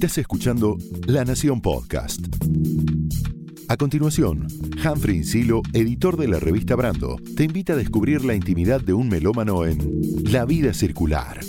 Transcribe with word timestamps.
Estás 0.00 0.16
escuchando 0.16 0.78
La 1.06 1.26
Nación 1.26 1.60
Podcast. 1.60 2.20
A 3.68 3.76
continuación, 3.76 4.46
Humphrey 4.82 5.18
Insilo, 5.18 5.60
editor 5.74 6.16
de 6.16 6.26
la 6.26 6.40
revista 6.40 6.74
Brando, 6.74 7.18
te 7.36 7.44
invita 7.44 7.74
a 7.74 7.76
descubrir 7.76 8.24
la 8.24 8.34
intimidad 8.34 8.80
de 8.80 8.94
un 8.94 9.10
melómano 9.10 9.66
en 9.66 10.00
La 10.24 10.46
vida 10.46 10.72
circular. 10.72 11.40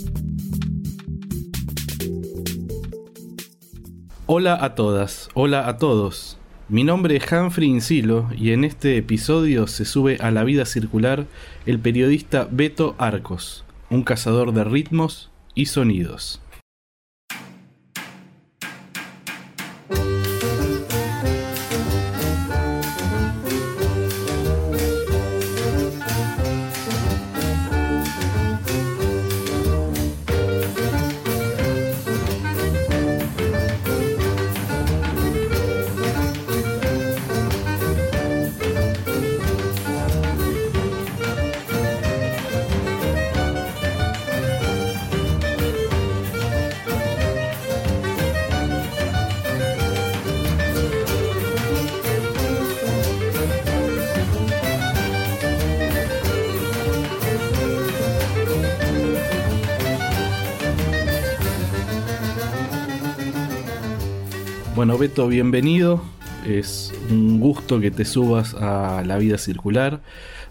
Hola 4.25 4.57
a 4.61 4.75
todas, 4.75 5.29
hola 5.33 5.69
a 5.69 5.77
todos. 5.77 6.37
Mi 6.67 6.83
nombre 6.83 7.15
es 7.15 7.31
Humphrey 7.31 7.69
Insilo 7.69 8.27
y 8.35 8.51
en 8.51 8.65
este 8.65 8.97
episodio 8.97 9.67
se 9.67 9.85
sube 9.85 10.17
a 10.19 10.29
la 10.29 10.43
vida 10.43 10.65
circular 10.65 11.25
el 11.65 11.79
periodista 11.79 12.49
Beto 12.51 12.95
Arcos, 12.97 13.63
un 13.89 14.03
cazador 14.03 14.51
de 14.51 14.65
ritmos 14.65 15.31
y 15.55 15.67
sonidos. 15.67 16.40
Beto, 65.01 65.27
bienvenido. 65.27 65.99
Es 66.45 66.93
un 67.09 67.39
gusto 67.39 67.79
que 67.79 67.89
te 67.89 68.05
subas 68.05 68.53
a 68.53 69.01
la 69.03 69.17
vida 69.17 69.39
circular. 69.39 69.99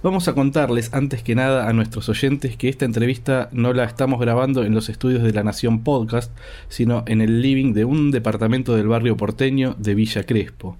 Vamos 0.02 0.26
a 0.26 0.34
contarles 0.34 0.92
antes 0.92 1.22
que 1.22 1.36
nada 1.36 1.68
a 1.68 1.72
nuestros 1.72 2.08
oyentes 2.08 2.56
que 2.56 2.68
esta 2.68 2.84
entrevista 2.84 3.48
no 3.52 3.72
la 3.72 3.84
estamos 3.84 4.20
grabando 4.20 4.64
en 4.64 4.74
los 4.74 4.88
estudios 4.88 5.22
de 5.22 5.32
La 5.32 5.44
Nación 5.44 5.84
Podcast, 5.84 6.36
sino 6.68 7.04
en 7.06 7.20
el 7.20 7.42
living 7.42 7.74
de 7.74 7.84
un 7.84 8.10
departamento 8.10 8.74
del 8.74 8.88
barrio 8.88 9.16
porteño 9.16 9.76
de 9.78 9.94
Villa 9.94 10.24
Crespo. 10.24 10.76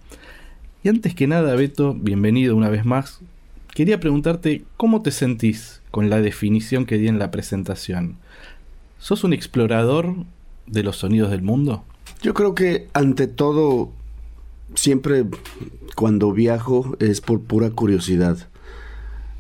Y 0.83 0.89
antes 0.89 1.15
que 1.15 1.29
nada, 1.29 1.55
Beto, 1.55 1.95
bienvenido 1.95 2.57
una 2.57 2.71
vez 2.71 2.85
más. 2.85 3.21
Quería 3.73 4.01
preguntarte 4.01 4.65
cómo 4.77 5.03
te 5.03 5.13
sentís 5.13 5.81
con 5.93 6.11
la 6.11 6.21
definición 6.21 6.87
que 6.87 6.99
di 6.99 7.07
en 7.07 7.21
la 7.21 7.31
presentación. 7.31 8.17
¿Sos 8.99 9.23
un 9.23 9.33
explorador 9.33 10.17
de 10.67 10.83
los 10.83 10.97
sonidos 10.97 11.31
del 11.31 11.43
mundo? 11.43 11.85
Yo 12.23 12.35
creo 12.35 12.55
que 12.55 12.89
ante 12.93 13.27
todo, 13.27 13.93
siempre 14.75 15.25
cuando 15.97 16.33
viajo 16.33 16.97
es 16.99 17.23
por 17.23 17.41
pura 17.41 17.71
curiosidad, 17.71 18.49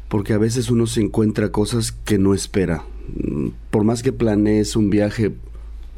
porque 0.08 0.32
a 0.32 0.38
veces 0.38 0.70
uno 0.70 0.86
se 0.86 1.02
encuentra 1.02 1.52
cosas 1.52 1.92
que 1.92 2.18
no 2.18 2.32
espera. 2.32 2.84
Por 3.70 3.84
más 3.84 4.02
que 4.02 4.12
planees 4.12 4.76
un 4.76 4.88
viaje 4.88 5.32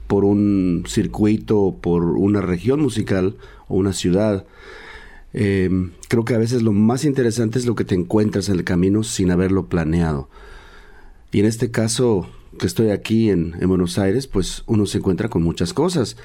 por 0.09 0.25
un 0.25 0.83
circuito, 0.89 1.77
por 1.81 2.03
una 2.03 2.41
región 2.41 2.81
musical 2.81 3.37
o 3.69 3.77
una 3.77 3.93
ciudad, 3.93 4.45
eh, 5.35 5.71
creo 6.09 6.25
que 6.25 6.35
a 6.35 6.39
veces 6.39 6.63
lo 6.63 6.73
más 6.73 7.05
interesante 7.05 7.61
es 7.61 7.65
lo 7.65 7.77
que 7.77 7.85
te 7.85 7.95
encuentras 7.95 8.49
en 8.49 8.57
el 8.57 8.65
camino 8.65 9.05
sin 9.05 9.31
haberlo 9.31 9.67
planeado. 9.67 10.29
Y 11.31 11.41
en 11.41 11.47
este 11.47 11.71
caso, 11.71 12.27
que 12.59 12.67
estoy 12.67 12.91
aquí 12.91 13.31
en 13.31 13.55
Buenos 13.67 13.99
Aires, 13.99 14.27
pues 14.27 14.65
uno 14.67 14.85
se 14.85 14.99
encuentra 14.99 15.29
con 15.29 15.43
muchas 15.43 15.73
cosas. 15.73 16.17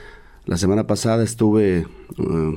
La 0.47 0.55
semana 0.55 0.87
pasada 0.87 1.25
estuve 1.25 1.85
uh, 2.17 2.55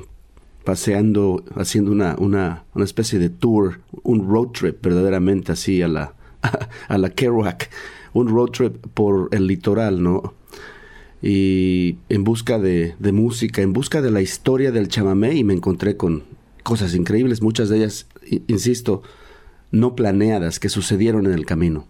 paseando, 0.65 1.43
haciendo 1.57 1.91
una, 1.91 2.15
una, 2.19 2.63
una, 2.73 2.85
especie 2.85 3.19
de 3.19 3.31
tour, 3.31 3.81
un 4.05 4.29
road 4.29 4.53
trip 4.53 4.81
verdaderamente 4.81 5.51
así 5.51 5.83
a 5.83 5.89
la, 5.89 6.15
la 6.89 7.11
Kerouac, 7.11 7.69
un 8.13 8.29
road 8.29 8.51
trip 8.51 8.87
por 8.95 9.29
el 9.33 9.49
litoral, 9.49 10.05
¿no? 10.05 10.35
Y 11.21 11.99
en 12.09 12.23
busca 12.23 12.61
de, 12.61 12.95
de 13.01 13.11
música, 13.11 13.61
en 13.61 13.73
busca 13.73 14.01
de 14.01 14.13
la 14.13 14.23
historia 14.23 14.71
del 14.71 14.87
chamamé 14.87 15.35
y 15.35 15.43
me 15.43 15.55
encontré 15.55 15.97
con 15.97 16.23
cosas 16.63 16.95
increíbles, 16.95 17.43
muchas 17.43 17.71
de 17.71 17.79
ellas, 17.79 18.07
insisto, 18.47 19.03
no 19.73 19.97
planeadas, 19.97 20.61
que 20.61 20.69
sucedieron 20.69 21.27
en 21.27 21.33
el 21.33 21.45
camino. 21.45 21.89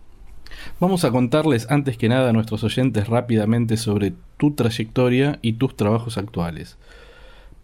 Vamos 0.80 1.04
a 1.04 1.10
contarles 1.10 1.70
antes 1.70 1.96
que 1.96 2.08
nada 2.08 2.30
a 2.30 2.32
nuestros 2.32 2.64
oyentes 2.64 3.08
rápidamente 3.08 3.76
sobre 3.76 4.12
tu 4.36 4.52
trayectoria 4.52 5.38
y 5.42 5.54
tus 5.54 5.76
trabajos 5.76 6.18
actuales. 6.18 6.78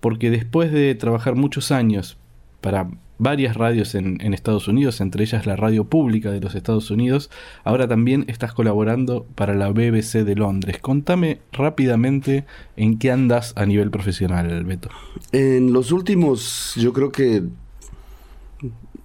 Porque 0.00 0.30
después 0.30 0.72
de 0.72 0.94
trabajar 0.94 1.34
muchos 1.34 1.70
años 1.70 2.18
para 2.60 2.88
varias 3.18 3.56
radios 3.56 3.94
en, 3.94 4.20
Estados 4.34 4.68
Unidos, 4.68 5.00
entre 5.00 5.24
ellas 5.24 5.46
la 5.46 5.56
radio 5.56 5.84
pública 5.84 6.30
de 6.30 6.40
los 6.40 6.54
Estados 6.54 6.90
Unidos, 6.90 7.30
ahora 7.64 7.88
también 7.88 8.24
estás 8.28 8.52
colaborando 8.52 9.26
para 9.34 9.54
la 9.54 9.70
BBC 9.70 10.24
de 10.24 10.34
Londres. 10.34 10.78
Contame 10.80 11.38
rápidamente 11.52 12.44
en 12.76 12.98
qué 12.98 13.10
andas 13.10 13.52
a 13.56 13.64
nivel 13.66 13.90
profesional, 13.90 14.64
Beto. 14.64 14.90
En 15.32 15.72
los 15.72 15.92
últimos, 15.92 16.74
yo 16.76 16.92
creo 16.92 17.10
que 17.10 17.44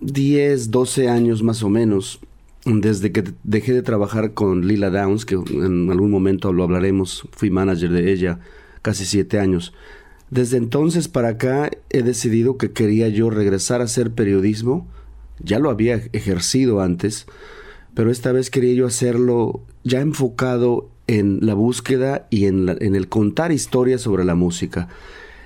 10, 0.02 0.72
12 0.72 1.10
años 1.10 1.44
más 1.44 1.64
o 1.64 1.70
menos, 1.70 2.20
desde 2.66 3.12
que 3.12 3.24
dejé 3.44 3.74
de 3.74 3.82
trabajar 3.82 4.34
con 4.34 4.68
Lila 4.68 4.90
Downs, 4.90 5.26
que 5.26 5.36
en 5.36 5.90
algún 5.90 6.12
momento 6.12 6.54
lo 6.54 6.64
hablaremos, 6.64 7.28
fui 7.32 7.50
manager 7.50 7.90
de 7.92 8.12
ella 8.12 8.40
casi 8.82 9.06
siete 9.06 9.40
años. 9.40 9.74
Desde 10.30 10.58
entonces 10.58 11.08
para 11.08 11.30
acá 11.30 11.72
he 11.90 12.04
decidido 12.04 12.58
que 12.58 12.72
quería 12.72 13.10
yo 13.10 13.30
regresar 13.30 13.82
a 13.82 13.86
hacer 13.86 14.12
periodismo. 14.12 14.88
Ya 15.40 15.60
lo 15.60 15.70
había 15.70 15.96
ejercido 16.14 16.82
antes, 16.82 17.26
pero 17.96 18.12
esta 18.12 18.32
vez 18.32 18.50
quería 18.50 18.74
yo 18.74 18.86
hacerlo 18.86 19.62
ya 19.84 20.00
enfocado 20.00 20.90
en 21.08 21.40
la 21.42 21.56
búsqueda 21.56 22.28
y 22.30 22.46
en, 22.46 22.70
en 22.70 22.96
el 22.96 23.10
contar 23.10 23.52
historias 23.52 24.02
sobre 24.02 24.24
la 24.24 24.36
música. 24.36 24.88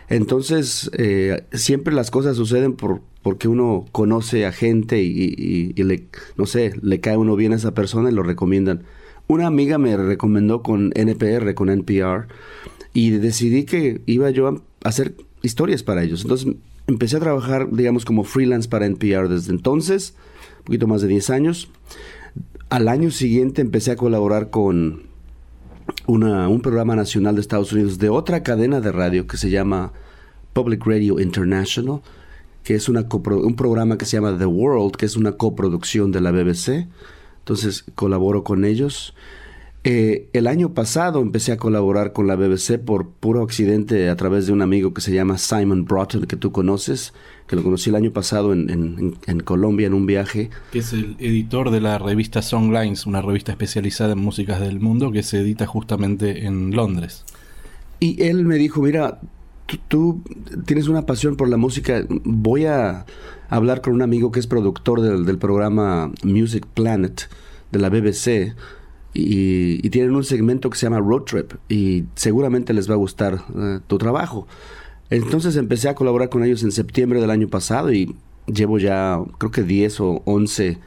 Entonces, 0.09 0.89
eh, 0.97 1.43
siempre 1.53 1.93
las 1.93 2.11
cosas 2.11 2.38
suceden 2.38 2.73
por, 2.73 3.01
porque 3.21 3.47
uno 3.47 3.85
conoce 3.91 4.45
a 4.45 4.51
gente 4.51 5.01
y, 5.01 5.73
y, 5.75 5.83
le, 5.83 6.07
no 6.38 6.45
sé, 6.45 6.73
le 6.81 6.99
cae 6.99 7.17
uno 7.17 7.35
bien 7.35 7.53
a 7.53 7.55
esa 7.55 7.73
persona 7.73 8.11
y 8.11 8.13
lo 8.13 8.23
recomiendan. 8.23 8.83
Una 9.27 9.47
amiga 9.47 9.77
me 9.77 9.97
recomendó 9.97 10.61
con 10.61 10.91
NPR, 10.95 11.55
con 11.55 11.69
NPR, 11.69 12.27
y 12.93 13.09
decidí 13.11 13.66
que 13.66 14.01
iba 14.05 14.29
yo 14.29 14.47
a 14.47 14.61
hacer 14.83 15.16
historias 15.41 15.81
para 15.81 16.03
ellos. 16.03 16.22
Entonces, 16.22 16.53
empecé 16.87 17.17
a 17.17 17.22
trabajar, 17.22 17.69
digamos, 17.72 18.05
como 18.05 18.23
freelance 18.23 18.69
para 18.69 18.85
NPR 18.85 19.27
desde 19.27 19.51
entonces, 19.51 20.13
un 20.59 20.66
poquito 20.66 20.87
más 20.87 21.01
de 21.01 21.07
10 21.07 21.29
años. 21.31 21.69
Al 22.69 22.87
año 22.87 23.11
siguiente 23.11 23.61
empecé 23.61 23.91
a 23.91 23.95
colaborar 23.95 24.49
con 24.49 25.03
un 26.07 26.62
programa 26.62 26.96
nacional 26.96 27.35
de 27.35 27.41
Estados 27.41 27.72
Unidos 27.73 27.97
de 27.97 28.09
otra 28.09 28.44
cadena 28.44 28.81
de 28.81 28.91
radio 28.91 29.28
que 29.28 29.38
se 29.38 29.50
llama 29.50 29.91
Public 30.53 30.85
Radio 30.85 31.19
International, 31.19 32.01
que 32.63 32.75
es 32.75 32.90
una 32.90 33.07
un 33.12 33.56
programa 33.56 33.97
que 33.97 34.06
se 34.06 34.18
llama 34.18 34.38
The 34.38 34.46
World, 34.46 34.96
que 34.96 35.06
es 35.06 35.16
una 35.16 35.34
coproducción 35.34 36.12
de 36.12 36.22
la 36.22 36.31
BBC. 36.31 36.88
Entonces 37.40 37.85
colaboro 37.96 38.44
con 38.44 38.66
ellos. 38.66 39.13
Eh, 39.84 40.29
el 40.34 40.47
año 40.47 40.73
pasado 40.73 41.22
empecé 41.22 41.51
a 41.51 41.57
colaborar 41.57 42.12
con 42.12 42.25
la 42.25 42.35
BBC 42.35 42.79
por 42.84 43.07
puro 43.07 43.44
accidente 43.44 44.09
a 44.09 44.16
través 44.16 44.47
de 44.47 44.53
un 44.53 44.64
amigo 44.64 44.96
que 44.96 45.02
se 45.02 45.14
llama 45.14 45.38
Simon 45.38 45.85
Broughton, 45.85 46.26
que 46.26 46.38
tú 46.38 46.52
conoces, 46.52 47.14
que 47.47 47.55
lo 47.55 47.63
conocí 47.63 47.89
el 47.89 47.95
año 47.95 48.11
pasado 48.11 48.53
en, 48.53 48.69
en, 48.69 49.17
en, 49.27 49.39
Colombia 49.41 49.87
en 49.87 49.93
un 49.93 50.05
viaje. 50.05 50.49
Que 50.71 50.79
es 50.79 50.93
el 50.93 51.15
editor 51.19 51.69
de 51.69 51.81
la 51.81 51.97
revista 51.97 52.41
Songlines, 52.41 53.05
una 53.05 53.21
revista 53.21 53.51
especializada 53.51 54.13
en 54.13 54.19
músicas 54.19 54.59
del 54.59 54.79
mundo 54.79 55.11
que 55.11 55.23
se 55.23 55.41
edita 55.41 55.65
justamente 55.67 56.45
en 56.45 56.75
Londres. 56.75 57.23
Y 57.99 58.21
él 58.23 58.45
me 58.45 58.55
dijo, 58.55 58.81
mira, 58.81 59.19
tú, 59.87 60.21
tienes 60.65 60.87
una 60.87 61.05
pasión 61.05 61.35
por 61.35 61.49
la 61.49 61.57
música, 61.57 62.05
voy 62.23 62.65
a 62.65 63.05
hablar 63.49 63.81
con 63.81 63.93
un 63.93 64.01
amigo 64.01 64.31
que 64.31 64.39
es 64.39 64.47
productor 64.47 65.01
del, 65.01 65.25
del 65.25 65.37
programa 65.37 66.11
Music 66.23 66.65
Planet 66.73 67.29
de 67.71 67.79
la 67.79 67.89
BBC 67.89 68.55
y, 69.13 69.85
y, 69.85 69.89
tienen 69.91 70.15
un 70.15 70.23
segmento 70.23 70.69
que 70.69 70.77
se 70.77 70.85
llama 70.87 70.99
Road 70.99 71.23
Trip 71.23 71.53
y 71.69 72.05
seguramente 72.15 72.73
les 72.73 72.89
va 72.89 72.95
a 72.95 72.97
gustar 72.97 73.35
uh, 73.53 73.79
tu 73.87 73.97
trabajo. 73.97 74.47
Entonces 75.09 75.55
empecé 75.55 75.90
a 75.90 75.96
colaborar 75.96 76.29
con 76.29 76.43
ellos 76.43 76.63
en 76.63 76.72
septiembre 76.72 77.22
del 77.22 77.29
año 77.29 77.47
pasado 77.47 77.91
y 77.91 78.16
llevo 78.47 78.79
ya 78.79 79.19
creo 79.37 79.52
que 79.52 79.63
10 79.63 79.99
o 80.02 80.22
11 80.25 80.78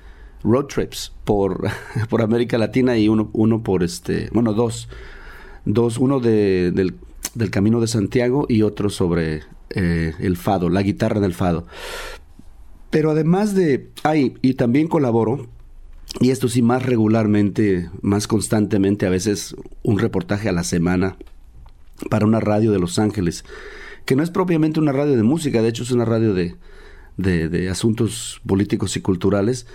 road 0.44 0.66
trips 0.66 1.12
por, 1.24 1.68
por 2.08 2.22
América 2.22 2.58
Latina 2.58 2.96
y 2.96 3.08
uno, 3.08 3.30
uno 3.32 3.62
por 3.62 3.82
este, 3.82 4.28
bueno, 4.32 4.52
dos 4.52 4.88
dos, 5.68 5.98
uno 5.98 6.18
de, 6.18 6.72
del, 6.72 6.94
Camino 7.50 7.80
de 7.80 7.86
Santiago 7.86 8.46
y 8.48 8.62
otro 8.62 8.90
sobre 8.90 9.42
eh, 9.70 10.14
el 10.18 10.36
fado, 10.36 10.70
la 10.70 10.82
guitarra 10.82 11.20
del 11.20 11.34
fado. 11.34 11.66
Pero 12.90 13.10
además 13.10 13.54
de, 13.54 13.90
ay, 14.02 14.34
y 14.42 14.54
también 14.54 14.88
colaboro, 14.88 15.46
y 16.20 16.30
esto 16.30 16.48
sí 16.48 16.62
más 16.62 16.84
regularmente, 16.84 17.90
más 18.00 18.26
constantemente, 18.26 19.06
a 19.06 19.10
veces 19.10 19.54
un 19.82 19.98
reportaje 19.98 20.48
a 20.48 20.52
la 20.52 20.64
semana 20.64 21.16
para 22.10 22.26
una 22.26 22.40
radio 22.40 22.72
de 22.72 22.78
Los 22.78 22.98
Ángeles, 22.98 23.44
que 24.08 24.16
no 24.16 24.22
es 24.22 24.30
propiamente 24.30 24.80
una 24.80 24.92
radio 24.92 25.16
de 25.16 25.22
música, 25.22 25.60
de 25.60 25.68
hecho 25.68 25.82
es 25.82 25.90
una 25.90 26.06
radio 26.06 26.32
de, 26.32 26.56
de, 27.18 27.68
asuntos 27.68 28.40
políticos 28.46 28.96
y 28.96 29.02
culturales, 29.02 29.66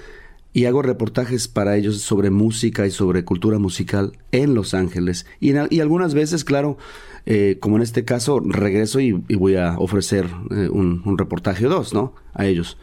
y 0.53 0.65
hago 0.65 0.81
reportajes 0.81 1.47
para 1.47 1.77
ellos 1.77 2.01
sobre 2.01 2.31
música 2.31 2.88
y 2.88 2.89
sobre 2.89 3.25
cultura 3.25 3.59
musical 3.59 4.18
en 4.31 4.56
Los 4.56 4.74
Ángeles. 4.74 5.27
Y, 5.39 5.53
y 5.69 5.81
algunas 5.81 6.15
veces, 6.15 6.44
claro, 6.44 6.80
eh, 7.27 7.57
como 7.59 7.75
en 7.75 7.83
este 7.83 8.06
caso, 8.06 8.39
regreso 8.39 9.00
y, 9.00 9.12
voy 9.12 9.56
a 9.56 9.77
ofrecer 9.77 10.25
eh, 10.50 10.68
un, 10.68 11.15
reportaje 11.15 11.68
o 11.68 11.69
dos, 11.69 11.94
¿no? 11.94 12.15
A 12.33 12.47
ellos. 12.47 12.80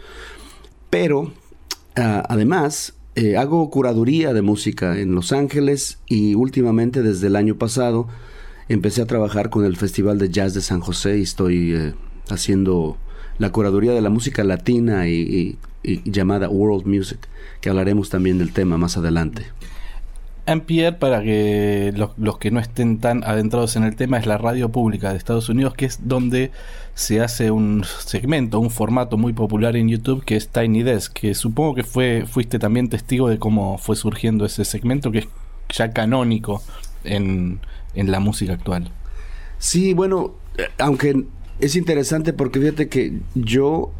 Pero, 0.89 1.33
ah, 1.97 2.23
además, 2.29 2.95
eh, 3.17 3.37
hago 3.37 3.69
curaduría 3.71 4.33
de 4.33 4.43
música 4.43 5.01
en 5.01 5.17
Los 5.17 5.33
Ángeles 5.33 5.99
y 6.07 6.37
últimamente, 6.37 7.03
desde 7.03 7.27
el 7.27 7.35
año 7.35 7.57
pasado, 7.57 8.07
empecé 8.75 9.03
a 9.03 9.07
trabajar 9.07 9.51
con 9.51 9.65
el 9.65 9.77
Festival 9.77 10.19
de 10.19 10.31
Jazz 10.31 10.55
de 10.55 10.61
San 10.61 10.81
José 10.81 11.19
y 11.19 11.23
estoy 11.23 11.93
haciendo 12.29 12.97
la 13.39 13.51
curaduría 13.51 13.93
de 13.93 14.01
la 14.01 14.11
música 14.11 14.45
latina 14.45 15.09
y, 15.09 15.59
llamada 15.83 16.49
World 16.49 16.87
Music, 16.87 17.19
que 17.61 17.71
hablaremos 17.71 18.11
también 18.11 18.39
del 18.39 18.53
tema 18.53 18.77
más 18.79 18.97
adelante. 18.97 19.47
NPR, 20.47 20.99
para 20.99 21.23
que 21.23 21.93
los, 21.97 22.39
que 22.39 22.51
no 22.51 22.61
estén 22.61 22.99
tan 22.99 23.25
adentrados 23.25 23.77
en 23.77 23.85
el 23.85 23.97
tema, 23.97 24.19
es 24.19 24.27
la 24.27 24.39
radio 24.39 24.69
pública 24.69 25.11
de 25.11 25.17
Estados 25.17 25.49
Unidos, 25.49 25.75
que 25.75 25.87
es 25.87 26.07
donde 26.07 26.53
se 26.95 27.21
hace 27.21 27.51
un 27.51 27.85
segmento, 27.85 28.61
un 28.61 28.71
formato 28.71 29.17
muy 29.17 29.33
popular 29.33 29.75
en 29.77 29.89
YouTube, 29.89 30.25
que 30.25 30.37
es 30.37 30.49
Tiny 30.49 30.83
Desk, 30.83 31.13
que 31.13 31.35
supongo 31.35 31.75
que 31.75 31.83
fue, 31.83 32.25
fuiste 32.27 32.59
también 32.59 32.89
testigo 32.89 33.29
de 33.29 33.39
cómo 33.39 33.79
fue 33.79 33.97
surgiendo 33.97 34.45
ese 34.45 34.65
segmento, 34.65 35.11
que 35.11 35.21
es 35.21 35.29
ya 35.73 35.93
canónico 35.93 36.63
en, 37.05 37.61
en 37.95 38.11
la 38.11 38.21
música 38.21 38.53
actual. 38.53 38.93
Sí, 39.59 39.95
bueno, 39.95 40.35
eh, 40.57 40.69
aunque 40.79 41.25
es 41.61 41.77
interesante 41.77 42.33
porque 42.33 42.61
fíjate 42.61 42.89
que 42.89 43.21
yo... 43.35 43.93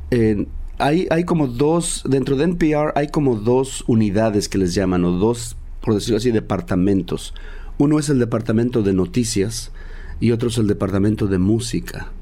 hay, 0.79 1.07
hay 1.11 1.25
como 1.25 1.47
dos, 1.47 2.03
dentro 2.09 2.37
de 2.37 2.45
NPR 2.45 2.93
hay 2.95 3.09
como 3.09 3.37
dos 3.37 3.85
unidades 3.87 4.49
que 4.49 4.59
les 4.59 4.75
llaman, 4.75 5.05
o 5.05 5.13
dos, 5.13 5.57
por 5.83 5.95
decirlo 5.95 6.17
así, 6.17 6.31
departamentos. 6.31 7.35
Uno 7.79 7.99
es 7.99 8.09
el 8.09 8.19
departamento 8.19 8.83
de 8.83 8.93
noticias 8.93 9.73
y 10.21 10.33
otro 10.33 10.49
es 10.49 10.59
el 10.59 10.67
departamento 10.67 11.27
de 11.27 11.39
música. 11.39 12.13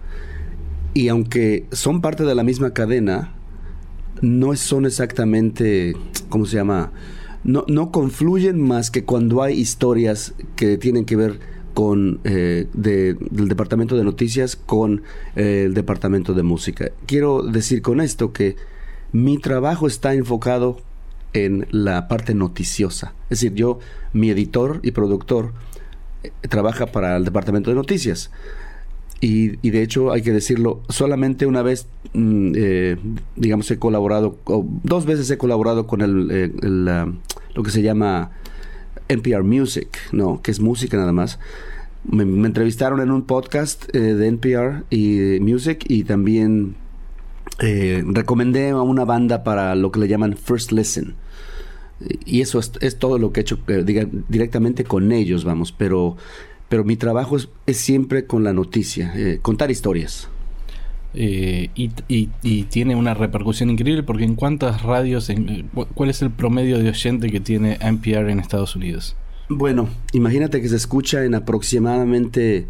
Y 0.94 1.08
aunque 1.08 1.66
son 1.72 2.00
parte 2.00 2.24
de 2.24 2.34
la 2.34 2.44
misma 2.44 2.72
cadena, 2.72 3.34
no 4.22 4.54
son 4.56 4.86
exactamente, 4.86 5.94
¿cómo 6.28 6.46
se 6.46 6.56
llama? 6.56 6.92
No, 7.44 7.64
no 7.68 7.92
confluyen 7.92 8.60
más 8.60 8.90
que 8.90 9.04
cuando 9.04 9.42
hay 9.42 9.58
historias 9.58 10.34
que 10.56 10.78
tienen 10.78 11.04
que 11.04 11.16
ver 11.16 11.40
con 11.78 12.18
eh, 12.24 12.66
del 12.72 13.46
departamento 13.46 13.96
de 13.96 14.02
noticias 14.02 14.56
con 14.56 15.04
eh, 15.36 15.62
el 15.66 15.74
departamento 15.74 16.34
de 16.34 16.42
música. 16.42 16.90
Quiero 17.06 17.44
decir 17.44 17.82
con 17.82 18.00
esto 18.00 18.32
que 18.32 18.56
mi 19.12 19.38
trabajo 19.38 19.86
está 19.86 20.12
enfocado 20.14 20.80
en 21.34 21.68
la 21.70 22.08
parte 22.08 22.34
noticiosa. 22.34 23.14
Es 23.30 23.42
decir, 23.42 23.54
yo, 23.54 23.78
mi 24.12 24.28
editor 24.28 24.80
y 24.82 24.90
productor, 24.90 25.52
eh, 26.24 26.32
trabaja 26.48 26.86
para 26.86 27.16
el 27.16 27.24
departamento 27.24 27.70
de 27.70 27.76
noticias. 27.76 28.32
Y, 29.20 29.50
de 29.70 29.80
hecho, 29.80 30.10
hay 30.10 30.22
que 30.22 30.32
decirlo, 30.32 30.82
solamente 30.88 31.46
una 31.46 31.62
vez, 31.62 31.86
mm, 32.12 32.54
digamos, 33.36 33.70
he 33.70 33.78
colaborado, 33.78 34.36
dos 34.82 35.06
veces 35.06 35.30
he 35.30 35.38
colaborado 35.38 35.86
con 35.86 36.00
el, 36.00 36.84
lo 37.54 37.62
que 37.62 37.70
se 37.70 37.82
llama 37.82 38.32
NPR 39.08 39.42
Music, 39.42 39.98
¿no? 40.12 40.42
Que 40.42 40.50
es 40.50 40.60
música 40.60 40.96
nada 40.96 41.12
más. 41.12 41.38
Me, 42.04 42.22
entrevistaron 42.22 43.00
en 43.00 43.10
un 43.10 43.22
podcast 43.22 43.94
eh, 43.94 43.98
de 43.98 44.28
NPR 44.28 44.84
y 44.90 45.40
Music 45.40 45.84
y 45.88 46.04
también 46.04 46.76
eh, 47.60 48.02
recomendé 48.06 48.70
a 48.70 48.82
una 48.82 49.04
banda 49.04 49.44
para 49.44 49.74
lo 49.74 49.90
que 49.90 50.00
le 50.00 50.08
llaman 50.08 50.36
First 50.36 50.72
Listen. 50.72 51.14
Y 52.24 52.42
eso 52.42 52.60
es, 52.60 52.98
todo 52.98 53.18
lo 53.18 53.32
que 53.32 53.40
he 53.40 53.42
hecho 53.42 53.58
eh, 53.66 53.84
directamente 54.28 54.84
con 54.84 55.10
ellos, 55.10 55.44
vamos. 55.44 55.72
Pero, 55.72 56.16
pero 56.68 56.84
mi 56.84 56.96
trabajo 56.96 57.36
es, 57.36 57.76
siempre 57.76 58.26
con 58.26 58.44
la 58.44 58.52
noticia, 58.52 59.12
contar 59.42 59.70
historias. 59.70 60.28
Y, 61.14 61.70
y, 62.08 62.62
tiene 62.64 62.94
una 62.94 63.14
repercusión 63.14 63.70
increíble 63.70 64.02
porque 64.02 64.24
en 64.24 64.34
cuántas 64.34 64.82
radios, 64.82 65.30
en, 65.30 65.68
¿cuál 65.94 66.10
es 66.10 66.22
el 66.22 66.30
promedio 66.30 66.78
de 66.78 66.90
oyente 66.90 67.30
que 67.30 67.40
tiene 67.40 67.78
NPR 67.80 68.30
en 68.30 68.40
Estados 68.40 68.76
Unidos? 68.76 69.16
Bueno, 69.48 69.88
imagínate 70.12 70.60
que 70.60 70.68
se 70.68 70.76
escucha 70.76 71.24
en 71.24 71.34
aproximadamente 71.34 72.66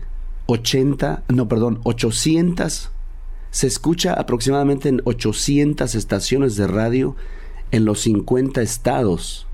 80, 0.47 1.25
no, 1.29 1.49
perdón, 1.49 1.81
800, 1.83 2.91
se 3.51 3.67
escucha 3.67 4.15
aproximadamente 4.15 4.89
en 4.89 5.03
800 5.05 5.95
estaciones 5.95 6.57
de 6.57 6.67
radio 6.67 7.17
en 7.71 7.85
los 7.85 8.01
50 8.01 8.63
estados 8.63 9.47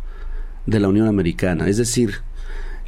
de 0.67 0.81
la 0.81 0.89
Unión 0.89 1.07
Americana. 1.07 1.69
Es 1.69 1.79
decir, 1.79 2.17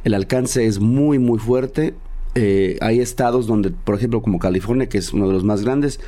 el 0.03 0.13
alcance 0.13 0.65
es 0.65 0.79
muy, 0.79 1.19
muy 1.19 1.39
fuerte. 1.39 1.95
Eh, 2.39 2.77
hay 2.81 2.99
estados 2.99 3.47
donde, 3.47 3.71
por 3.71 3.95
ejemplo, 3.95 4.21
como 4.21 4.37
California, 4.37 4.87
que 4.87 4.99
es 4.99 5.11
uno 5.11 5.25
de 5.27 5.33
los 5.33 5.43
más 5.43 5.63
grandes, 5.63 5.99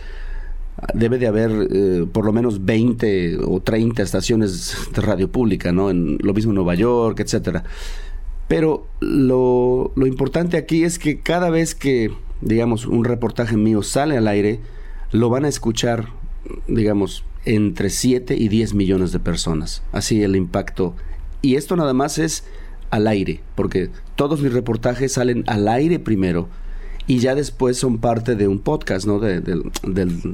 debe 0.93 1.17
de 1.17 1.25
haber 1.25 1.67
eh, 1.71 2.05
por 2.11 2.23
lo 2.23 2.31
menos 2.31 2.65
20 2.65 3.39
o 3.43 3.59
30 3.61 4.03
estaciones 4.03 4.77
de 4.93 5.01
radio 5.01 5.31
pública, 5.31 5.71
¿no? 5.71 5.89
En 5.89 6.19
lo 6.21 6.35
mismo 6.35 6.51
en 6.51 6.55
Nueva 6.57 6.75
York, 6.75 7.19
etcétera. 7.19 7.63
Pero 8.47 8.85
lo, 8.99 9.91
importante 9.95 10.57
aquí 10.57 10.83
es 10.83 10.99
que 10.99 11.19
cada 11.19 11.49
vez 11.49 11.73
que, 11.73 12.11
digamos, 12.41 12.85
un 12.85 13.05
reportaje 13.05 13.57
mío 13.57 13.81
sale 13.81 14.15
al 14.15 14.27
aire, 14.27 14.59
lo 15.11 15.29
van 15.29 15.45
a 15.45 15.47
escuchar, 15.47 16.09
digamos, 16.67 17.23
entre 17.45 17.89
7 17.89 18.35
y 18.35 18.49
10 18.49 18.75
millones 18.75 19.11
de 19.11 19.19
personas. 19.19 19.81
Así 19.91 20.21
el 20.21 20.35
impacto. 20.35 20.93
Y 21.41 21.55
esto 21.55 21.75
nada 21.75 21.93
más 21.95 22.19
es 22.19 22.43
al 22.89 23.07
aire, 23.07 23.41
porque 23.55 23.89
todos 24.15 24.41
mis 24.41 24.53
reportajes 24.53 25.13
salen 25.13 25.43
al 25.47 25.67
aire 25.67 25.99
primero 25.99 26.49
y 27.09 27.17
ya 27.17 27.33
después 27.33 27.75
son 27.75 27.97
parte 27.97 28.35
de 28.35 28.47
un 28.47 28.59
podcast, 28.59 29.07
¿no? 29.07 29.17
De, 29.19 29.41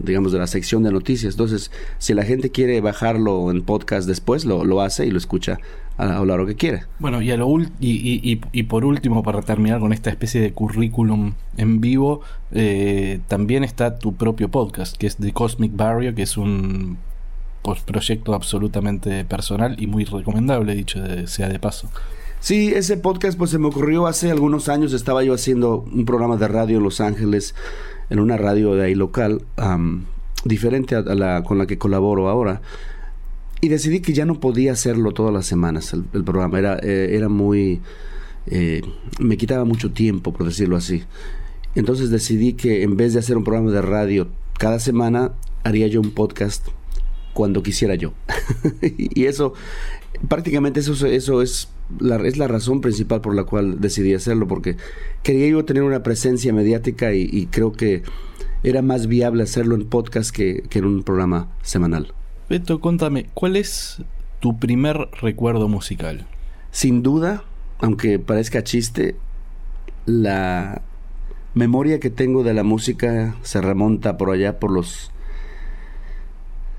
digamos, 0.04 0.34
de 0.34 0.40
la 0.40 0.46
sección 0.46 0.84
de 0.84 0.92
noticias. 0.92 1.36
Entonces, 1.36 1.72
si 2.00 2.14
la 2.14 2.24
gente 2.24 2.52
quiere 2.52 2.82
bajarlo 2.82 3.50
en 3.50 3.62
podcast 3.62 4.06
después, 4.06 4.44
lo, 4.44 4.66
lo 4.66 4.82
hace 4.82 5.06
y 5.06 5.10
lo 5.10 5.18
escucha 5.18 5.58
a, 5.98 6.18
a 6.18 6.26
lo 6.26 6.46
que 6.46 6.56
quiere. 6.56 6.84
Bueno, 7.00 7.22
y, 7.22 7.32
a 7.32 7.38
lo 7.38 7.48
y, 7.58 7.70
y, 7.80 8.42
y, 8.52 8.64
por 8.64 8.84
último, 8.84 9.24
para 9.24 9.42
terminar 9.42 9.80
con 9.80 9.94
esta 9.94 10.10
especie 10.10 10.42
de 10.42 10.52
currículum 10.52 11.36
en 11.56 11.80
vivo, 11.80 12.20
eh, 12.52 13.22
también 13.30 13.64
está 13.64 13.98
tu 13.98 14.16
propio 14.16 14.50
podcast, 14.52 14.98
que 14.98 15.08
es 15.08 15.16
The 15.16 15.32
Cosmic 15.32 15.74
Barrio, 15.78 16.14
que 16.14 16.24
es 16.24 16.36
un 16.36 16.98
proyecto 17.86 18.34
absolutamente 18.34 19.24
personal 19.24 19.78
y 19.80 19.88
muy 19.88 20.04
recomendable, 20.04 20.76
dicho 20.76 21.00
sea 21.26 21.48
de 21.48 21.58
paso. 21.58 21.90
Sí, 22.46 22.72
ese 22.76 22.96
podcast 22.96 23.40
pues 23.40 23.50
se 23.50 23.58
me 23.58 23.66
ocurrió 23.66 24.06
hace 24.06 24.30
algunos 24.30 24.70
años, 24.70 24.94
estaba 24.94 25.24
yo 25.24 25.34
haciendo 25.34 25.80
un 25.92 26.06
programa 26.06 26.38
de 26.38 26.48
radio 26.48 26.78
en 26.78 26.84
Los 26.84 27.02
Ángeles, 27.02 27.56
en 28.12 28.20
una 28.20 28.38
radio 28.38 28.76
de 28.76 28.86
ahí 28.86 28.94
local, 28.94 29.42
diferente 30.44 30.94
a 30.94 31.02
la 31.02 31.44
con 31.44 31.58
la 31.58 31.66
que 31.66 31.80
colaboro 31.80 32.30
ahora. 32.30 32.62
Y 33.62 33.70
decidí 33.70 34.00
que 34.00 34.14
ya 34.14 34.26
no 34.26 34.40
podía 34.40 34.74
hacerlo 34.74 35.12
todas 35.12 35.34
las 35.34 35.48
semanas, 35.48 35.92
el, 35.94 36.24
programa. 36.24 36.60
Era, 36.60 36.78
eh, 36.84 37.16
era 37.16 37.30
muy... 37.30 37.82
Eh, 38.46 38.84
me 39.20 39.38
quitaba 39.38 39.66
mucho 39.66 39.92
tiempo, 39.92 40.32
por 40.32 40.46
decirlo 40.46 40.78
así. 40.78 41.04
Entonces 41.74 42.12
decidí 42.12 42.54
que 42.54 42.84
en 42.84 42.96
vez 42.96 43.14
de 43.14 43.22
hacer 43.22 43.38
un 43.38 43.44
programa 43.44 43.72
de 43.72 43.82
radio 43.82 44.28
cada 44.60 44.78
semana, 44.78 45.32
haría 45.64 45.88
yo 45.88 46.00
un 46.00 46.12
podcast 46.12 46.68
cuando 47.34 47.64
quisiera 47.64 47.96
yo. 47.96 48.14
y 48.82 49.26
eso, 49.26 49.54
prácticamente 50.28 50.80
eso, 50.80 50.94
eso 51.06 51.42
es 51.42 51.70
la, 52.00 52.16
es 52.18 52.38
la 52.38 52.48
razón 52.48 52.82
principal 52.82 53.22
por 53.22 53.36
la 53.36 53.44
cual 53.44 53.80
decidí 53.80 54.14
hacerlo, 54.14 54.48
porque 54.48 54.78
quería 55.24 55.48
yo 55.48 55.66
tener 55.66 55.84
una 55.84 56.04
presencia 56.04 56.54
mediática 56.54 57.14
y, 57.14 57.48
creo 57.48 57.72
que 57.72 58.04
era 58.64 58.82
más 58.82 59.08
viable 59.08 59.44
hacerlo 59.44 59.76
en 59.76 59.86
podcast 59.86 60.36
que, 60.36 60.64
en 60.72 60.86
un 60.86 61.04
programa 61.04 61.50
semanal. 61.62 62.14
Beto, 62.50 62.80
contame, 62.80 63.28
¿cuál 63.34 63.56
es 63.56 64.02
tu 64.40 64.58
primer 64.60 65.10
recuerdo 65.22 65.68
musical? 65.68 66.28
Sin 66.72 67.04
duda, 67.04 67.44
aunque 67.80 68.20
parezca 68.20 68.64
chiste, 68.64 69.16
la 70.06 70.82
memoria 71.54 72.00
que 72.00 72.10
tengo 72.10 72.44
de 72.44 72.54
la 72.54 72.64
música 72.64 73.36
se 73.42 73.62
remonta 73.62 74.18
por 74.18 74.30
allá 74.30 74.60
por 74.60 74.72
los 74.72 75.12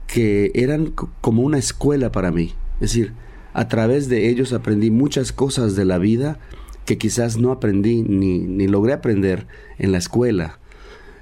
que 0.07 0.51
eran 0.55 0.95
como 1.21 1.43
una 1.43 1.59
escuela 1.59 2.11
para 2.11 2.31
mí. 2.31 2.55
Es 2.77 2.93
decir, 2.95 3.13
a 3.53 3.69
través 3.69 4.09
de 4.09 4.31
ellos 4.31 4.55
aprendí 4.55 4.91
muchas 4.91 5.33
cosas 5.33 5.77
de 5.77 5.85
la 5.85 5.99
vida 5.99 6.39
que 6.87 6.97
quizás 6.97 7.37
no 7.37 7.53
aprendí 7.53 8.01
ni, 8.01 8.39
ni 8.39 8.67
logré 8.67 8.95
aprender 8.95 9.47
en 9.77 9.93
la 9.93 9.99
escuela. 9.99 10.59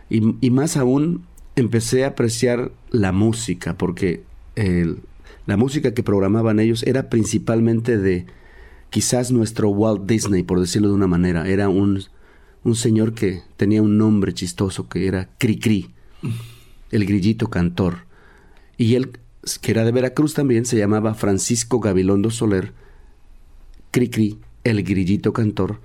Y, 0.09 0.37
y, 0.41 0.51
más 0.51 0.77
aún 0.77 1.25
empecé 1.57 2.05
a 2.05 2.11
apreciar 2.11 2.71
la 2.91 3.11
música, 3.11 3.77
porque 3.77 4.23
la 5.45 5.57
música 5.57 5.93
que 5.93 6.05
programaban 6.05 6.61
ellos 6.61 6.85
era 6.85 7.11
principalmente 7.11 7.99
de 7.99 8.27
quizás 8.91 9.33
nuestro 9.33 9.71
Walt 9.71 10.07
Disney, 10.07 10.45
por 10.45 10.61
decirlo 10.61 10.87
de 10.87 10.95
una 10.95 11.09
manera. 11.09 11.49
Era 11.49 11.69
un 11.69 12.05
un 12.69 12.77
señor 12.77 13.15
que 13.15 13.43
tenía 13.57 13.83
un 13.83 13.99
nombre 13.99 14.33
chistoso 14.35 14.89
que 14.89 15.07
era 15.07 15.29
Cricri, 15.39 15.91
el 16.91 17.05
grillito 17.07 17.49
cantor. 17.49 18.07
Y 18.77 18.95
él, 18.95 19.19
que 19.61 19.71
era 19.71 19.85
de 19.85 19.93
Veracruz 19.93 20.35
también, 20.35 20.65
se 20.65 20.79
llamaba 20.79 21.15
Francisco 21.15 21.81
Gabilondo 21.81 22.31
Soler, 22.31 22.73
Cricri, 23.91 24.39
el 24.65 24.83
grillito 24.83 25.33
cantor, 25.33 25.81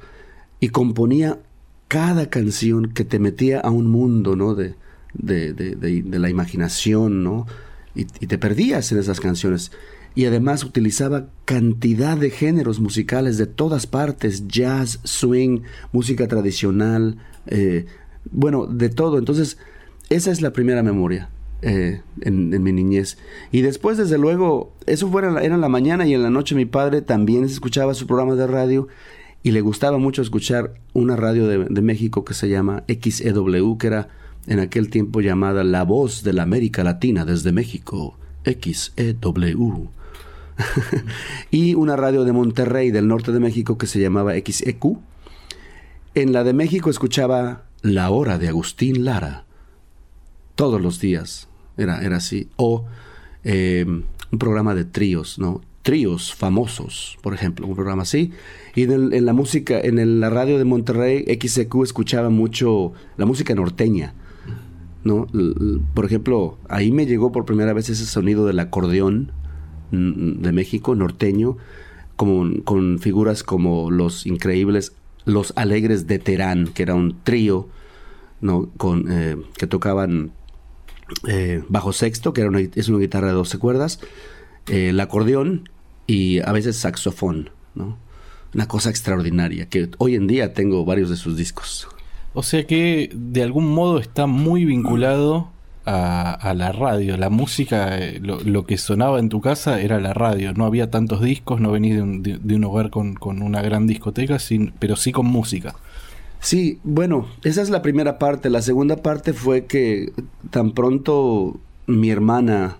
y 0.60 0.70
componía 0.70 1.40
cada 1.88 2.30
canción 2.30 2.94
que 2.94 3.06
te 3.06 3.20
metía 3.20 3.60
a 3.60 3.70
un 3.70 3.88
mundo, 3.88 4.36
¿no? 4.36 4.56
De, 4.56 4.76
de, 5.14 5.54
de, 5.54 6.20
la 6.20 6.30
imaginación, 6.30 7.24
¿no? 7.24 7.46
Y, 7.96 8.06
te 8.06 8.38
perdías 8.38 8.92
en 8.92 8.98
esas 8.98 9.20
canciones 9.20 9.72
y 10.16 10.26
además 10.26 10.64
utilizaba 10.64 11.28
cantidad 11.46 12.18
de 12.18 12.30
géneros 12.30 12.80
musicales 12.80 13.38
de 13.38 13.48
todas 13.48 13.88
partes, 13.88 14.48
jazz, 14.48 15.00
swing, 15.04 15.62
música 15.92 16.28
tradicional, 16.28 17.18
eh, 17.48 17.86
bueno, 18.32 18.68
de 18.68 18.90
todo. 18.90 19.18
Entonces, 19.18 19.58
esa 20.10 20.32
es 20.32 20.42
la 20.42 20.54
primera 20.54 20.84
memoria 20.84 21.30
eh, 21.62 22.02
en, 22.22 22.64
mi 22.64 22.72
niñez. 22.72 23.18
Y 23.52 23.62
después, 23.62 23.98
desde 23.98 24.18
luego, 24.18 24.74
eso 24.86 25.12
era 25.18 25.44
en 25.44 25.62
la 25.62 25.70
mañana 25.70 26.06
y 26.06 26.14
en 26.14 26.22
la 26.22 26.30
noche 26.30 26.56
mi 26.56 26.66
padre 26.66 27.02
también 27.02 27.44
escuchaba 27.44 27.94
su 27.94 28.06
programa 28.06 28.36
de 28.36 28.48
radio 28.48 28.88
y 29.42 29.52
le 29.52 29.62
gustaba 29.62 29.98
mucho 29.98 30.22
escuchar 30.22 30.76
una 30.94 31.16
radio 31.16 31.48
de, 31.48 31.66
de 31.66 31.82
México 31.82 32.24
que 32.24 32.34
se 32.34 32.50
llama 32.50 32.84
XEW, 32.88 33.78
que 33.78 33.88
era 33.88 34.10
en 34.46 34.60
aquel 34.60 34.90
tiempo 34.90 35.22
llamada 35.22 35.64
La 35.64 35.84
Voz 35.84 36.24
de 36.24 36.34
la 36.34 36.44
América 36.44 36.84
Latina 36.84 37.26
desde 37.26 37.52
México. 37.52 38.18
XEW. 38.46 39.90
y 41.52 41.76
una 41.76 41.96
radio 41.96 42.24
de 42.24 42.32
Monterrey, 42.32 42.92
del 42.92 43.08
norte 43.08 43.32
de 43.32 43.40
México, 43.40 43.78
que 43.78 43.88
se 43.88 44.00
llamaba 44.00 44.34
XEQ. 44.34 44.98
En 46.16 46.34
la 46.34 46.44
de 46.44 46.54
México 46.54 46.90
escuchaba 46.90 47.64
La 47.82 48.10
Hora 48.10 48.38
de 48.38 48.48
Agustín 48.48 49.06
Lara. 49.06 49.46
Todos 50.56 50.82
los 50.82 51.00
días. 51.00 51.48
Era, 51.78 52.04
era 52.04 52.18
así. 52.18 52.50
O 52.56 52.86
em, 53.44 54.04
un 54.32 54.40
programa 54.40 54.76
de 54.76 54.86
tríos, 54.86 55.40
¿no? 55.40 55.62
Tríos 55.82 56.34
famosos, 56.34 57.18
por 57.22 57.34
ejemplo, 57.34 57.68
un 57.68 57.76
programa 57.76 58.04
así. 58.04 58.32
Y 58.74 58.84
en, 58.84 59.26
la 59.26 59.34
música, 59.34 59.80
en 59.82 60.20
la 60.22 60.30
radio 60.30 60.58
de 60.58 60.64
Monterrey, 60.64 61.26
XEQ 61.42 61.84
escuchaba 61.84 62.30
mucho 62.30 62.94
la 63.18 63.26
música 63.26 63.54
norteña. 63.54 64.14
¿no? 65.04 65.28
Por 65.94 66.06
ejemplo, 66.06 66.58
ahí 66.70 66.92
me 66.94 67.06
llegó 67.06 67.34
por 67.34 67.44
primera 67.44 67.74
vez 67.74 67.90
ese 67.90 68.06
sonido 68.06 68.46
del 68.46 68.60
acordeón 68.60 69.34
de 69.94 70.52
México, 70.52 70.96
norteño, 70.96 71.58
con, 72.16 72.62
con 72.62 73.00
figuras 73.00 73.44
como 73.44 73.92
los 73.92 74.26
increíbles 74.26 74.94
Los 75.26 75.54
Alegres 75.56 76.08
de 76.08 76.20
Terán, 76.20 76.68
que 76.68 76.84
era 76.84 76.96
un 76.96 77.18
trío 77.24 77.70
¿no? 78.42 78.70
con, 78.78 79.06
eh, 79.10 79.38
que 79.58 79.68
tocaban 79.68 80.32
eh, 81.28 81.64
bajo 81.70 81.94
sexto, 81.94 82.34
que 82.34 82.42
era 82.42 82.50
una, 82.50 82.60
es 82.60 82.90
una 82.90 83.00
guitarra 83.00 83.28
de 83.28 83.34
12 83.34 83.60
cuerdas, 83.60 84.00
eh, 84.68 84.90
el 84.90 85.00
acordeón 85.00 85.70
y 86.08 86.40
a 86.40 86.52
veces 86.52 86.78
saxofón. 86.78 87.52
¿no? 87.76 87.98
Una 88.54 88.68
cosa 88.68 88.90
extraordinaria, 88.90 89.70
que 89.70 89.90
hoy 89.98 90.16
en 90.16 90.28
día 90.28 90.54
tengo 90.54 90.86
varios 90.86 91.10
de 91.10 91.18
sus 91.18 91.38
discos. 91.38 91.88
O 92.34 92.42
sea 92.42 92.66
que 92.66 93.12
de 93.14 93.44
algún 93.44 93.72
modo 93.72 94.00
está 94.00 94.26
muy 94.26 94.66
vinculado 94.66 95.52
a, 95.86 96.54
la 96.56 96.72
radio. 96.72 97.18
La 97.18 97.30
música, 97.30 97.98
eh, 97.98 98.20
lo, 98.22 98.66
que 98.66 98.78
sonaba 98.78 99.20
en 99.20 99.30
tu 99.30 99.42
casa 99.42 99.82
era 99.82 100.00
la 100.00 100.14
radio. 100.14 100.54
No 100.54 100.66
había 100.66 100.90
tantos 100.90 101.22
discos, 101.22 101.60
no 101.60 101.72
venís 101.72 101.96
de 101.96 102.02
un, 102.02 102.24
de, 102.24 102.56
un 102.56 102.64
hogar 102.64 102.90
con, 102.90 103.18
una 103.22 103.62
gran 103.62 103.88
discoteca, 103.88 104.40
sin, 104.40 104.74
pero 104.80 104.96
sí 104.96 105.12
con 105.12 105.26
música. 105.26 105.76
Sí, 106.40 106.80
bueno, 106.84 107.28
esa 107.44 107.62
es 107.62 107.70
la 107.70 107.82
primera 107.82 108.20
parte. 108.20 108.50
La 108.50 108.62
segunda 108.62 108.98
parte 108.98 109.34
fue 109.34 109.66
que 109.66 110.12
tan 110.50 110.72
pronto 110.72 111.60
mi 111.88 112.10
hermana, 112.10 112.78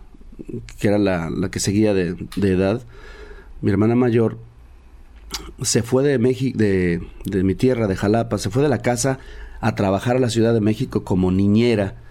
que 0.80 0.88
era 0.88 0.98
la, 0.98 1.30
que 1.52 1.60
seguía 1.60 1.94
de, 1.94 2.16
edad, 2.42 2.82
mi 3.62 3.72
hermana 3.72 3.96
mayor, 3.96 4.38
se 5.62 5.82
fue 5.82 6.04
de 6.04 6.20
México, 6.20 6.58
de, 6.58 7.02
de 7.26 7.44
mi 7.44 7.56
tierra, 7.56 7.88
de 7.88 7.96
Jalapa, 7.96 8.38
se 8.38 8.50
fue 8.50 8.62
de 8.64 8.70
la 8.70 8.82
casa 8.82 9.20
a 9.62 9.76
trabajar 9.76 10.18
a 10.18 10.20
la 10.20 10.30
Ciudad 10.30 10.54
de 10.54 10.60
México 10.62 11.04
como 11.06 11.32
niñera 11.32 12.03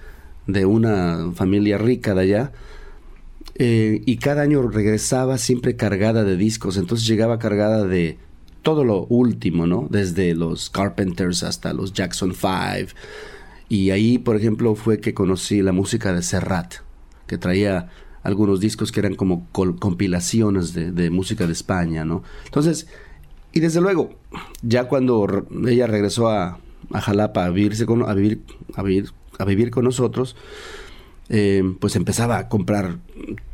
de 0.46 0.66
una 0.66 1.32
familia 1.34 1.78
rica 1.78 2.14
de 2.14 2.20
allá. 2.20 2.52
Eh, 3.54 4.02
y 4.06 4.16
cada 4.16 4.42
año 4.42 4.62
regresaba 4.62 5.38
siempre 5.38 5.76
cargada 5.76 6.24
de 6.24 6.36
discos, 6.36 6.76
entonces 6.76 7.06
llegaba 7.06 7.38
cargada 7.38 7.84
de 7.84 8.18
todo 8.62 8.84
lo 8.84 9.04
último, 9.06 9.66
¿no? 9.66 9.88
Desde 9.90 10.34
los 10.34 10.70
Carpenters 10.70 11.42
hasta 11.42 11.72
los 11.72 11.92
Jackson 11.92 12.34
Five. 12.34 12.88
Y 13.68 13.90
ahí, 13.90 14.18
por 14.18 14.36
ejemplo, 14.36 14.74
fue 14.74 15.00
que 15.00 15.14
conocí 15.14 15.62
la 15.62 15.72
música 15.72 16.12
de 16.12 16.22
Serrat, 16.22 16.74
que 17.26 17.38
traía 17.38 17.88
algunos 18.22 18.60
discos 18.60 18.92
que 18.92 19.00
eran 19.00 19.16
como 19.16 19.48
compilaciones 19.50 20.74
de, 20.74 21.10
música 21.10 21.46
de 21.46 21.52
España, 21.52 22.04
¿no? 22.04 22.22
Entonces, 22.44 22.86
y 23.52 23.60
desde 23.60 23.80
luego, 23.80 24.10
ya 24.62 24.84
cuando 24.84 25.26
ella 25.66 25.86
regresó 25.86 26.28
a, 26.28 26.58
a 26.92 27.00
Jalapa 27.00 27.44
a, 27.44 27.50
vivirse 27.50 27.84
con, 27.84 28.08
a, 28.08 28.14
vivir, 28.14 28.42
a 28.74 28.82
vivir 28.82 29.10
a 29.38 29.44
vivir 29.44 29.70
con 29.70 29.84
nosotros, 29.84 30.36
eh, 31.28 31.62
pues 31.80 31.96
empezaba 31.96 32.38
a 32.38 32.48
comprar 32.48 32.98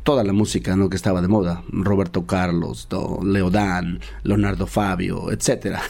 toda 0.03 0.23
la 0.23 0.33
música 0.33 0.75
¿no? 0.75 0.89
que 0.89 0.95
estaba 0.95 1.21
de 1.21 1.27
moda. 1.27 1.63
Roberto 1.71 2.25
Carlos, 2.25 2.87
Leodán, 3.23 3.99
Leonardo 4.23 4.67
Fabio, 4.67 5.31
etcétera. 5.31 5.81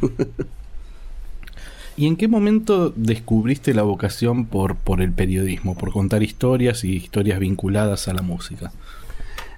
¿Y 1.96 2.06
en 2.06 2.16
qué 2.16 2.26
momento 2.26 2.92
descubriste 2.96 3.72
la 3.72 3.82
vocación 3.82 4.46
por, 4.46 4.74
por 4.74 5.00
el 5.00 5.12
periodismo, 5.12 5.76
por 5.76 5.92
contar 5.92 6.22
historias 6.24 6.82
y 6.82 6.96
historias 6.96 7.38
vinculadas 7.38 8.08
a 8.08 8.14
la 8.14 8.22
música? 8.22 8.72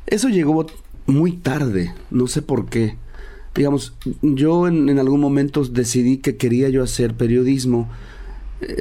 Eso 0.07 0.29
llegó 0.29 0.67
muy 1.07 1.33
tarde, 1.33 1.95
no 2.11 2.27
sé 2.27 2.43
por 2.43 2.69
qué. 2.69 2.97
Digamos, 3.55 3.95
yo 4.21 4.69
en, 4.69 4.91
en 4.91 4.99
algún 4.99 5.21
momento 5.21 5.65
decidí 5.65 6.19
que 6.19 6.37
quería 6.37 6.69
yo 6.69 6.83
hacer 6.83 7.15
periodismo 7.15 7.89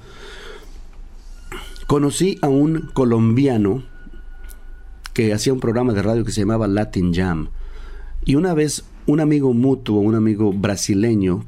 conocí 1.87 2.37
a 2.41 2.47
un 2.47 2.89
colombiano 2.93 3.83
que 5.13 5.33
hacía 5.33 5.53
un 5.53 5.59
programa 5.59 5.93
de 5.93 6.01
radio 6.01 6.25
que 6.25 6.31
se 6.31 6.41
llamaba 6.41 6.67
Latin 6.67 7.13
Jam. 7.13 7.49
Y 8.25 8.35
una 8.35 8.53
vez 8.53 8.83
un 9.05 9.19
amigo 9.19 9.53
mutuo, 9.53 9.99
un 9.99 10.15
amigo 10.15 10.51
brasileño, 10.51 11.45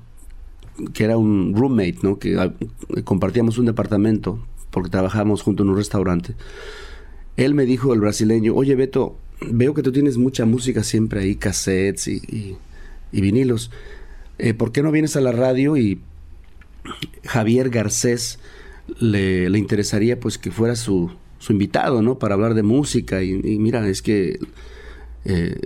que 0.94 1.04
era 1.04 1.18
un 1.18 1.56
roommate, 1.56 1.98
¿no? 2.04 2.20
que 2.20 2.40
ah, 2.40 2.54
compartíamos 3.04 3.58
un 3.58 3.66
departamento 3.66 4.40
porque 4.72 4.90
trabajábamos 4.90 5.42
junto 5.42 5.64
en 5.64 5.70
un 5.70 5.78
restaurante, 5.78 6.36
él 7.36 7.54
me 7.54 7.66
dijo, 7.66 7.94
el 7.94 8.00
brasileño, 8.00 8.54
oye 8.56 8.76
Beto, 8.76 9.18
veo 9.42 9.74
que 9.74 9.84
tú 9.84 9.92
tienes 9.92 10.18
mucha 10.18 10.46
música 10.46 10.84
siempre 10.84 11.22
ahí, 11.22 11.36
cassettes 11.36 12.08
y, 12.08 12.58
vinilos. 13.12 13.72
Eh, 14.38 14.54
¿Por 14.54 14.72
qué 14.72 14.84
no 14.84 14.92
vienes 14.92 15.16
a 15.16 15.22
la 15.22 15.32
radio 15.32 15.78
y 15.78 16.00
Javier 17.26 17.70
Garcés 17.70 18.40
le, 19.00 19.58
interesaría 19.58 20.20
pues 20.20 20.38
que 20.38 20.52
fuera 20.52 20.76
su, 20.76 21.12
invitado, 21.50 22.02
¿no? 22.02 22.20
Para 22.20 22.36
hablar 22.36 22.54
de 22.54 22.64
música 22.64 23.24
y, 23.24 23.32
y 23.32 23.60
mira, 23.60 23.88
es 23.88 24.02
que 24.02 24.40
eh, 25.30 25.60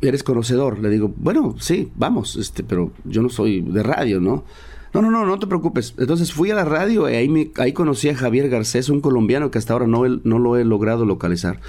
eres 0.00 0.22
conocedor. 0.22 0.78
Le 0.78 0.88
digo, 0.88 1.12
bueno, 1.16 1.54
sí, 1.58 1.90
vamos, 1.96 2.36
este, 2.36 2.64
pero 2.64 2.92
yo 3.04 3.20
no 3.20 3.28
soy 3.28 3.60
de 3.60 3.82
radio, 3.82 4.20
¿no? 4.20 4.44
No, 4.94 5.02
no, 5.02 5.10
no, 5.10 5.26
no 5.26 5.38
te 5.38 5.46
preocupes. 5.46 5.94
Entonces 5.98 6.32
fui 6.32 6.50
a 6.50 6.54
la 6.54 6.64
radio 6.64 7.10
y 7.10 7.14
ahí, 7.14 7.28
me, 7.28 7.50
ahí 7.58 7.74
conocí 7.74 8.08
a 8.08 8.16
Javier 8.16 8.48
Garcés, 8.48 8.88
un 8.88 9.02
colombiano 9.02 9.50
que 9.50 9.58
hasta 9.58 9.74
ahora 9.74 9.86
no, 9.86 10.08
no 10.08 10.38
lo 10.38 10.56
he 10.56 10.64
logrado 10.64 11.04
localizar. 11.04 11.60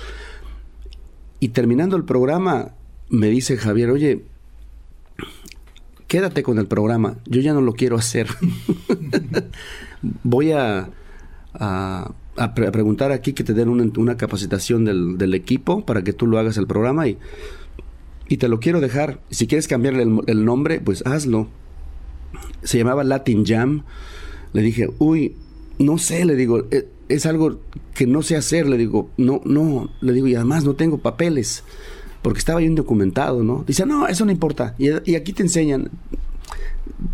Y 1.41 1.49
terminando 1.49 1.97
el 1.97 2.05
programa, 2.05 2.71
me 3.09 3.27
dice 3.27 3.57
Javier, 3.57 3.91
oye, 3.91 4.23
quédate 6.07 6.43
con 6.43 6.57
el 6.59 6.67
programa, 6.67 7.17
yo 7.25 7.41
ya 7.41 7.53
no 7.53 7.59
lo 7.59 7.73
quiero 7.73 7.97
hacer. 7.97 8.27
Voy 10.23 10.51
a, 10.51 10.89
a 12.37 12.53
preguntar 12.53 13.11
aquí 13.11 13.33
que 13.33 13.43
te 13.43 13.53
den 13.53 13.69
una, 13.69 14.17
capacitación 14.17 14.85
del, 14.85 15.33
equipo 15.33 15.85
para 15.85 16.03
que 16.03 16.13
tú 16.13 16.27
lo 16.27 16.37
hagas 16.37 16.57
el 16.57 16.67
programa 16.67 17.07
y, 17.07 17.17
y 18.29 18.37
te 18.37 18.47
lo 18.47 18.59
quiero 18.59 18.79
dejar. 18.79 19.19
Si 19.29 19.47
quieres 19.47 19.67
cambiarle 19.67 20.05
el, 20.27 20.45
nombre, 20.45 20.79
pues 20.79 21.05
hazlo. 21.05 21.47
Se 22.63 22.77
llamaba 22.77 23.03
Latin 23.03 23.45
Jam. 23.45 23.83
Le 24.53 24.61
dije, 24.61 24.89
uy, 24.99 25.35
no 25.79 25.97
sé, 25.97 26.25
le 26.25 26.35
digo, 26.35 26.65
e, 26.69 26.87
es, 27.09 27.25
algo 27.25 27.59
que 27.95 28.05
no 28.05 28.21
sé 28.21 28.35
hacer. 28.35 28.67
Le 28.67 28.77
digo, 28.77 29.09
no, 29.17 29.41
no, 29.43 29.89
le 30.01 30.13
digo, 30.13 30.27
y 30.27 30.35
además 30.35 30.63
no 30.63 30.75
tengo 30.75 30.99
papeles, 30.99 31.63
porque 32.21 32.39
estaba 32.39 32.61
yo 32.61 32.67
indocumentado, 32.67 33.43
¿no? 33.43 33.63
Dice, 33.65 33.85
no, 33.85 34.07
eso 34.07 34.25
no 34.25 34.31
importa. 34.31 34.75
Y 34.77 35.15
aquí 35.15 35.33
te 35.33 35.41
enseñan, 35.41 35.89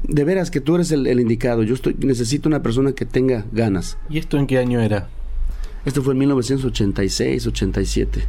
de 0.03 0.23
veras 0.23 0.51
que 0.51 0.61
tú 0.61 0.75
eres 0.75 0.91
el, 0.91 1.19
indicado. 1.19 1.63
Yo 1.63 1.75
estoy, 1.75 1.95
necesito 1.99 2.49
una 2.49 2.61
persona 2.61 2.93
que 2.93 3.05
tenga 3.05 3.45
ganas. 3.51 3.97
¿Y 4.09 4.17
esto 4.17 4.37
en 4.37 4.47
qué 4.47 4.57
año 4.57 4.79
era? 4.79 5.09
Esto 5.85 6.01
fue 6.01 6.13
en 6.13 6.19
1986, 6.19 7.47
87. 7.47 8.23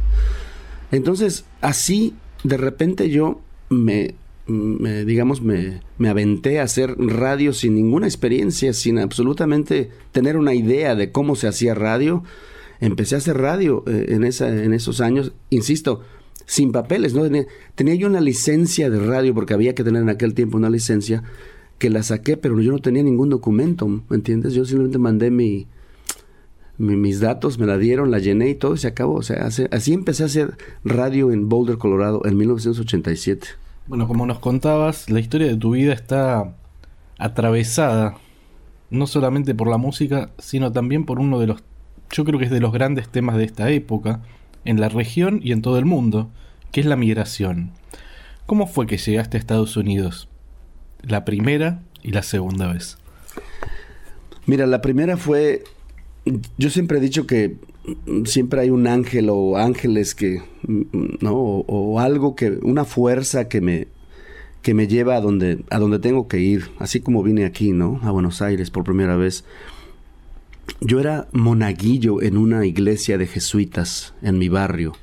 Entonces, 0.91 1.45
así, 1.61 2.13
de 2.43 2.57
repente 2.57 3.09
yo 3.09 3.41
me, 3.69 4.15
digamos, 4.47 5.41
me, 5.41 5.81
me, 5.97 6.09
aventé 6.09 6.59
a 6.59 6.63
hacer 6.63 6.95
radio 6.97 7.53
sin 7.53 7.75
ninguna 7.75 8.07
experiencia, 8.07 8.73
sin 8.73 8.99
absolutamente 8.99 9.89
tener 10.11 10.37
una 10.37 10.53
idea 10.53 10.95
de 10.95 11.11
cómo 11.11 11.35
se 11.35 11.47
hacía 11.47 11.73
radio. 11.73 12.23
Empecé 12.81 13.15
a 13.15 13.19
hacer 13.19 13.37
radio 13.37 13.83
eh, 13.87 14.07
en, 14.09 14.23
esa, 14.25 14.49
en 14.49 14.73
esos 14.73 15.01
años, 15.01 15.31
insisto, 15.49 16.01
sin 16.45 16.71
papeles, 16.71 17.13
¿no? 17.13 17.23
Tenía, 17.75 17.95
yo 17.95 18.07
una 18.07 18.21
licencia 18.21 18.89
de 18.89 18.99
radio, 18.99 19.33
porque 19.33 19.53
había 19.53 19.75
que 19.75 19.83
tener 19.83 20.01
en 20.01 20.09
aquel 20.09 20.33
tiempo 20.33 20.57
una 20.57 20.69
licencia, 20.69 21.23
que 21.77 21.89
la 21.89 22.03
saqué, 22.03 22.37
pero 22.37 22.59
yo 22.61 22.71
no 22.71 22.79
tenía 22.79 23.03
ningún 23.03 23.29
documento, 23.29 23.87
¿me 23.87 24.03
entiendes? 24.11 24.53
Yo 24.53 24.65
simplemente 24.65 24.97
mandé 24.97 25.29
mi, 25.31 25.67
mis 26.77 27.19
datos, 27.19 27.59
me 27.59 27.65
la 27.65 27.77
dieron, 27.77 28.11
la 28.11 28.19
llené 28.19 28.49
y 28.49 28.55
todo 28.55 28.75
y 28.75 28.77
se 28.77 28.87
acabó. 28.87 29.15
O 29.15 29.23
sea, 29.23 29.47
así 29.71 29.93
empecé 29.93 30.23
a 30.23 30.27
hacer 30.27 30.57
radio 30.83 31.31
en 31.31 31.49
Boulder, 31.49 31.77
Colorado, 31.77 32.21
en 32.25 32.37
1987. 32.37 33.47
Bueno, 33.87 34.07
como 34.07 34.25
nos 34.25 34.39
contabas, 34.39 35.09
la 35.09 35.19
historia 35.19 35.47
de 35.47 35.57
tu 35.57 35.71
vida 35.71 35.93
está 35.93 36.55
atravesada 37.17 38.17
no 38.89 39.07
solamente 39.07 39.55
por 39.55 39.67
la 39.67 39.77
música, 39.77 40.31
sino 40.37 40.71
también 40.71 41.05
por 41.05 41.19
uno 41.19 41.39
de 41.39 41.47
los, 41.47 41.63
yo 42.11 42.25
creo 42.25 42.39
que 42.39 42.45
es 42.45 42.51
de 42.51 42.59
los 42.59 42.71
grandes 42.71 43.09
temas 43.09 43.37
de 43.37 43.43
esta 43.43 43.69
época, 43.69 44.21
en 44.65 44.81
la 44.81 44.89
región 44.89 45.39
y 45.43 45.51
en 45.51 45.61
todo 45.61 45.77
el 45.79 45.85
mundo, 45.85 46.29
que 46.71 46.81
es 46.81 46.85
la 46.85 46.95
migración. 46.95 47.71
¿Cómo 48.45 48.67
fue 48.67 48.85
que 48.85 48.97
llegaste 48.97 49.37
a 49.37 49.39
Estados 49.39 49.77
Unidos? 49.77 50.27
La 51.01 51.23
primera 51.25 51.81
y 52.03 52.11
la 52.11 52.23
segunda 52.23 52.71
vez. 52.71 52.97
Mira, 54.45 54.67
la 54.67 54.81
primera 54.81 55.17
fue, 55.17 55.63
yo 56.57 56.69
siempre 56.69 56.97
he 56.97 57.01
dicho 57.01 57.25
que 57.25 57.55
siempre 58.25 58.61
hay 58.61 58.69
un 58.69 58.87
ángel 58.87 59.29
o 59.29 59.57
ángeles 59.57 60.15
que, 60.15 60.41
¿no? 60.67 61.33
O, 61.33 61.99
algo 61.99 62.35
que, 62.35 62.51
una 62.61 62.85
fuerza 62.85 63.47
que 63.47 63.61
me, 63.61 63.87
que 64.61 64.73
me 64.73 64.87
lleva 64.87 65.15
a 65.15 65.21
donde, 65.21 65.63
a 65.69 65.79
donde 65.79 65.99
tengo 65.99 66.27
que 66.27 66.39
ir, 66.39 66.69
así 66.79 66.99
como 66.99 67.23
vine 67.23 67.45
aquí, 67.45 67.71
¿no? 67.71 67.99
A 68.03 68.11
Buenos 68.11 68.41
Aires 68.41 68.69
por 68.69 68.83
primera 68.83 69.15
vez. 69.15 69.45
Yo 70.81 70.99
era 70.99 71.27
monaguillo 71.31 72.21
en 72.21 72.37
una 72.37 72.65
iglesia 72.65 73.17
de 73.17 73.27
jesuitas 73.27 74.13
en 74.21 74.37
mi 74.37 74.49
barrio. 74.49 74.93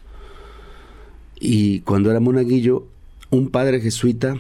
Y 1.40 1.80
cuando 1.80 2.10
era 2.10 2.20
monaguillo, 2.20 2.86
un 3.30 3.50
padre 3.50 3.80
jesuita, 3.80 4.36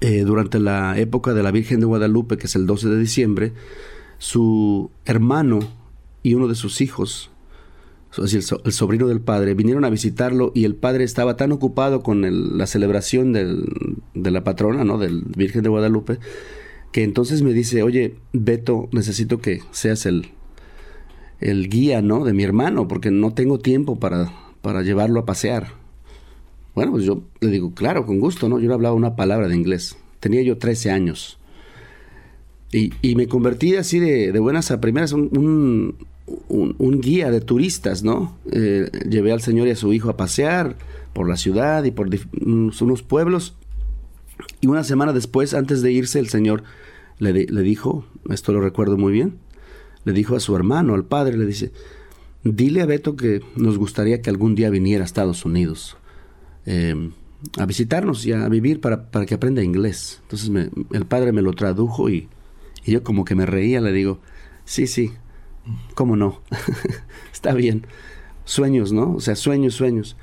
eh, 0.00 0.24
durante 0.24 0.58
la 0.58 0.98
época 0.98 1.34
de 1.34 1.42
la 1.42 1.50
Virgen 1.50 1.80
de 1.80 1.86
Guadalupe, 1.86 2.36
que 2.36 2.46
es 2.46 2.56
el 2.56 2.66
12 2.66 2.88
de 2.88 2.98
diciembre, 2.98 3.52
su 4.18 4.90
hermano 5.04 5.60
y 6.22 6.34
uno 6.34 6.48
de 6.48 6.54
sus 6.54 6.80
hijos, 6.80 7.30
el, 8.18 8.42
sobrino 8.72 9.08
del 9.08 9.20
padre, 9.20 9.54
vinieron 9.54 9.84
a 9.84 9.90
visitarlo 9.90 10.52
y 10.54 10.64
el 10.64 10.74
padre 10.74 11.04
estaba 11.04 11.36
tan 11.36 11.52
ocupado 11.52 12.02
con 12.02 12.58
la 12.58 12.66
celebración 12.66 13.32
de 13.32 14.30
la 14.30 14.44
patrona, 14.44 14.84
¿no? 14.84 14.98
Del 14.98 15.22
Virgen 15.36 15.62
de 15.62 15.68
Guadalupe, 15.68 16.18
que 16.94 17.02
entonces 17.02 17.42
me 17.42 17.52
dice, 17.52 17.82
oye, 17.82 18.14
Beto, 18.32 18.88
necesito 18.92 19.40
que 19.40 19.62
seas 19.72 20.06
el, 20.06 20.28
el 21.40 21.68
guía, 21.68 22.02
¿no? 22.02 22.24
De 22.24 22.32
mi 22.32 22.44
hermano, 22.44 22.86
porque 22.86 23.10
no 23.10 23.34
tengo 23.34 23.58
tiempo 23.58 23.98
para, 23.98 24.32
para 24.62 24.82
llevarlo 24.82 25.18
a 25.18 25.26
pasear. 25.26 25.72
Bueno, 26.72 26.92
pues 26.92 27.04
yo 27.04 27.24
le 27.40 27.50
digo, 27.50 27.74
claro, 27.74 28.06
con 28.06 28.20
gusto, 28.20 28.48
¿no? 28.48 28.60
Yo 28.60 28.68
no 28.68 28.74
hablaba 28.74 28.94
una 28.94 29.16
palabra 29.16 29.48
de 29.48 29.56
inglés. 29.56 29.96
Tenía 30.20 30.40
yo 30.42 30.56
13 30.56 30.92
años. 30.92 31.40
Y, 32.70 32.92
y 33.02 33.16
me 33.16 33.26
convertí 33.26 33.74
así 33.74 33.98
de, 33.98 34.30
de 34.30 34.38
buenas 34.38 34.70
a 34.70 34.80
primeras 34.80 35.10
un, 35.10 35.96
un, 36.48 37.00
guía 37.00 37.32
de 37.32 37.40
turistas, 37.40 38.04
¿no? 38.04 38.38
Eh, 38.52 38.88
llevé 39.10 39.32
al 39.32 39.42
señor 39.42 39.66
y 39.66 39.72
a 39.72 39.76
su 39.76 39.92
hijo 39.92 40.10
a 40.10 40.16
pasear 40.16 40.76
por 41.12 41.28
la 41.28 41.36
ciudad 41.36 41.82
y 41.82 41.90
por 41.90 42.08
unos 42.40 43.02
pueblos. 43.02 43.56
Y 44.64 44.66
una 44.66 44.82
semana 44.82 45.12
después, 45.12 45.52
antes 45.52 45.82
de 45.82 45.92
irse, 45.92 46.18
el 46.18 46.30
señor 46.30 46.62
le, 47.18 47.34
dijo, 47.34 48.06
esto 48.30 48.50
lo 48.50 48.62
recuerdo 48.62 48.96
muy 48.96 49.12
bien, 49.12 49.36
le 50.06 50.14
dijo 50.14 50.36
a 50.36 50.40
su 50.40 50.56
hermano, 50.56 50.94
al 50.94 51.04
padre, 51.04 51.36
le 51.36 51.44
dice, 51.44 51.70
dile 52.44 52.80
a 52.80 52.86
Beto 52.86 53.14
que 53.14 53.42
nos 53.56 53.76
gustaría 53.76 54.22
que 54.22 54.30
algún 54.30 54.54
día 54.54 54.70
viniera 54.70 55.04
a 55.04 55.04
Estados 55.04 55.44
Unidos 55.44 55.98
em, 56.64 57.12
a 57.58 57.66
visitarnos 57.66 58.24
y 58.24 58.32
a 58.32 58.48
vivir 58.48 58.80
para, 58.80 59.10
para 59.10 59.26
que 59.26 59.34
aprenda 59.34 59.62
inglés. 59.62 60.20
Entonces 60.22 60.50
el 60.92 61.04
padre 61.04 61.32
me 61.32 61.42
lo 61.42 61.52
tradujo 61.52 62.08
y, 62.08 62.30
y, 62.86 62.92
yo 62.92 63.02
como 63.02 63.26
que 63.26 63.34
me 63.34 63.44
reía, 63.44 63.82
le 63.82 63.92
digo, 63.92 64.20
sí, 64.64 64.86
sí, 64.86 65.12
¿cómo 65.94 66.16
no? 66.16 66.40
Está 67.34 67.52
bien. 67.52 67.86
Sueños, 68.46 68.94
¿no? 68.94 69.12
O 69.12 69.20
sea, 69.20 69.36
sueños, 69.36 69.74
sueños. 69.74 70.16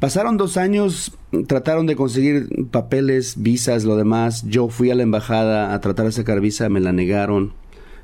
Pasaron 0.00 0.38
dos 0.38 0.56
años, 0.56 1.12
trataron 1.46 1.86
de 1.86 1.94
conseguir 1.94 2.48
papeles, 2.70 3.34
visas, 3.36 3.84
lo 3.84 3.96
demás. 3.96 4.44
Yo 4.48 4.70
fui 4.70 4.90
a 4.90 4.94
la 4.94 5.02
embajada 5.02 5.74
a 5.74 5.80
tratar 5.82 6.06
de 6.06 6.12
sacar 6.12 6.40
visa, 6.40 6.70
me 6.70 6.80
la 6.80 6.92
negaron. 6.92 7.52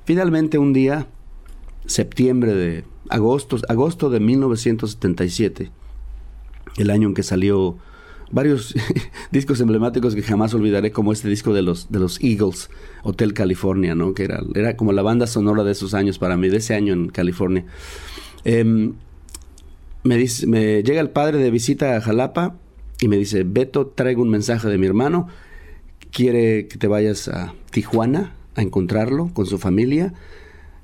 Finalmente 0.05 0.59
un 0.59 0.75
día, 0.75 1.07
septiembre 1.87 2.55
de 2.55 2.85
agosto, 3.09 3.57
agosto 3.71 4.11
de 4.11 4.21
1977, 4.21 5.71
el 6.77 6.91
año 6.91 7.09
en 7.09 7.15
que 7.15 7.23
salió 7.23 7.79
varios 8.31 8.75
discos 9.31 9.63
emblemáticos 9.63 10.15
que 10.15 10.23
jamás 10.23 10.53
olvidaré, 10.53 10.93
como 10.93 11.15
este 11.15 11.31
disco 11.31 11.55
de 11.55 11.63
los, 11.63 11.91
de 11.91 11.99
los 11.99 12.23
Eagles, 12.23 12.69
Hotel 13.05 13.33
California, 13.33 13.95
¿no? 13.95 14.13
Que 14.13 14.25
era, 14.25 14.43
era 14.55 14.77
como 14.77 14.93
la 14.93 15.01
banda 15.01 15.27
sonora 15.27 15.65
de 15.65 15.73
esos 15.73 15.95
años 15.95 16.19
para 16.19 16.37
mí, 16.37 16.51
de 16.51 16.59
ese 16.59 16.75
año 16.75 16.93
en 16.93 17.09
California. 17.09 17.65
Em, 18.45 18.93
me, 20.07 20.83
llega 20.83 21.01
el 21.01 21.11
padre 21.11 21.39
de 21.39 21.51
visita 21.51 21.97
a 21.97 22.01
Jalapa 22.01 22.57
y 23.01 23.09
me 23.09 23.17
dice, 23.17 23.45
Beto, 23.45 23.89
traigo 23.89 24.23
un 24.23 24.31
mensaje 24.31 24.69
de 24.69 24.79
mi 24.79 24.87
hermano, 24.87 25.29
quiere 26.11 26.67
que 26.69 26.79
te 26.79 26.87
vayas 26.87 27.29
a 27.29 27.55
Tijuana 27.71 28.35
a 28.55 28.63
encontrarlo 28.63 29.31
con 29.35 29.47
su 29.47 29.59
familia 29.59 30.15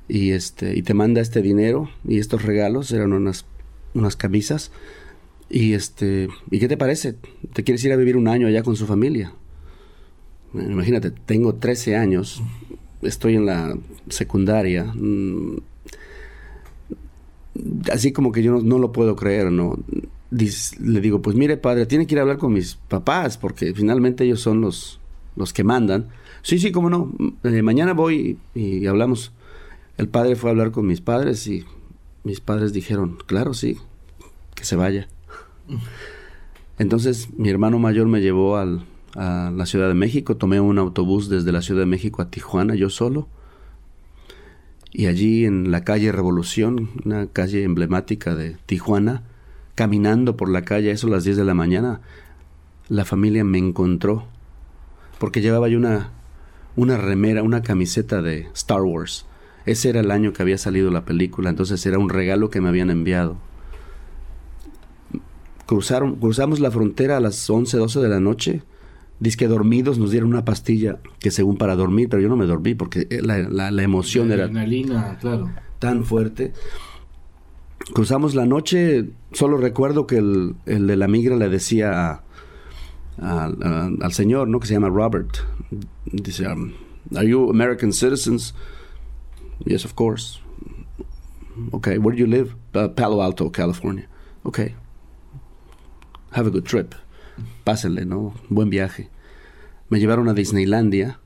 y, 0.08 0.32
este, 0.32 0.76
y 0.76 0.82
te 0.82 0.94
manda 0.94 1.20
este 1.20 1.40
dinero 1.40 1.88
y 2.06 2.18
estos 2.18 2.42
regalos, 2.42 2.92
eran 2.92 3.12
unas, 3.12 3.46
unas 3.94 4.16
camisas. 4.16 4.70
Y 5.48 5.74
este, 5.74 6.28
¿y 6.50 6.58
qué 6.58 6.68
te 6.68 6.76
parece? 6.76 7.14
¿Te 7.52 7.62
quieres 7.62 7.84
ir 7.84 7.92
a 7.92 7.96
vivir 7.96 8.16
un 8.16 8.28
año 8.28 8.46
allá 8.46 8.62
con 8.62 8.76
su 8.76 8.86
familia? 8.86 9.32
Imagínate, 10.54 11.10
tengo 11.10 11.54
13 11.54 11.96
años, 11.96 12.42
estoy 13.02 13.36
en 13.36 13.46
la 13.46 13.76
secundaria. 14.08 14.92
Así 17.92 18.12
como 18.12 18.32
que 18.32 18.42
yo 18.42 18.60
no, 18.60 18.78
lo 18.78 18.92
puedo 18.92 19.16
creer, 19.16 19.50
¿no? 19.50 19.78
le 20.30 21.00
digo, 21.02 21.20
pues 21.20 21.36
mire 21.36 21.58
padre, 21.58 21.84
tiene 21.84 22.06
que 22.06 22.14
ir 22.14 22.18
a 22.18 22.22
hablar 22.22 22.38
con 22.38 22.54
mis 22.54 22.76
papás 22.76 23.36
porque 23.36 23.74
finalmente 23.74 24.24
ellos 24.24 24.40
son 24.40 24.62
los, 24.62 24.98
los 25.36 25.52
que 25.52 25.62
mandan. 25.62 26.08
Sí, 26.40 26.58
sí, 26.58 26.72
cómo 26.72 26.88
no. 26.88 27.12
Eh, 27.44 27.62
mañana 27.62 27.92
voy 27.92 28.38
y, 28.54 28.86
hablamos. 28.86 29.32
El 29.98 30.08
padre 30.08 30.36
fue 30.36 30.48
a 30.48 30.52
hablar 30.52 30.70
con 30.70 30.86
mis 30.86 31.02
padres 31.02 31.46
y 31.46 31.64
mis 32.24 32.40
padres 32.40 32.72
dijeron, 32.72 33.18
claro, 33.26 33.52
sí, 33.52 33.76
que 34.54 34.64
se 34.64 34.76
vaya. 34.76 35.08
Entonces 36.78 37.28
mi 37.36 37.50
hermano 37.50 37.78
mayor 37.78 38.08
me 38.08 38.22
llevó 38.22 38.56
a 38.56 38.64
la 39.14 39.66
Ciudad 39.66 39.88
de 39.88 39.94
México, 39.94 40.38
tomé 40.38 40.60
un 40.60 40.78
autobús 40.78 41.28
desde 41.28 41.52
la 41.52 41.60
Ciudad 41.60 41.80
de 41.80 41.86
México 41.86 42.22
a 42.22 42.30
Tijuana, 42.30 42.74
yo 42.74 42.88
solo. 42.88 43.28
Y 44.92 45.06
allí 45.06 45.46
en 45.46 45.70
la 45.70 45.84
calle 45.84 46.12
Revolución, 46.12 46.90
una 47.04 47.26
calle 47.26 47.64
emblemática 47.64 48.34
de 48.34 48.56
Tijuana, 48.66 49.22
caminando 49.74 50.36
por 50.36 50.50
la 50.50 50.62
calle, 50.62 50.90
eso 50.90 51.06
a 51.06 51.10
las 51.10 51.24
10 51.24 51.38
de 51.38 51.44
la 51.44 51.54
mañana, 51.54 52.00
la 52.88 53.06
familia 53.06 53.42
me 53.42 53.58
encontró. 53.58 54.26
Porque 55.18 55.40
llevaba 55.40 55.68
yo 55.68 55.78
una, 55.78 56.10
una 56.76 56.98
remera, 56.98 57.42
una 57.42 57.62
camiseta 57.62 58.20
de 58.20 58.48
Star 58.54 58.82
Wars. 58.82 59.24
Ese 59.64 59.88
era 59.88 60.00
el 60.00 60.10
año 60.10 60.32
que 60.32 60.42
había 60.42 60.58
salido 60.58 60.90
la 60.90 61.04
película, 61.04 61.48
entonces 61.48 61.84
era 61.86 61.98
un 61.98 62.10
regalo 62.10 62.50
que 62.50 62.60
me 62.60 62.68
habían 62.68 62.90
enviado. 62.90 63.38
Cruzaron, 65.64 66.16
cruzamos 66.16 66.60
la 66.60 66.70
frontera 66.70 67.16
a 67.16 67.20
las 67.20 67.48
11, 67.48 67.78
12 67.78 68.00
de 68.00 68.08
la 68.08 68.20
noche 68.20 68.62
que 69.36 69.48
dormidos 69.48 69.98
nos 69.98 70.10
dieron 70.10 70.30
una 70.30 70.44
pastilla 70.44 70.98
que 71.20 71.30
según 71.30 71.56
para 71.56 71.76
dormir, 71.76 72.08
pero 72.08 72.22
yo 72.22 72.28
no 72.28 72.36
me 72.36 72.46
dormí 72.46 72.74
porque 72.74 73.06
la, 73.22 73.38
la, 73.70 73.82
emoción 73.82 74.32
era 74.32 74.48
claro. 75.20 75.50
tan 75.78 76.04
fuerte. 76.04 76.52
Cruzamos 77.94 78.34
la 78.34 78.46
noche, 78.46 79.10
solo 79.32 79.56
recuerdo 79.56 80.06
que 80.06 80.16
el, 80.16 80.54
el 80.66 80.86
de 80.86 80.96
la 80.96 81.08
migra 81.08 81.36
le 81.36 81.48
decía 81.48 82.22
al 83.18 84.12
señor, 84.12 84.48
¿no? 84.48 84.60
Que 84.60 84.66
se 84.66 84.74
llama 84.74 84.88
Robert. 84.88 85.38
Dice, 86.06 86.46
um, 86.48 86.72
¿Are 87.14 87.28
you 87.28 87.50
American 87.50 87.92
citizens? 87.92 88.54
Yes, 89.64 89.84
of 89.84 89.94
course. 89.94 90.40
Okay, 91.72 91.98
where 91.98 92.16
do 92.16 92.20
you 92.20 92.26
live? 92.26 92.54
Uh, 92.74 92.88
Palo 92.88 93.20
Alto, 93.20 93.50
California. 93.50 94.08
Okay. 94.44 94.74
Have 96.30 96.46
a 96.46 96.50
good 96.50 96.64
trip 96.64 96.94
pásenle, 97.64 98.04
¿no? 98.04 98.34
Buen 98.48 98.70
viaje. 98.70 99.08
Me 99.92 100.00
llevaron 100.00 100.26
a 100.30 100.32
Disneylandia, 100.32 101.20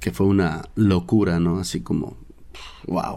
que 0.00 0.10
fue 0.10 0.26
una 0.26 0.62
locura, 0.74 1.38
¿no? 1.38 1.58
Así 1.58 1.82
como, 1.82 2.16
wow. 2.86 3.16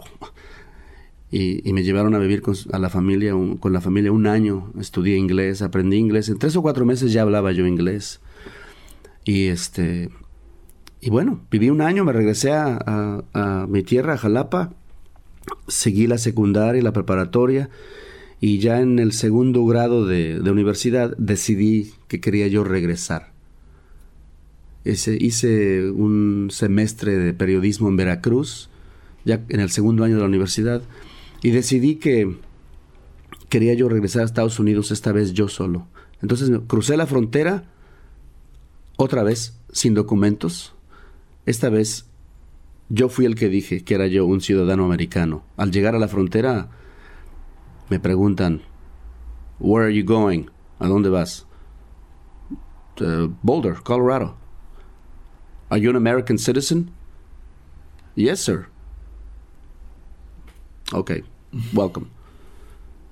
Y, 1.30 1.72
me 1.72 1.82
llevaron 1.82 2.14
a 2.14 2.18
vivir 2.18 2.42
con 2.42 2.54
a 2.70 2.78
la 2.78 2.90
familia, 2.90 3.32
con 3.58 3.72
la 3.72 3.80
familia 3.80 4.12
un 4.12 4.26
año. 4.26 4.72
Estudié 4.78 5.16
inglés, 5.16 5.62
aprendí 5.62 5.96
inglés. 5.96 6.28
En 6.28 6.38
tres 6.38 6.54
o 6.54 6.60
cuatro 6.60 6.84
meses 6.84 7.14
ya 7.14 7.22
hablaba 7.22 7.52
yo 7.52 7.66
inglés. 7.66 8.20
Y 9.24 9.46
este, 9.46 10.10
y 11.00 11.08
bueno, 11.08 11.40
viví 11.50 11.70
un 11.70 11.80
año, 11.80 12.04
me 12.04 12.12
regresé 12.12 12.52
a 12.52 13.66
mi 13.70 13.82
tierra, 13.82 14.12
a 14.12 14.18
Jalapa. 14.18 14.74
Seguí 15.66 16.06
la 16.06 16.18
secundaria 16.18 16.78
y 16.78 16.84
la 16.84 16.92
preparatoria 16.92 17.70
y 18.40 18.58
ya 18.58 18.80
en 18.80 18.98
el 18.98 19.12
segundo 19.12 19.64
grado 19.64 20.06
de, 20.06 20.38
universidad 20.40 21.16
decidí 21.16 21.92
que 22.08 22.20
quería 22.20 22.48
yo 22.48 22.64
regresar. 22.64 23.35
Hice 24.86 25.90
un 25.90 26.48
semestre 26.50 27.16
de 27.16 27.34
periodismo 27.34 27.88
en 27.88 27.96
Veracruz, 27.96 28.70
ya 29.24 29.44
en 29.48 29.60
el 29.60 29.70
segundo 29.70 30.04
año 30.04 30.14
de 30.14 30.20
la 30.20 30.28
universidad, 30.28 30.82
y 31.42 31.50
decidí 31.50 31.96
que 31.96 32.36
quería 33.48 33.74
yo 33.74 33.88
regresar 33.88 34.22
a 34.22 34.24
Estados 34.24 34.58
Unidos 34.58 34.90
esta 34.90 35.12
vez 35.12 35.32
yo 35.32 35.48
solo. 35.48 35.86
Entonces 36.22 36.50
crucé 36.66 36.96
la 36.96 37.06
frontera 37.06 37.64
otra 38.96 39.22
vez 39.22 39.58
sin 39.72 39.94
documentos. 39.94 40.74
Esta 41.44 41.68
vez 41.68 42.06
yo 42.88 43.08
fui 43.08 43.26
el 43.26 43.34
que 43.34 43.48
dije 43.48 43.84
que 43.84 43.94
era 43.94 44.06
yo 44.06 44.26
un 44.26 44.40
ciudadano 44.40 44.84
americano. 44.84 45.44
Al 45.56 45.70
llegar 45.70 45.94
a 45.94 45.98
la 45.98 46.08
frontera 46.08 46.70
me 47.90 48.00
preguntan, 48.00 48.62
Where 49.58 49.86
are 49.86 49.94
you 49.94 50.04
going? 50.04 50.46
¿A 50.78 50.88
dónde 50.88 51.08
vas? 51.08 51.46
Boulder, 53.42 53.74
Colorado. 53.82 54.45
Are 55.68 55.80
you 55.80 55.90
an 55.90 55.96
American 55.96 56.38
citizen? 56.38 56.90
Yes, 58.14 58.40
sir. 58.40 58.66
Ok, 60.92 61.12
welcome. 61.72 62.06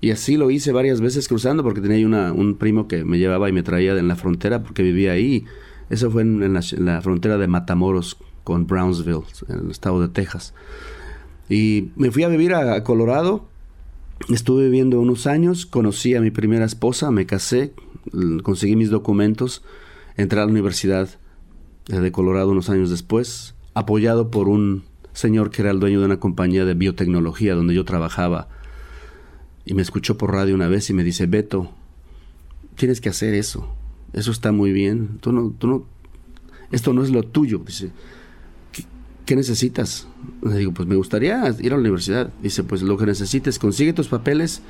Y 0.00 0.10
así 0.10 0.36
lo 0.36 0.50
hice 0.50 0.72
varias 0.72 1.00
veces 1.00 1.28
cruzando 1.28 1.62
porque 1.62 1.80
tenía 1.80 2.06
un 2.32 2.56
primo 2.56 2.88
que 2.88 3.04
me 3.04 3.18
llevaba 3.18 3.48
y 3.48 3.52
me 3.52 3.62
traía 3.62 3.96
en 3.96 4.06
la 4.06 4.16
frontera 4.16 4.62
porque 4.62 4.82
vivía 4.82 5.12
ahí. 5.12 5.44
Eso 5.90 6.10
fue 6.10 6.22
en, 6.22 6.52
la, 6.52 7.00
frontera 7.02 7.38
de 7.38 7.48
Matamoros 7.48 8.18
con 8.44 8.66
Brownsville, 8.66 9.24
en 9.48 9.66
el 9.66 9.70
estado 9.70 10.00
de 10.00 10.08
Texas. 10.08 10.54
Y 11.48 11.90
me 11.96 12.10
fui 12.10 12.22
a 12.22 12.28
vivir 12.28 12.54
a 12.54 12.82
Colorado 12.84 13.48
Estuve 14.28 14.64
viviendo 14.64 15.00
unos 15.00 15.26
años, 15.26 15.66
conocí 15.66 16.14
a 16.14 16.20
mi 16.20 16.30
primera 16.30 16.64
esposa, 16.64 17.10
me 17.10 17.26
casé, 17.26 17.72
conseguí 18.42 18.74
mis 18.74 18.88
documentos, 18.88 19.62
entré 20.16 20.40
a 20.40 20.44
la 20.46 20.50
universidad 20.50 21.10
de 21.86 22.12
Colorado 22.12 22.50
unos 22.50 22.70
años 22.70 22.90
después, 22.90 23.54
apoyado 23.74 24.30
por 24.30 24.48
un 24.48 24.84
señor 25.12 25.50
que 25.50 25.62
era 25.62 25.70
el 25.70 25.80
dueño 25.80 26.00
de 26.00 26.06
una 26.06 26.20
compañía 26.20 26.64
de 26.64 26.74
biotecnología 26.74 27.54
donde 27.54 27.74
yo 27.74 27.84
trabajaba. 27.84 28.48
Y 29.64 29.74
me 29.74 29.82
escuchó 29.82 30.18
por 30.18 30.32
radio 30.32 30.54
una 30.54 30.68
vez 30.68 30.90
y 30.90 30.94
me 30.94 31.04
dice, 31.04 31.26
Beto, 31.26 31.70
tienes 32.76 33.00
que 33.00 33.08
hacer 33.08 33.34
eso. 33.34 33.74
Eso 34.12 34.30
está 34.30 34.52
muy 34.52 34.72
bien. 34.72 35.18
Tú 35.20 35.32
no, 35.32 35.52
tú 35.56 35.66
no, 35.66 35.84
esto 36.70 36.92
no 36.92 37.02
es 37.02 37.10
lo 37.10 37.22
tuyo. 37.22 37.62
Dice, 37.64 37.90
¿qué 39.24 39.36
necesitas? 39.36 40.06
Le 40.42 40.58
digo, 40.58 40.72
pues 40.72 40.88
me 40.88 40.96
gustaría 40.96 41.42
ir 41.60 41.72
a 41.72 41.76
la 41.76 41.80
universidad. 41.80 42.32
Dice, 42.42 42.62
pues 42.64 42.82
lo 42.82 42.96
que 42.96 43.06
necesites, 43.06 43.58
consigue 43.58 43.92
tus 43.92 44.08
papeles 44.08 44.62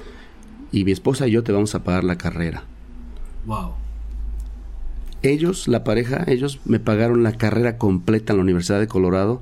y 0.71 0.85
mi 0.85 0.93
esposa 0.93 1.27
y 1.27 1.33
yo 1.33 1.43
te 1.43 1.53
vamos 1.53 1.75
a 1.75 1.85
pagar 1.85 2.05
la 2.05 2.19
carrera. 2.19 2.65
Wow. 3.47 3.84
Ellos, 5.25 5.69
la 5.69 5.85
pareja, 5.85 6.23
ellos 6.29 6.61
me 6.67 6.79
pagaron 6.79 7.23
la 7.23 7.33
carrera 7.33 7.79
completa 7.79 8.33
en 8.33 8.37
la 8.37 8.43
Universidad 8.43 8.79
de 8.79 8.87
Colorado 8.87 9.41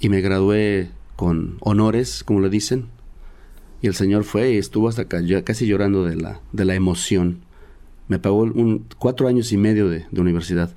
y 0.00 0.08
me 0.08 0.22
gradué 0.22 0.88
con 1.16 1.58
honores, 1.60 2.24
como 2.24 2.40
le 2.40 2.48
dicen. 2.48 2.86
Y 3.82 3.88
el 3.88 3.94
señor 3.94 4.24
fue 4.24 4.54
y 4.54 4.56
estuvo 4.56 4.88
hasta 4.88 5.04
casi 5.04 5.66
llorando 5.66 6.04
de 6.04 6.16
la, 6.16 6.40
de 6.52 6.64
la 6.64 6.74
emoción. 6.74 7.40
Me 8.08 8.18
pagó 8.18 8.38
un, 8.40 8.86
cuatro 8.98 9.28
años 9.28 9.52
y 9.52 9.58
medio 9.58 9.90
de, 9.90 10.06
de 10.10 10.20
universidad. 10.20 10.70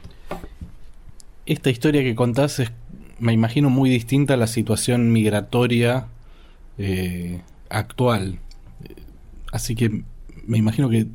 Esta 1.45 1.69
historia 1.69 2.03
que 2.03 2.13
contás 2.13 2.59
es 2.59 2.71
me 3.19 3.31
imagino 3.31 3.69
muy 3.69 3.89
distinta 3.89 4.33
a 4.33 4.37
la 4.37 4.47
situación 4.47 5.13
migratoria 5.13 6.07
eh, 6.77 7.39
actual. 7.69 8.39
Así 9.53 9.75
que 9.75 10.03
me 10.45 10.57
imagino 10.57 10.89
que 10.89 11.07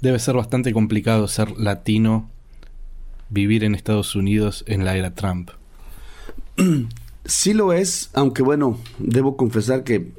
debe 0.00 0.18
ser 0.18 0.34
bastante 0.36 0.72
complicado 0.72 1.28
ser 1.28 1.58
latino, 1.58 2.30
vivir 3.28 3.64
en 3.64 3.74
Estados 3.74 4.14
Unidos 4.14 4.64
en 4.66 4.84
la 4.84 4.96
era 4.96 5.14
Trump. 5.14 5.50
Sí 7.28 7.54
lo 7.54 7.72
es, 7.72 8.10
aunque 8.12 8.44
bueno, 8.44 8.78
debo 9.00 9.36
confesar 9.36 9.82
que 9.82 10.12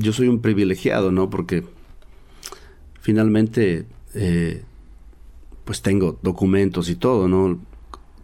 yo 0.00 0.12
soy 0.12 0.26
un 0.26 0.40
privilegiado, 0.40 1.12
¿no? 1.12 1.30
Porque 1.30 1.62
finalmente, 3.00 3.86
eh, 4.14 4.64
pues 5.64 5.80
tengo 5.80 6.18
documentos 6.22 6.88
y 6.88 6.96
todo, 6.96 7.28
¿no? 7.28 7.60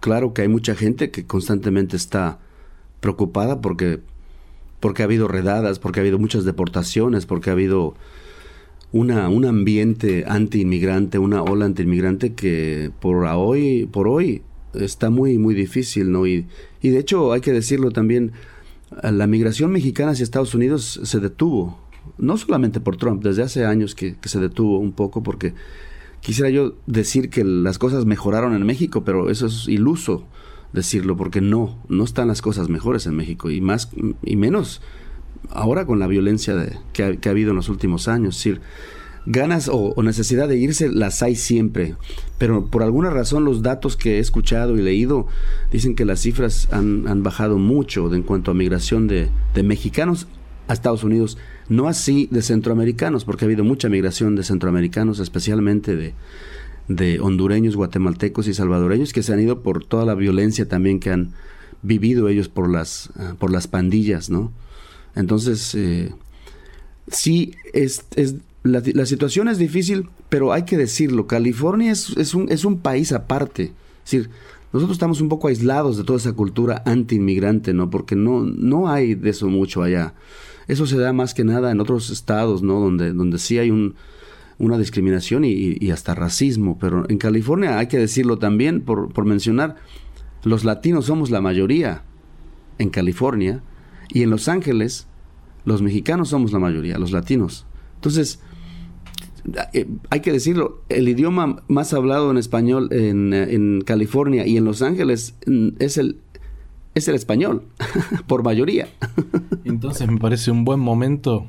Claro 0.00 0.34
que 0.34 0.42
hay 0.42 0.48
mucha 0.48 0.74
gente 0.74 1.12
que 1.12 1.24
constantemente 1.24 1.96
está 1.96 2.40
preocupada 2.98 3.60
porque, 3.60 4.00
porque 4.80 5.02
ha 5.02 5.04
habido 5.04 5.28
redadas, 5.28 5.78
porque 5.78 6.00
ha 6.00 6.02
habido 6.02 6.18
muchas 6.18 6.44
deportaciones, 6.44 7.26
porque 7.26 7.50
ha 7.50 7.52
habido 7.52 7.94
una, 8.96 9.28
un 9.28 9.44
ambiente 9.44 10.24
anti-inmigrante, 10.26 11.18
una 11.18 11.42
ola 11.42 11.66
anti-inmigrante 11.66 12.34
que 12.34 12.90
por 13.00 13.24
hoy, 13.26 13.86
por 13.86 14.08
hoy 14.08 14.42
está 14.74 15.10
muy, 15.10 15.38
muy 15.38 15.54
difícil, 15.54 16.10
¿no? 16.10 16.26
Y, 16.26 16.46
de 16.82 16.98
hecho, 16.98 17.32
hay 17.32 17.40
que 17.40 17.52
decirlo 17.52 17.90
también, 17.90 18.32
la 19.02 19.26
migración 19.26 19.70
mexicana 19.70 20.12
hacia 20.12 20.22
Estados 20.22 20.54
Unidos 20.54 21.00
se 21.02 21.20
detuvo 21.20 21.78
no 22.18 22.36
solamente 22.36 22.80
por 22.80 22.96
Trump, 22.96 23.22
desde 23.22 23.42
hace 23.42 23.64
años 23.64 23.94
que, 23.94 24.16
se 24.24 24.38
detuvo 24.38 24.78
un 24.78 24.92
poco 24.92 25.22
porque 25.22 25.54
quisiera 26.20 26.48
yo 26.50 26.76
decir 26.86 27.28
que 27.28 27.44
las 27.44 27.78
cosas 27.78 28.06
mejoraron 28.06 28.54
en 28.54 28.64
México, 28.64 29.04
pero 29.04 29.28
eso 29.28 29.46
es 29.46 29.66
iluso 29.66 30.24
decirlo 30.72 31.16
porque 31.16 31.40
no, 31.40 31.82
no 31.88 32.04
están 32.04 32.28
las 32.28 32.42
cosas 32.42 32.68
mejores 32.68 33.06
en 33.06 33.16
México 33.16 33.50
y 33.50 33.60
más 33.60 33.90
y 34.22 34.36
menos 34.36 34.80
ahora 35.50 35.86
con 35.86 35.98
la 35.98 36.06
violencia 36.06 36.54
que, 36.92 37.02
ha, 37.02 37.30
habido 37.30 37.50
en 37.50 37.56
los 37.56 37.68
últimos 37.68 38.08
años. 38.08 38.36
Es 38.36 38.44
decir, 38.44 38.60
ganas 39.26 39.68
o, 39.72 39.94
necesidad 40.02 40.48
de 40.48 40.56
irse 40.56 40.88
las 40.88 41.22
hay 41.22 41.36
siempre, 41.36 41.96
pero 42.38 42.66
por 42.66 42.82
alguna 42.82 43.10
razón 43.10 43.44
los 43.44 43.62
datos 43.62 43.96
que 43.96 44.16
he 44.16 44.18
escuchado 44.18 44.76
y 44.76 44.82
leído 44.82 45.26
dicen 45.72 45.94
que 45.94 46.04
las 46.04 46.20
cifras 46.20 46.68
han, 46.70 47.22
bajado 47.22 47.58
mucho 47.58 48.12
en 48.14 48.22
cuanto 48.22 48.50
a 48.50 48.54
migración 48.54 49.08
de, 49.08 49.30
mexicanos 49.62 50.28
a 50.68 50.72
Estados 50.72 51.04
Unidos, 51.04 51.38
no 51.68 51.88
así 51.88 52.28
de 52.30 52.42
centroamericanos, 52.42 53.24
porque 53.24 53.44
ha 53.44 53.46
habido 53.46 53.64
mucha 53.64 53.88
migración 53.88 54.36
de 54.36 54.44
centroamericanos, 54.44 55.18
especialmente 55.18 55.96
de, 55.96 56.14
de 56.88 57.20
hondureños, 57.20 57.76
guatemaltecos 57.76 58.48
y 58.48 58.54
salvadoreños 58.54 59.12
que 59.12 59.22
se 59.22 59.32
han 59.32 59.40
ido 59.40 59.62
por 59.62 59.84
toda 59.84 60.04
la 60.04 60.14
violencia 60.14 60.68
también 60.68 61.00
que 61.00 61.10
han 61.10 61.32
vivido 61.82 62.28
ellos 62.28 62.48
por 62.48 62.70
las, 62.70 63.10
ah, 63.16 63.34
por 63.38 63.52
las 63.52 63.66
pandillas, 63.66 64.30
¿no? 64.30 64.52
Entonces, 65.16 65.74
eh, 65.74 66.12
sí, 67.08 67.54
es, 67.72 68.04
es 68.14 68.36
la, 68.62 69.06
situación 69.06 69.48
es 69.48 69.58
difícil, 69.58 70.08
pero 70.28 70.52
hay 70.52 70.64
que 70.64 70.76
decirlo, 70.76 71.26
California 71.26 71.92
es, 71.92 72.16
es, 72.16 72.34
un, 72.34 72.50
es 72.50 72.64
un 72.64 72.78
país 72.78 73.12
aparte. 73.12 73.72
Es 74.04 74.10
decir, 74.10 74.30
nosotros 74.72 74.96
estamos 74.96 75.20
un 75.20 75.28
poco 75.28 75.48
aislados 75.48 75.96
de 75.96 76.04
toda 76.04 76.18
esa 76.18 76.32
cultura 76.32 76.82
anti-inmigrante, 76.84 77.72
¿no? 77.72 77.90
Porque 77.90 78.14
no, 78.14 78.42
no 78.42 78.88
hay 78.88 79.14
de 79.14 79.30
eso 79.30 79.48
mucho 79.48 79.82
allá. 79.82 80.14
Eso 80.68 80.86
se 80.86 80.98
da 80.98 81.12
más 81.12 81.32
que 81.32 81.44
nada 81.44 81.70
en 81.70 81.80
otros 81.80 82.10
estados, 82.10 82.62
¿no? 82.62 82.80
Donde, 82.80 83.12
donde 83.12 83.38
sí 83.38 83.58
hay 83.58 83.70
un, 83.70 83.94
una 84.58 84.78
discriminación 84.78 85.44
y, 85.44 85.76
y, 85.80 85.90
hasta 85.92 86.14
racismo. 86.14 86.76
Pero 86.78 87.08
en 87.08 87.18
California 87.18 87.78
hay 87.78 87.86
que 87.86 87.98
decirlo 87.98 88.38
también, 88.38 88.82
por, 88.82 89.12
por 89.12 89.24
mencionar, 89.24 89.76
los 90.42 90.64
latinos 90.64 91.06
somos 91.06 91.30
la 91.30 91.40
mayoría 91.40 92.02
en 92.78 92.90
California 92.90 93.62
y 94.08 94.22
en 94.22 94.30
Los 94.30 94.48
Ángeles 94.48 95.06
los 95.64 95.82
mexicanos 95.82 96.28
somos 96.28 96.52
la 96.52 96.60
mayoría, 96.60 96.96
los 96.96 97.10
latinos. 97.10 97.66
Entonces, 97.96 98.40
eh, 99.72 99.86
hay 100.10 100.20
que 100.20 100.32
decirlo, 100.32 100.82
el 100.88 101.08
idioma 101.08 101.62
más 101.68 101.92
hablado 101.92 102.30
en 102.30 102.38
español 102.38 102.88
en, 102.92 103.82
California 103.82 104.46
y 104.46 104.56
en 104.56 104.64
Los 104.64 104.82
Ángeles 104.82 105.34
mm, 105.46 105.68
es 105.80 105.98
el, 105.98 106.20
es 106.94 107.08
el 107.08 107.16
español, 107.16 107.64
por 108.26 108.42
mayoría. 108.42 108.88
Entonces 109.64 110.08
me 110.08 110.18
parece 110.18 110.50
un 110.50 110.64
buen 110.64 110.80
momento 110.80 111.46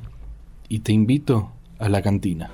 y 0.68 0.80
te 0.80 0.92
invito 0.92 1.52
a 1.78 1.88
la 1.88 2.02
cantina. 2.02 2.50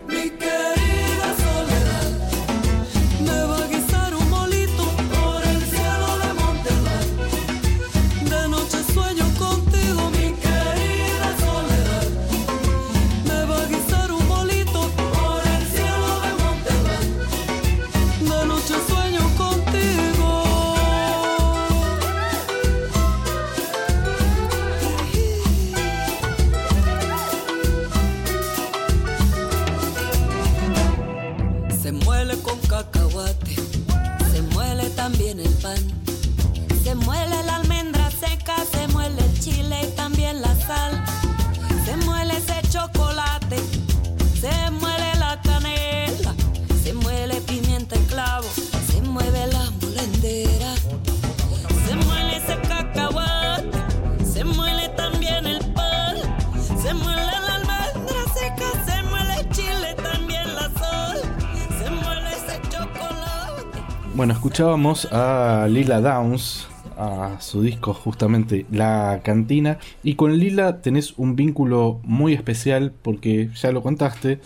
Bueno, 64.24 64.36
escuchábamos 64.36 65.06
a 65.12 65.68
Lila 65.68 66.00
Downs, 66.00 66.66
a 66.96 67.36
su 67.42 67.60
disco 67.60 67.92
justamente 67.92 68.64
La 68.72 69.20
Cantina, 69.22 69.78
y 70.02 70.14
con 70.14 70.38
Lila 70.38 70.80
tenés 70.80 71.18
un 71.18 71.36
vínculo 71.36 72.00
muy 72.04 72.32
especial 72.32 72.94
porque 73.02 73.50
ya 73.54 73.70
lo 73.70 73.82
contaste, 73.82 74.40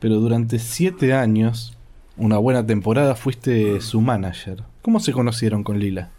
pero 0.00 0.16
durante 0.16 0.58
siete 0.58 1.12
años, 1.12 1.78
una 2.16 2.38
buena 2.38 2.66
temporada, 2.66 3.14
fuiste 3.14 3.80
su 3.80 4.00
manager. 4.00 4.64
¿Cómo 4.82 4.98
se 4.98 5.12
conocieron 5.12 5.62
con 5.62 5.78
Lila? 5.78 6.10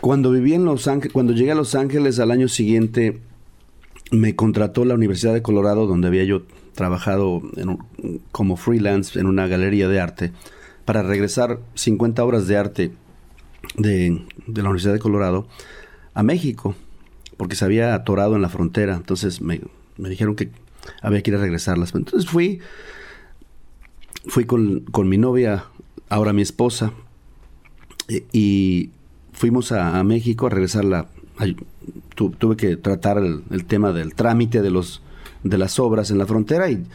Cuando 0.00 0.30
viví 0.30 0.54
en 0.54 0.64
Los 0.64 0.88
Ángeles, 0.88 1.12
cuando 1.12 1.34
llegué 1.34 1.52
a 1.52 1.56
Los 1.56 1.74
Ángeles 1.74 2.18
al 2.18 2.30
año 2.30 2.48
siguiente, 2.48 3.20
me 4.10 4.34
contrató 4.34 4.86
la 4.86 4.94
Universidad 4.94 5.34
de 5.34 5.42
Colorado, 5.42 5.86
donde 5.86 6.08
había 6.08 6.24
yo 6.24 6.40
trabajado 6.74 7.42
como 8.32 8.56
freelance 8.56 9.20
en 9.20 9.26
una 9.26 9.46
galería 9.46 9.88
de 9.88 10.00
arte 10.00 10.32
para 10.86 11.02
regresar 11.02 11.58
50 11.74 12.24
obras 12.24 12.46
de 12.46 12.56
arte 12.56 12.92
de, 13.76 14.22
la 14.46 14.62
Universidad 14.62 14.94
de 14.94 15.00
Colorado 15.00 15.46
a 16.14 16.22
México, 16.22 16.74
porque 17.36 17.56
se 17.56 17.64
había 17.66 17.94
atorado 17.94 18.36
en 18.36 18.42
la 18.42 18.48
frontera. 18.48 18.94
Entonces 18.94 19.42
me, 19.42 19.60
dijeron 19.98 20.36
que 20.36 20.50
había 21.02 21.22
que 21.22 21.30
ir 21.30 21.36
a 21.36 21.40
regresarlas. 21.40 21.94
Entonces 21.94 22.30
fui, 22.30 22.60
fui 24.26 24.44
con, 24.44 24.84
mi 25.04 25.18
novia, 25.18 25.64
ahora 26.08 26.32
mi 26.32 26.42
esposa, 26.42 26.92
y 28.32 28.90
fuimos 29.32 29.72
a, 29.72 30.02
México 30.04 30.46
a 30.46 30.50
regresarla. 30.50 31.08
tuve 32.14 32.56
que 32.56 32.76
tratar 32.76 33.18
el, 33.18 33.42
el, 33.50 33.64
tema 33.64 33.92
del 33.92 34.14
trámite 34.14 34.62
de, 34.62 34.70
los, 34.70 35.02
de 35.42 35.58
las 35.58 35.80
obras 35.80 36.12
en 36.12 36.18
la 36.18 36.26
frontera 36.26 36.70
y 36.70 36.86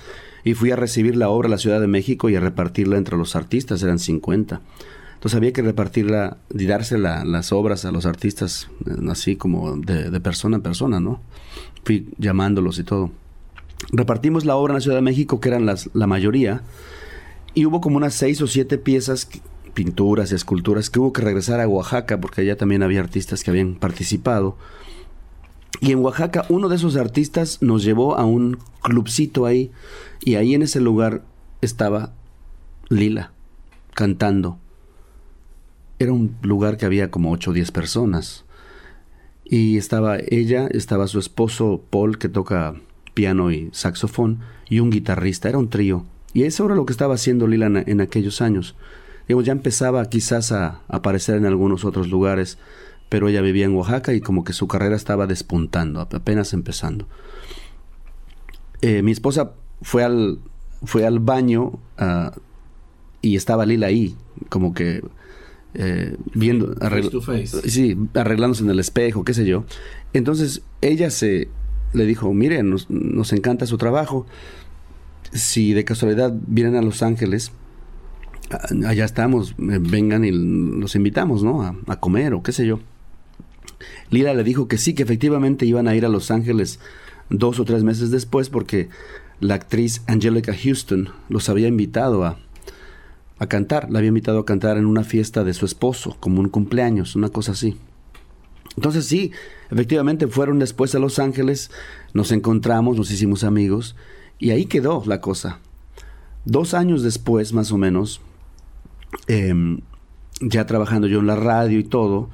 y 0.44 0.54
fui 0.54 0.72
a 0.72 0.76
recibir 0.76 1.16
la 1.16 1.30
obra 1.30 1.48
a 1.48 1.52
la 1.52 1.58
Ciudad 1.58 1.80
de 1.80 1.88
México 1.88 2.30
y 2.30 2.36
a 2.36 2.40
repartirla 2.40 2.98
entre 2.98 3.18
los 3.18 3.36
artistas, 3.36 3.84
eran 3.84 4.00
50. 4.00 4.62
Entonces 5.22 5.38
había 5.38 5.54
que 5.54 5.62
repartirla 5.62 6.38
y 6.50 6.66
darse 6.66 6.98
las 6.98 7.52
obras 7.52 7.86
a 7.86 7.92
los 7.92 8.08
artistas 8.08 8.70
eh, 8.88 8.96
así 9.10 9.36
como 9.36 9.78
de, 9.78 10.20
persona 10.20 10.56
en 10.56 10.64
persona, 10.64 11.00
¿no? 11.00 11.22
Fui 11.84 12.08
llamándolos 12.18 12.80
y 12.80 12.84
todo. 12.84 13.12
Repartimos 13.92 14.46
la 14.46 14.56
obra 14.56 14.74
en 14.74 14.78
la 14.78 14.82
Ciudad 14.82 14.98
de 14.98 15.04
México, 15.04 15.40
que 15.40 15.50
eran 15.50 15.68
las, 15.68 15.92
la 15.94 16.08
mayoría, 16.08 16.64
y 17.54 17.68
hubo 17.68 17.82
como 17.82 17.98
unas 17.98 18.16
seis 18.16 18.42
o 18.42 18.48
siete 18.48 18.80
piezas, 18.80 19.28
pinturas 19.76 20.32
y 20.32 20.36
esculturas, 20.36 20.90
que 20.90 21.00
hubo 21.00 21.14
que 21.14 21.22
regresar 21.22 21.60
a 21.60 21.68
Oaxaca, 21.68 22.20
porque 22.20 22.42
allá 22.42 22.56
también 22.56 22.82
había 22.82 23.00
artistas 23.00 23.44
que 23.44 23.52
habían 23.52 23.76
participado. 23.76 24.58
Y 25.80 25.92
en 25.92 26.00
Oaxaca 26.00 26.46
uno 26.50 26.70
de 26.70 26.76
esos 26.76 26.96
artistas 26.96 27.62
nos 27.62 27.84
llevó 27.84 28.18
a 28.18 28.26
un 28.26 28.58
clubcito 28.82 29.46
ahí 29.46 29.72
y 30.22 30.36
ahí 30.36 30.54
en 30.54 30.64
ese 30.64 30.80
lugar 30.80 31.24
estaba 31.62 32.14
Lila 32.90 33.32
cantando. 33.94 34.58
Era 36.00 36.12
un 36.12 36.36
lugar 36.42 36.78
que 36.78 36.86
había 36.86 37.12
como 37.12 37.32
8 37.32 37.52
o 37.52 37.54
10 37.54 37.72
personas. 37.72 38.46
Y 39.46 39.78
estaba 39.78 40.18
ella, 40.18 40.68
estaba 40.72 41.08
su 41.08 41.20
esposo 41.20 41.84
Paul 41.90 42.18
que 42.18 42.30
toca 42.30 42.76
piano 43.14 43.52
y 43.52 43.70
saxofón 43.74 44.40
y 44.70 44.80
un 44.80 44.90
guitarrista, 44.90 45.50
era 45.50 45.58
un 45.58 45.70
trío. 45.70 46.06
Y 46.34 46.44
eso 46.44 46.66
era 46.66 46.76
lo 46.76 46.86
que 46.86 46.94
estaba 46.94 47.16
haciendo 47.16 47.48
Lila 47.48 47.68
en, 47.86 48.02
aquellos 48.02 48.42
años. 48.42 48.76
Digo, 49.28 49.42
ya 49.42 49.52
empezaba 49.52 50.08
quizás 50.10 50.52
a 50.52 50.82
aparecer 50.88 51.36
en 51.36 51.46
algunos 51.46 51.84
otros 51.84 52.10
lugares, 52.10 52.58
pero 53.12 53.28
ella 53.28 53.41
vivía 53.41 53.65
en 53.65 53.76
Oaxaca 53.76 54.13
y 54.13 54.21
como 54.21 54.45
que 54.45 54.54
su 54.54 54.69
carrera 54.69 54.95
estaba 54.95 55.28
despuntando, 55.28 56.00
apenas 56.00 56.54
empezando. 56.54 57.10
Eh, 58.82 59.02
mi 59.02 59.12
esposa 59.12 59.52
fue 59.82 60.06
al, 60.06 60.39
fue 60.86 61.06
al 61.06 61.19
baño 61.19 61.78
uh, 62.00 62.32
y 63.21 63.36
estaba 63.36 63.65
Lila 63.65 63.88
ahí, 63.88 64.15
como 64.47 64.74
que 64.74 65.04
eh, 65.74 66.15
viendo, 66.34 66.74
Sí, 67.65 67.97
arreglándose 68.13 68.63
en 68.63 68.69
el 68.69 68.80
espejo, 68.80 69.26
qué 69.26 69.34
sé 69.34 69.45
yo. 69.45 69.65
Entonces 70.13 70.62
ella 70.80 71.10
se 71.10 71.50
le 71.91 72.06
dijo, 72.06 72.34
mire, 72.34 72.63
nos, 72.63 72.89
nos 72.89 73.34
encanta 73.34 73.65
su 73.65 73.78
trabajo. 73.78 74.26
Si 75.34 75.74
de 75.74 75.84
casualidad 75.84 76.34
vienen 76.47 76.78
a 76.78 76.82
Los 76.82 77.04
Ángeles, 77.04 77.52
allá 78.88 79.04
estamos, 79.04 79.52
eh, 79.52 79.80
vengan 79.82 80.24
y 80.24 80.32
los 80.32 80.95
invitamos, 80.95 81.43
¿no? 81.43 81.62
A, 81.62 81.76
a, 81.88 82.00
comer 82.00 82.34
o 82.34 82.41
qué 82.41 82.54
sé 82.54 82.65
yo. 82.65 82.80
Lila 84.10 84.34
le 84.34 84.44
dijo 84.44 84.67
que 84.67 84.78
sí, 84.78 84.94
que 84.94 85.04
efectivamente 85.04 85.65
iban 85.65 85.88
a 85.88 85.96
ir 85.96 86.06
a 86.06 86.10
Los 86.10 86.32
Ángeles 86.32 86.80
dos 87.30 87.60
o 87.60 87.65
tres 87.65 87.84
meses 87.84 88.12
después 88.12 88.50
porque 88.50 88.89
la 89.39 89.56
actriz 89.56 90.04
Angelica 90.08 90.54
Houston 90.56 91.10
los 91.30 91.50
había 91.50 91.67
invitado 91.67 92.24
a, 92.24 92.38
a 93.39 93.48
cantar, 93.48 93.89
la 93.89 94.00
había 94.00 94.10
invitado 94.10 94.39
a 94.39 94.46
cantar 94.46 94.78
en 94.78 94.86
una 94.86 95.04
fiesta 95.04 95.44
de 95.44 95.54
su 95.54 95.65
esposo, 95.65 96.17
como 96.20 96.41
un 96.41 96.50
cumpleaños, 96.50 97.15
una 97.15 97.30
cosa 97.30 97.54
así. 97.54 97.78
Entonces 98.76 99.06
sí, 99.06 99.32
efectivamente 99.70 100.28
fueron 100.28 100.60
después 100.60 100.94
a 100.96 101.00
Los 101.00 101.20
Ángeles, 101.20 101.72
nos 102.13 102.32
encontramos, 102.32 102.98
nos 102.98 103.12
hicimos 103.12 103.44
amigos 103.44 103.96
y 104.39 104.52
ahí 104.52 104.65
quedó 104.65 105.04
la 105.06 105.22
cosa. 105.22 105.60
Dos 106.46 106.74
años 106.74 107.04
después, 107.04 107.54
más 107.54 107.72
o 107.72 107.78
menos, 107.78 108.22
em, 109.28 109.82
ya 110.39 110.65
trabajando 110.65 111.08
yo 111.08 111.20
en 111.20 111.28
la 111.28 111.36
radio 111.36 111.80
y 111.80 111.84
todo, 111.84 112.30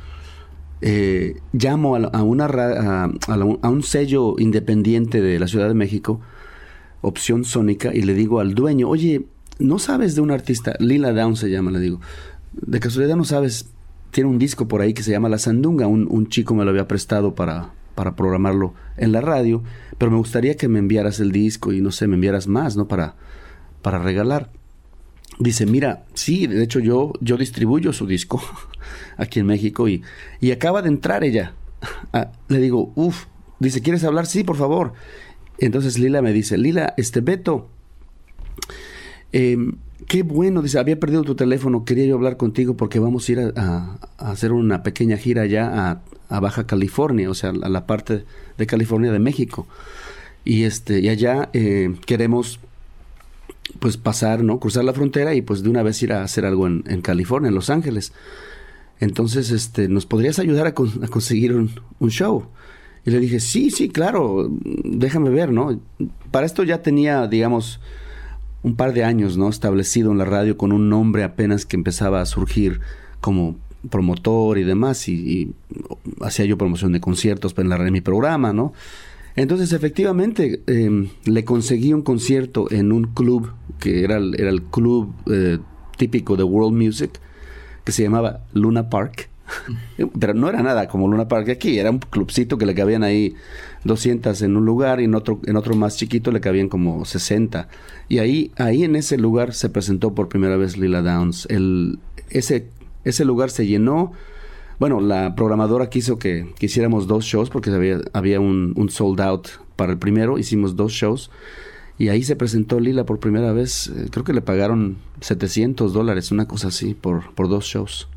eh, 0.81 1.39
llamo 1.53 1.95
a, 1.95 2.23
una, 2.23 2.45
a, 2.45 3.69
un 3.69 3.83
sello 3.83 4.35
independiente 4.37 5.21
de 5.21 5.39
la 5.39 5.47
Ciudad 5.47 5.67
de 5.67 5.73
México, 5.73 6.21
Opción 7.01 7.45
Sónica, 7.45 7.93
y 7.93 8.01
le 8.01 8.13
digo 8.13 8.39
al 8.39 8.53
dueño, 8.53 8.89
oye, 8.89 9.25
¿no 9.59 9.79
sabes 9.79 10.15
de 10.15 10.21
un 10.21 10.31
artista? 10.31 10.75
Lila 10.79 11.13
Down 11.13 11.35
se 11.35 11.49
llama, 11.49 11.71
le 11.71 11.79
digo. 11.79 11.99
De 12.53 12.79
casualidad 12.79 13.15
no 13.15 13.23
sabes, 13.23 13.69
tiene 14.11 14.29
un 14.29 14.39
disco 14.39 14.67
por 14.67 14.81
ahí 14.81 14.93
que 14.93 15.03
se 15.03 15.11
llama 15.11 15.29
La 15.29 15.37
Sandunga, 15.37 15.87
un, 15.87 16.27
chico 16.27 16.55
me 16.55 16.63
lo 16.63 16.71
había 16.71 16.87
prestado 16.87 17.35
para, 17.35 17.71
para 17.95 18.15
programarlo 18.15 18.73
en 18.97 19.11
la 19.11 19.21
radio, 19.21 19.63
pero 19.97 20.11
me 20.11 20.17
gustaría 20.17 20.55
que 20.55 20.67
me 20.67 20.79
enviaras 20.79 21.19
el 21.19 21.31
disco 21.31 21.73
y 21.73 21.81
no 21.81 21.91
sé, 21.91 22.07
me 22.07 22.15
enviaras 22.15 22.47
más, 22.47 22.77
¿no? 22.77 22.87
Para, 22.87 23.15
para 23.81 23.99
regalar. 23.99 24.51
Dice, 25.39 25.65
mira, 25.67 26.06
sí, 26.15 26.47
de 26.47 26.63
hecho 26.63 26.80
yo, 26.80 27.13
yo 27.21 27.38
distribuyo 27.38 27.93
su 27.93 28.08
disco 28.08 28.41
aquí 29.17 29.39
en 29.39 29.45
México 29.45 29.88
y, 29.88 30.04
y 30.41 30.52
acaba 30.52 30.82
de 30.82 30.89
entrar 30.89 31.23
ella. 31.23 31.54
Ah, 32.12 32.32
le 32.47 32.60
digo, 32.60 32.91
uff, 32.95 33.26
dice, 33.60 33.82
¿quieres 33.82 34.04
hablar? 34.04 34.26
Sí, 34.26 34.43
por 34.43 34.56
favor. 34.56 34.93
Entonces 35.60 35.97
Lila 36.00 36.21
me 36.21 36.34
dice, 36.34 36.58
Lila, 36.58 36.93
este 36.97 37.21
Beto, 37.21 37.69
em, 39.32 39.73
qué 40.08 40.23
bueno, 40.23 40.62
dice, 40.62 40.80
había 40.80 41.00
perdido 41.00 41.23
tu 41.23 41.36
teléfono, 41.36 41.84
quería 41.84 42.06
yo 42.06 42.15
hablar 42.15 42.38
contigo 42.38 42.78
porque 42.78 43.00
vamos 43.00 43.28
a 43.28 43.32
ir 43.32 43.54
a, 43.56 43.97
hacer 44.17 44.52
una 44.54 44.84
pequeña 44.84 45.17
gira 45.17 45.43
allá 45.43 46.02
a, 46.30 46.39
Baja 46.39 46.67
California, 46.67 47.30
o 47.30 47.34
sea, 47.34 47.52
a 47.52 47.69
la 47.69 47.86
parte 47.86 48.26
de 48.58 48.67
California 48.67 49.12
de 49.12 49.19
México. 49.19 49.65
Y, 50.43 50.63
este, 50.63 51.00
y 51.00 51.10
allá 51.10 51.50
eh, 51.54 51.95
queremos 52.06 52.60
pues 53.80 53.97
pasar, 53.97 54.43
¿no? 54.43 54.60
Cruzar 54.60 54.84
la 54.84 54.93
frontera 54.93 55.36
y 55.36 55.41
pues 55.41 55.63
de 55.63 55.69
una 55.69 55.84
vez 55.84 56.01
ir 56.03 56.13
a 56.13 56.23
hacer 56.23 56.45
algo 56.45 56.67
en, 56.67 57.01
California, 57.01 57.49
en 57.49 57.56
Los 57.56 57.69
Ángeles. 57.69 58.13
Entonces, 58.99 59.51
este, 59.51 59.88
¿nos 59.88 60.06
podrías 60.06 60.39
ayudar 60.39 60.67
a, 60.67 60.73
conseguir 60.73 61.53
un, 61.53 61.69
show? 62.10 62.47
Y 63.06 63.12
le 63.12 63.19
dije, 63.19 63.39
sí, 63.39 63.69
sí, 63.71 63.89
claro, 63.89 64.49
déjame 64.84 65.30
ver, 65.30 65.51
¿no? 65.51 65.80
Para 66.32 66.45
esto 66.45 66.63
ya 66.63 66.82
tenía, 66.82 67.27
digamos, 67.27 67.80
un 68.63 68.75
par 68.75 68.93
de 68.93 69.03
años, 69.03 69.38
¿no? 69.38 69.49
Establecido 69.49 70.12
en 70.12 70.17
la 70.17 70.25
radio 70.25 70.58
con 70.58 70.71
un 70.71 70.89
nombre 70.89 71.23
apenas 71.23 71.65
que 71.65 71.75
empezaba 71.75 72.21
a 72.21 72.25
surgir 72.25 72.82
como 73.21 73.56
promotor 73.89 74.58
y 74.58 74.63
demás, 74.63 75.08
y, 75.08 75.53
hacía 76.21 76.45
yo 76.45 76.58
promoción 76.58 76.91
de 76.91 76.99
conciertos 76.99 77.53
en, 77.58 77.69
la, 77.69 77.75
en 77.77 77.93
mi 77.93 78.01
programa, 78.01 78.51
¿no? 78.51 78.73
Entonces, 79.38 79.71
efectivamente, 79.71 80.63
em, 80.65 81.10
le 81.26 81.45
conseguí 81.45 81.93
un 81.93 82.02
concierto 82.02 82.71
en 82.71 82.91
un 82.91 83.04
club, 83.04 83.52
que 83.80 84.04
era 84.04 84.17
el, 84.17 84.63
club 84.63 85.13
eh, 85.32 85.60
típico 85.95 86.36
de 86.36 86.43
World 86.43 86.76
Music, 86.76 87.12
que 87.84 87.91
se 87.91 88.02
llamaba 88.02 88.41
Luna 88.54 88.89
Park. 88.89 89.30
Pero 90.19 90.34
no 90.34 90.50
era 90.50 90.63
nada 90.63 90.88
como 90.88 91.08
Luna 91.08 91.28
Park 91.28 91.50
aquí, 91.50 91.78
era 91.78 91.91
un 91.91 92.00
clubcito 92.00 92.58
que 92.58 92.65
le 92.65 92.73
cabían 92.73 93.04
ahí 93.04 93.36
200 93.84 94.41
en 94.41 94.58
un 94.58 94.65
lugar 94.65 95.00
y 95.02 95.04
en 95.04 95.13
otro, 95.13 95.39
en 95.45 95.56
otro 95.56 95.76
más 95.76 95.97
chiquito 95.97 96.32
le 96.32 96.41
cabían 96.41 96.67
como 96.67 97.06
60. 97.06 97.69
Y 98.10 98.17
ahí, 98.17 98.52
ahí 98.58 98.84
en 98.84 98.95
ese 98.95 99.19
lugar 99.19 99.54
se 99.54 99.69
presentó 99.69 100.15
por 100.15 100.30
primera 100.30 100.58
vez 100.58 100.78
Lila 100.78 101.04
Downs. 101.04 101.45
El, 101.52 102.00
ese 102.32 103.23
lugar 103.23 103.52
se 103.52 103.67
llenó 103.67 104.13
bueno, 104.79 105.01
la 105.01 105.35
programadora 105.35 105.89
quiso 105.89 106.19
que, 106.19 106.53
hiciéramos 106.59 107.07
dos 107.07 107.25
shows 107.25 107.49
porque 107.49 107.71
había, 107.71 107.99
había 108.13 108.39
un, 108.39 108.87
sold 108.89 109.19
out 109.21 109.47
para 109.75 109.91
el 109.91 109.97
primero, 109.97 110.37
hicimos 110.37 110.75
dos 110.75 110.91
shows 110.91 111.31
y 111.97 112.09
ahí 112.09 112.23
se 112.23 112.35
presentó 112.35 112.79
Lila 112.79 113.05
por 113.05 113.19
primera 113.19 113.53
vez, 113.53 113.87
eh, 113.87 114.07
creo 114.11 114.23
que 114.23 114.33
le 114.33 114.41
pagaron 114.41 114.97
700 115.21 115.93
dólares, 115.93 116.31
una 116.31 116.47
cosa 116.47 116.67
así, 116.67 116.93
por, 116.93 117.33
por 117.33 117.49
dos 117.49 117.65
shows. 117.65 118.07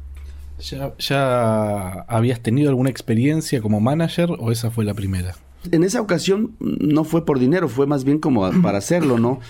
¿Ya, 0.60 0.92
¿Ya 0.98 2.02
habías 2.02 2.40
tenido 2.40 2.68
alguna 2.68 2.90
experiencia 2.90 3.62
como 3.62 3.80
manager 3.80 4.28
o 4.38 4.52
esa 4.52 4.70
fue 4.70 4.84
la 4.84 4.92
primera? 4.92 5.34
En 5.72 5.82
esa 5.84 6.02
ocasión 6.02 6.52
no 6.60 7.04
fue 7.04 7.24
por 7.24 7.38
dinero, 7.38 7.70
fue 7.70 7.86
más 7.86 8.04
bien 8.04 8.18
como 8.18 8.50
para 8.62 8.76
hacerlo, 8.76 9.18
¿no? 9.18 9.40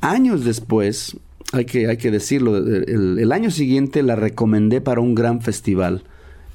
Años 0.00 0.44
después, 0.44 1.16
hay 1.52 1.64
que, 1.64 1.88
hay 1.88 1.96
que 1.96 2.12
decirlo, 2.12 2.56
el, 2.56 3.18
el 3.18 3.32
año 3.32 3.50
siguiente 3.50 4.04
la 4.04 4.14
recomendé 4.14 4.80
para 4.80 5.00
un 5.00 5.16
gran 5.16 5.40
festival 5.40 6.04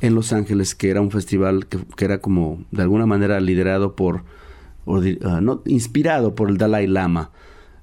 en 0.01 0.15
Los 0.15 0.33
Ángeles, 0.33 0.75
que 0.75 0.89
era 0.89 1.01
un 1.01 1.11
festival 1.11 1.67
que, 1.67 2.05
era 2.05 2.19
como 2.19 2.63
de 2.71 2.83
alguna 2.83 3.05
manera 3.05 3.39
liderado 3.39 3.95
por, 3.95 4.23
ah, 4.85 5.41
no, 5.41 5.61
inspirado 5.65 6.35
por 6.35 6.49
el 6.49 6.57
Dalai 6.57 6.87
Lama, 6.87 7.31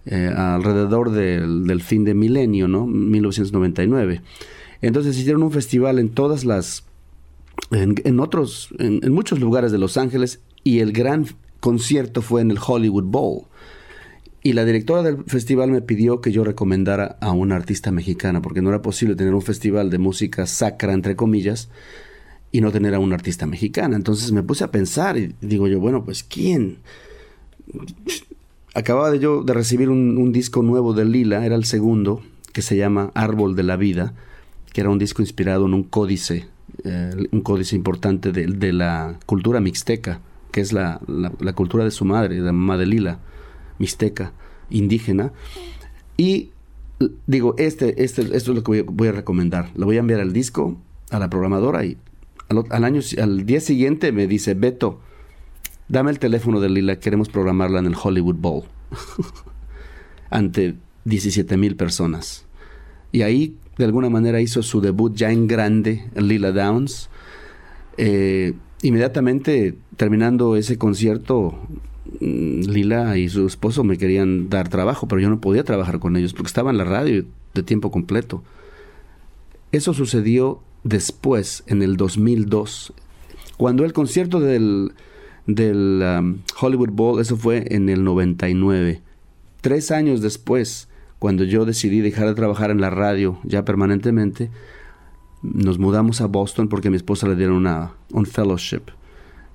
eh, 0.06 0.30
alrededor 0.36 1.10
del, 1.10 1.80
fin 1.82 2.04
de 2.04 2.14
milenio, 2.14 2.68
¿no? 2.68 2.86
1999. 2.86 4.20
Entonces 4.82 5.18
hicieron 5.18 5.42
un 5.42 5.50
festival 5.50 5.98
en 5.98 6.10
todas 6.10 6.44
las, 6.44 6.84
en, 7.70 8.20
otros, 8.20 8.68
en, 8.78 9.12
muchos 9.12 9.40
lugares 9.40 9.72
de 9.72 9.78
Los 9.78 9.96
Ángeles 9.96 10.40
y 10.62 10.80
el 10.80 10.92
gran 10.92 11.26
concierto 11.60 12.20
fue 12.20 12.42
en 12.42 12.50
el 12.50 12.58
Hollywood 12.64 13.04
Bowl. 13.04 13.44
Y 14.46 14.52
la 14.52 14.66
directora 14.66 15.02
del 15.02 15.24
festival 15.24 15.70
me 15.70 15.80
pidió 15.80 16.20
que 16.20 16.30
yo 16.30 16.44
recomendara 16.44 17.16
a 17.22 17.32
una 17.32 17.56
artista 17.56 17.90
mexicana, 17.90 18.42
porque 18.42 18.60
no 18.60 18.68
era 18.68 18.82
posible 18.82 19.16
tener 19.16 19.32
un 19.32 19.40
festival 19.40 19.88
de 19.88 19.96
música 19.96 20.44
sacra, 20.44 20.92
entre 20.92 21.16
comillas, 21.16 21.70
y 22.52 22.60
no 22.60 22.70
tener 22.70 22.94
a 22.94 22.98
una 22.98 23.14
artista 23.14 23.46
mexicana. 23.46 23.96
Entonces 23.96 24.32
me 24.32 24.42
puse 24.42 24.62
a 24.62 24.70
pensar 24.70 25.16
y 25.16 25.34
digo 25.40 25.66
yo, 25.66 25.80
bueno, 25.80 26.04
pues 26.04 26.22
¿quién? 26.22 26.76
Acababa 28.74 29.10
de 29.10 29.18
yo 29.18 29.42
de 29.44 29.54
recibir 29.54 29.88
un, 29.88 30.30
disco 30.30 30.62
nuevo 30.62 30.92
de 30.92 31.06
Lila, 31.06 31.46
era 31.46 31.56
el 31.56 31.64
segundo, 31.64 32.20
que 32.52 32.60
se 32.60 32.76
llama 32.76 33.12
Árbol 33.14 33.56
de 33.56 33.62
la 33.62 33.76
Vida, 33.76 34.12
que 34.74 34.82
era 34.82 34.90
un 34.90 34.98
disco 34.98 35.22
inspirado 35.22 35.64
en 35.64 35.72
un 35.72 35.84
códice, 35.84 36.48
eh, 36.84 37.28
un 37.30 37.40
códice 37.40 37.76
importante 37.76 38.30
de, 38.30 38.72
la 38.74 39.18
cultura 39.24 39.60
mixteca, 39.60 40.20
que 40.52 40.60
es 40.60 40.74
la, 40.74 41.00
la 41.08 41.52
cultura 41.54 41.84
de 41.84 41.90
su 41.90 42.04
madre, 42.04 42.34
de 42.34 42.42
la 42.42 42.52
mamá 42.52 42.76
de 42.76 42.84
Lila 42.84 43.20
mixteca, 43.78 44.32
indígena. 44.70 45.32
Y 46.16 46.50
digo, 47.26 47.54
este, 47.58 48.04
este, 48.04 48.22
esto 48.22 48.34
es 48.34 48.48
lo 48.48 48.62
que 48.62 48.82
voy, 48.82 49.08
a 49.08 49.12
recomendar. 49.12 49.70
Le 49.76 49.84
voy 49.84 49.96
a 49.96 50.00
enviar 50.00 50.20
el 50.20 50.32
disco 50.32 50.76
a 51.10 51.18
la 51.18 51.28
programadora 51.28 51.84
y 51.84 51.96
al, 52.48 52.84
año, 52.84 53.00
al 53.20 53.46
día 53.46 53.60
siguiente 53.60 54.12
me 54.12 54.26
dice, 54.26 54.54
Beto, 54.54 55.00
dame 55.88 56.10
el 56.10 56.18
teléfono 56.18 56.60
de 56.60 56.68
Lila, 56.68 56.98
queremos 56.98 57.28
programarla 57.28 57.80
en 57.80 57.86
el 57.86 57.96
Hollywood 58.00 58.36
Bowl. 58.36 58.64
Ante 60.30 60.76
17 61.04 61.56
mil 61.56 61.76
personas. 61.76 62.46
Y 63.12 63.22
ahí, 63.22 63.56
de 63.78 63.84
alguna 63.84 64.10
manera, 64.10 64.40
hizo 64.40 64.62
su 64.62 64.80
debut 64.80 65.14
ya 65.14 65.30
en 65.30 65.46
grande, 65.46 66.08
Lila 66.16 66.52
Downs. 66.52 67.08
Eh, 67.96 68.54
inmediatamente, 68.82 69.76
terminando 69.96 70.56
ese 70.56 70.78
concierto, 70.78 71.58
Lila 72.20 73.16
y 73.16 73.28
su 73.28 73.46
esposo 73.46 73.82
me 73.84 73.98
querían 73.98 74.48
dar 74.50 74.68
trabajo, 74.68 75.08
pero 75.08 75.20
yo 75.20 75.30
no 75.30 75.40
podía 75.40 75.64
trabajar 75.64 75.98
con 75.98 76.16
ellos 76.16 76.32
porque 76.32 76.48
estaba 76.48 76.70
en 76.70 76.78
la 76.78 76.84
radio 76.84 77.24
de 77.54 77.62
tiempo 77.62 77.90
completo. 77.90 78.42
Eso 79.72 79.94
sucedió 79.94 80.60
después, 80.82 81.64
en 81.66 81.82
el 81.82 81.96
2002, 81.96 82.92
cuando 83.56 83.84
el 83.84 83.92
concierto 83.92 84.40
del, 84.40 84.92
del 85.46 86.02
um, 86.02 86.38
Hollywood 86.60 86.90
Bowl, 86.90 87.20
eso 87.20 87.36
fue 87.36 87.64
en 87.70 87.88
el 87.88 88.04
99. 88.04 89.00
Tres 89.60 89.90
años 89.90 90.20
después, 90.20 90.88
cuando 91.18 91.44
yo 91.44 91.64
decidí 91.64 92.00
dejar 92.00 92.26
de 92.26 92.34
trabajar 92.34 92.70
en 92.70 92.80
la 92.80 92.90
radio 92.90 93.38
ya 93.44 93.64
permanentemente, 93.64 94.50
nos 95.42 95.78
mudamos 95.78 96.20
a 96.20 96.26
Boston 96.26 96.68
porque 96.68 96.88
a 96.88 96.90
mi 96.90 96.96
esposa 96.96 97.26
le 97.28 97.36
dieron 97.36 97.56
una, 97.56 97.92
un 98.12 98.26
fellowship, 98.26 98.82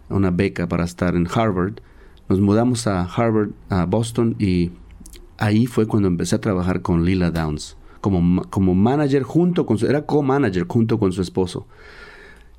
una 0.09 0.31
beca 0.31 0.67
para 0.67 0.83
estar 0.83 1.15
en 1.15 1.27
Harvard 1.31 1.79
nos 2.29 2.39
mudamos 2.39 2.85
a 2.85 3.03
Harvard, 3.03 3.49
a 3.69 3.85
Boston, 3.85 4.35
y 4.37 4.71
ahí 5.39 5.65
fue 5.65 5.87
cuando 5.87 6.07
empecé 6.07 6.35
a 6.35 6.41
trabajar 6.41 6.81
con 6.81 7.03
Lila 7.03 7.31
Downs, 7.31 7.75
como, 8.01 8.43
como 8.43 8.75
manager 8.75 9.23
junto 9.23 9.65
con 9.65 9.79
su, 9.79 9.87
era 9.87 10.05
co-manager 10.05 10.65
junto 10.67 10.99
con 10.99 11.11
su 11.11 11.23
esposo. 11.23 11.65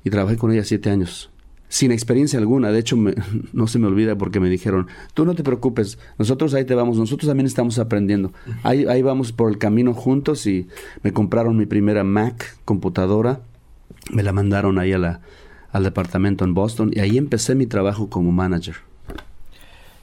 Y 0.03 0.09
trabajé 0.09 0.35
con 0.35 0.51
ella 0.51 0.65
siete 0.65 0.89
años, 0.89 1.31
sin 1.69 1.91
experiencia 1.91 2.37
alguna. 2.37 2.71
De 2.71 2.79
hecho, 2.79 2.97
no 3.53 3.67
se 3.67 3.79
me 3.79 3.87
olvida 3.87 4.17
porque 4.17 4.41
me 4.41 4.49
dijeron, 4.49 4.87
tú 5.13 5.23
no 5.23 5.35
te 5.35 5.43
preocupes, 5.43 5.97
nosotros 6.19 6.53
ahí 6.53 6.65
te 6.65 6.75
vamos, 6.75 6.97
nosotros 6.97 7.29
también 7.29 7.47
estamos 7.47 7.79
aprendiendo. 7.79 8.33
Ahí, 8.63 8.85
ahí 8.87 9.01
vamos 9.01 9.31
por 9.31 9.49
el 9.49 9.57
camino 9.57 9.93
juntos 9.93 10.45
y 10.47 10.67
me 11.01 11.13
compraron 11.13 11.55
mi 11.55 11.65
primera 11.65 12.03
Mac 12.03 12.57
computadora, 12.65 13.39
me 14.11 14.21
la 14.21 14.33
mandaron 14.33 14.79
ahí 14.79 14.91
a 14.91 15.21
al 15.71 15.83
departamento 15.83 16.43
en 16.43 16.53
Boston 16.53 16.91
y 16.93 16.99
ahí 16.99 17.17
empecé 17.17 17.55
mi 17.55 17.65
trabajo 17.65 18.09
como 18.09 18.33
manager. 18.33 18.90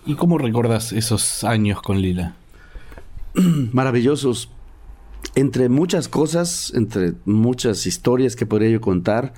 ¿Y 0.08 0.14
cómo 0.14 0.38
recordás 0.38 0.94
esos 0.94 1.44
años 1.44 1.82
con 1.82 2.00
Lila? 2.00 2.34
Maravillosos. 3.72 4.50
Entre 5.34 5.68
muchas 5.68 6.08
cosas, 6.08 6.72
entre 6.74 7.12
muchas 7.26 7.86
historias 7.86 8.34
que 8.34 8.46
podría 8.46 8.70
yo 8.70 8.80
contar, 8.80 9.34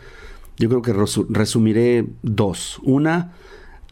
yo 0.58 0.68
creo 0.68 0.80
que 0.80 0.94
resumiré 1.28 2.06
dos. 2.22 2.78
Una, 2.84 3.32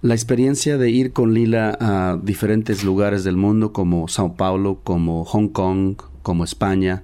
la 0.03 0.15
experiencia 0.15 0.79
de 0.79 0.89
ir 0.89 1.13
con 1.13 1.35
Lila 1.35 1.77
a 1.81 2.17
diferentes 2.23 2.85
lugares 2.85 3.25
del 3.25 3.37
mundo 3.37 3.73
como 3.73 4.07
Sao 4.07 4.37
Paulo, 4.37 4.79
como 4.85 5.25
Hong 5.25 5.49
Kong, 5.49 5.97
como 6.23 6.45
España, 6.45 7.03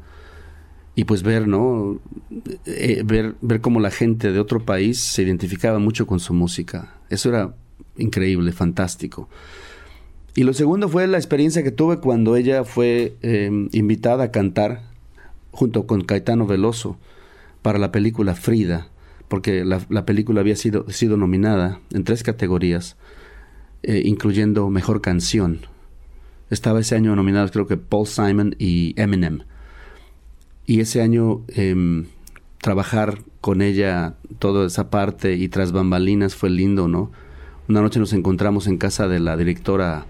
y 0.95 1.03
pues 1.03 1.25
ver, 1.25 1.49
¿no? 1.49 1.99
Eh, 2.65 3.03
ver, 3.05 3.35
ver 3.41 3.61
cómo 3.61 3.81
la 3.81 3.91
gente 3.91 4.31
de 4.31 4.39
otro 4.39 4.65
país 4.65 5.01
se 5.01 5.25
identificaba 5.25 5.81
mucho 5.81 6.07
con 6.07 6.21
su 6.21 6.33
música. 6.33 6.95
Eso 7.11 7.31
era 7.31 7.57
increíble, 7.97 8.53
fantástico. 8.53 9.29
Y 10.37 10.43
lo 10.43 10.53
segundo 10.53 10.89
fue 10.89 11.07
la 11.07 11.17
experiencia 11.17 11.63
que 11.63 11.71
tuve 11.71 11.99
cuando 12.01 12.35
ella 12.35 12.65
fue 12.65 13.17
em, 13.23 13.69
invitada 13.73 14.25
a 14.25 14.31
cantar 14.33 14.83
junto 15.53 15.87
con 15.87 16.03
Caetano 16.03 16.47
Veloso 16.47 16.99
para 17.63 17.79
la 17.79 17.93
película 17.93 18.35
Frida, 18.35 18.89
porque 19.29 19.65
la, 19.65 20.05
película 20.05 20.41
había 20.41 20.57
sido, 20.57 20.91
sido, 20.91 21.17
nominada 21.17 21.81
en 21.93 22.05
tres 22.05 22.23
categorías, 22.25 22.97
eh, 23.85 24.03
incluyendo 24.05 24.69
Mejor 24.71 25.01
Canción. 25.01 25.61
Estaba 26.51 26.81
ese 26.81 26.97
año 26.97 27.15
nominados 27.15 27.53
creo 27.53 27.67
que 27.67 27.77
Paul 27.77 28.07
Simon 28.07 28.57
y 28.59 28.95
Eminem. 29.01 29.43
Y 30.67 30.81
ese 30.81 31.01
año 31.01 31.43
em, 31.49 32.07
trabajar 32.61 33.21
con 33.41 33.63
ella 33.63 34.15
toda 34.39 34.67
esa 34.67 34.91
parte 34.91 35.35
y 35.35 35.49
tras 35.49 35.73
bambalinas 35.73 36.35
fue 36.35 36.51
lindo, 36.51 36.89
¿no? 36.89 37.13
Una 37.67 37.81
noche 37.81 37.99
nos 37.99 38.13
encontramos 38.13 38.67
en 38.67 38.77
casa 38.77 39.09
de 39.09 39.21
la 39.21 39.39
directora 39.39 40.05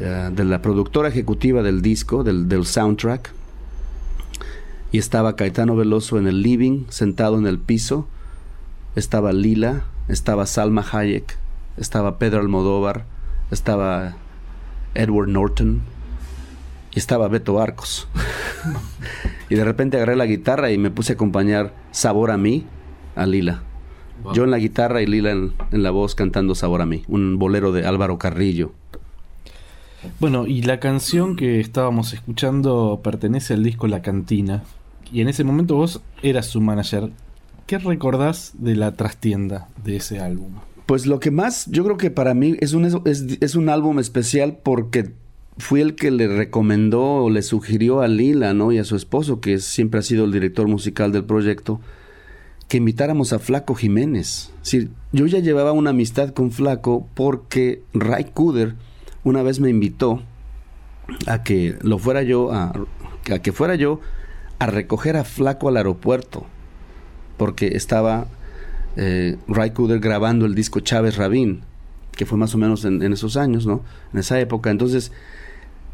eh, 0.00 0.30
de 0.32 0.44
la 0.44 0.60
productora 0.60 1.08
ejecutiva 1.08 1.62
del 1.62 1.80
disco, 1.80 2.24
del, 2.24 2.48
del 2.48 2.66
soundtrack, 2.66 3.32
y 4.90 4.98
estaba 4.98 5.36
Caetano 5.36 5.76
Veloso 5.76 6.18
en 6.18 6.26
el 6.26 6.42
living, 6.42 6.86
sentado 6.88 7.38
en 7.38 7.46
el 7.46 7.60
piso, 7.60 8.08
estaba 8.96 9.32
Lila, 9.32 9.84
estaba 10.08 10.44
Salma 10.44 10.84
Hayek, 10.90 11.38
estaba 11.76 12.18
Pedro 12.18 12.40
Almodóvar, 12.40 13.04
estaba 13.52 14.16
Edward 14.94 15.28
Norton 15.28 15.82
y 16.92 16.98
estaba 16.98 17.28
Beto 17.28 17.60
Arcos. 17.60 18.08
y 19.48 19.54
de 19.54 19.64
repente 19.64 19.98
agarré 19.98 20.16
la 20.16 20.26
guitarra 20.26 20.72
y 20.72 20.78
me 20.78 20.90
puse 20.90 21.12
a 21.12 21.14
acompañar 21.14 21.72
Sabor 21.92 22.32
a 22.32 22.36
mí 22.36 22.66
a 23.14 23.24
Lila. 23.26 23.62
Yo 24.34 24.44
en 24.44 24.50
la 24.50 24.58
guitarra 24.58 25.02
y 25.02 25.06
Lila 25.06 25.32
en, 25.32 25.52
en, 25.72 25.82
la 25.82 25.90
voz 25.90 26.14
cantando 26.14 26.54
Sabor 26.54 26.82
a 26.82 26.86
mí, 26.86 27.02
un 27.08 27.38
bolero 27.38 27.72
de 27.72 27.86
Álvaro 27.86 28.18
Carrillo. 28.18 28.72
Bueno, 30.18 30.46
y 30.46 30.62
la 30.62 30.80
canción 30.80 31.36
que 31.36 31.60
estábamos 31.60 32.12
escuchando 32.12 33.00
pertenece 33.02 33.54
al 33.54 33.62
disco 33.62 33.86
La 33.86 34.02
Cantina. 34.02 34.62
Y 35.12 35.20
en 35.20 35.28
ese 35.28 35.44
momento 35.44 35.76
vos 35.76 36.00
eras 36.22 36.46
su 36.46 36.60
manager. 36.60 37.10
¿Qué 37.66 37.78
recordás 37.78 38.52
de 38.58 38.76
la 38.76 38.92
trastienda 38.92 39.68
de 39.84 39.96
ese 39.96 40.20
álbum? 40.20 40.54
Pues 40.86 41.06
lo 41.06 41.20
que 41.20 41.30
más, 41.30 41.66
yo 41.70 41.84
creo 41.84 41.96
que 41.96 42.10
para 42.10 42.34
mí 42.34 42.56
es 42.60 42.72
un, 42.72 42.84
es, 42.84 43.38
es 43.40 43.54
un 43.54 43.68
álbum 43.68 43.98
especial 43.98 44.58
porque 44.62 45.12
fui 45.58 45.80
el 45.80 45.94
que 45.94 46.10
le 46.10 46.26
recomendó 46.26 47.02
o 47.02 47.30
le 47.30 47.42
sugirió 47.42 48.00
a 48.00 48.08
Lila, 48.08 48.54
¿no? 48.54 48.72
Y 48.72 48.78
a 48.78 48.84
su 48.84 48.96
esposo, 48.96 49.40
que 49.40 49.58
siempre 49.58 50.00
ha 50.00 50.02
sido 50.02 50.24
el 50.24 50.32
director 50.32 50.66
musical 50.66 51.12
del 51.12 51.24
proyecto, 51.24 51.80
que 52.70 52.76
invitáramos 52.76 53.32
a 53.32 53.40
Flaco 53.40 53.74
Jiménez. 53.74 54.52
yo 55.10 55.26
ya 55.26 55.40
llevaba 55.40 55.72
una 55.72 55.90
amistad 55.90 56.30
con 56.30 56.52
Flaco 56.52 57.04
porque 57.14 57.82
Ray 57.92 58.26
Kuder 58.32 58.76
una 59.24 59.42
vez 59.42 59.58
me 59.58 59.68
invitó 59.68 60.22
a 61.26 61.42
que 61.42 61.76
lo 61.82 61.98
fuera 61.98 62.22
yo 62.22 62.52
a, 62.52 62.72
que 63.42 63.50
fuera 63.50 63.74
yo 63.74 63.98
a 64.60 64.66
recoger 64.66 65.16
a 65.16 65.24
Flaco 65.24 65.68
al 65.68 65.78
aeropuerto 65.78 66.46
porque 67.38 67.76
estaba 67.76 68.28
eh, 68.94 69.36
Ray 69.48 69.70
Cooder 69.70 69.98
grabando 69.98 70.46
el 70.46 70.54
disco 70.54 70.78
Chávez 70.78 71.16
Rabín 71.16 71.62
que 72.12 72.24
fue 72.24 72.38
más 72.38 72.54
o 72.54 72.58
menos 72.58 72.84
en, 72.84 73.02
esos 73.12 73.36
años, 73.36 73.66
¿no? 73.66 73.82
En 74.12 74.20
esa 74.20 74.38
época. 74.38 74.70
Entonces, 74.70 75.10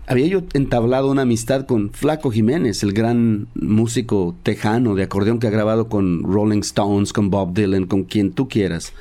había 0.06 0.26
yo 0.26 0.42
entablado 0.54 1.10
una 1.10 1.22
amistad 1.22 1.66
con 1.66 1.90
Flaco 1.90 2.30
Jiménez, 2.30 2.82
el 2.82 2.92
gran 2.92 3.48
músico 3.54 4.36
tejano 4.42 4.94
de 4.94 5.02
acordeón 5.02 5.40
que 5.40 5.48
ha 5.48 5.50
grabado 5.50 5.88
con 5.88 6.22
Rolling 6.22 6.60
Stones, 6.60 7.12
con 7.12 7.30
Bob 7.30 7.54
Dylan, 7.54 7.86
con 7.86 8.04
quien 8.04 8.32
tú 8.32 8.48
quieras. 8.48 8.92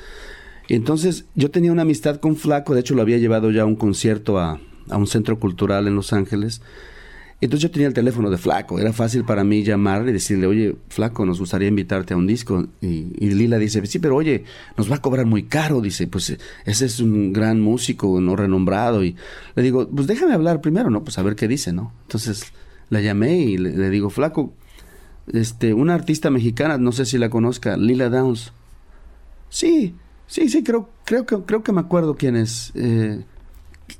Entonces 0.68 1.26
yo 1.36 1.50
tenía 1.50 1.70
una 1.70 1.82
amistad 1.82 2.16
con 2.16 2.34
Flaco, 2.34 2.74
de 2.74 2.80
hecho 2.80 2.94
lo 2.94 3.02
había 3.02 3.18
llevado 3.18 3.52
ya 3.52 3.62
a 3.62 3.66
un 3.66 3.76
concierto 3.76 4.38
a, 4.38 4.60
un 4.90 5.06
centro 5.06 5.38
cultural 5.38 5.86
en 5.86 5.94
Los 5.94 6.12
Ángeles. 6.12 6.60
Entonces 7.40 7.62
yo 7.64 7.70
tenía 7.70 7.88
el 7.88 7.94
teléfono 7.94 8.30
de 8.30 8.38
Flaco, 8.38 8.78
era 8.78 8.92
fácil 8.94 9.24
para 9.24 9.44
mí 9.44 9.62
llamarle 9.62 10.10
y 10.10 10.14
decirle, 10.14 10.46
oye, 10.46 10.76
Flaco, 10.88 11.26
nos 11.26 11.38
gustaría 11.38 11.68
invitarte 11.68 12.14
a 12.14 12.16
un 12.16 12.26
disco. 12.26 12.66
Y, 12.80 13.04
Lila 13.20 13.58
dice, 13.58 13.84
sí, 13.86 13.98
pero 13.98 14.16
oye, 14.16 14.44
nos 14.76 14.90
va 14.90 14.96
a 14.96 15.02
cobrar 15.02 15.26
muy 15.26 15.44
caro. 15.44 15.80
Dice, 15.80 16.06
pues 16.06 16.36
ese 16.64 16.86
es 16.86 17.00
un 17.00 17.32
gran 17.32 17.60
músico, 17.60 18.20
no 18.20 18.36
renombrado. 18.36 19.04
Y 19.04 19.16
le 19.54 19.62
digo, 19.62 19.88
pues 19.88 20.06
déjame 20.06 20.32
hablar 20.32 20.60
primero, 20.60 20.88
¿no? 20.88 21.04
Pues 21.04 21.18
a 21.18 21.22
ver 21.22 21.36
qué 21.36 21.46
dice, 21.46 21.72
¿no? 21.72 21.92
Entonces 22.02 22.52
la 22.88 23.00
llamé 23.00 23.38
y 23.38 23.58
le, 23.58 23.76
le 23.76 23.90
digo, 23.90 24.08
Flaco, 24.08 24.54
este, 25.32 25.74
una 25.74 25.94
artista 25.94 26.30
mexicana, 26.30 26.78
no 26.78 26.92
sé 26.92 27.04
si 27.04 27.18
la 27.18 27.28
conozca, 27.28 27.76
Lila 27.76 28.08
Downs. 28.08 28.52
Sí, 29.50 29.94
Sí, 30.26 30.48
sí, 30.48 30.62
creo, 30.62 30.88
creo, 31.04 31.24
que, 31.24 31.40
creo 31.42 31.62
que 31.62 31.72
me 31.72 31.80
acuerdo 31.80 32.16
quién 32.16 32.36
es. 32.36 32.72
Eh, 32.74 33.22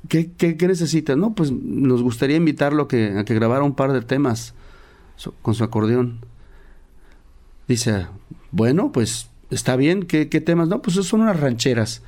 ¿qué, 0.07 0.31
qué, 0.31 0.67
necesitas? 0.67 1.17
No, 1.17 1.33
pues 1.33 1.51
nos 1.51 2.01
gustaría 2.01 2.37
invitarlo 2.37 2.83
a 2.83 2.87
que, 2.87 3.17
a 3.17 3.25
que 3.25 3.33
grabara 3.33 3.63
un 3.63 3.75
par 3.75 3.93
de 3.93 4.01
temas 4.01 4.53
con 5.41 5.55
su 5.55 5.63
acordeón. 5.63 6.19
Dice, 7.67 8.07
bueno, 8.51 8.91
pues 8.91 9.29
está 9.49 9.75
bien, 9.75 10.03
¿qué, 10.03 10.29
qué 10.29 10.41
temas? 10.41 10.67
No, 10.67 10.81
pues 10.81 10.95
son 10.95 11.21
unas 11.21 11.39
rancheras. 11.39 12.01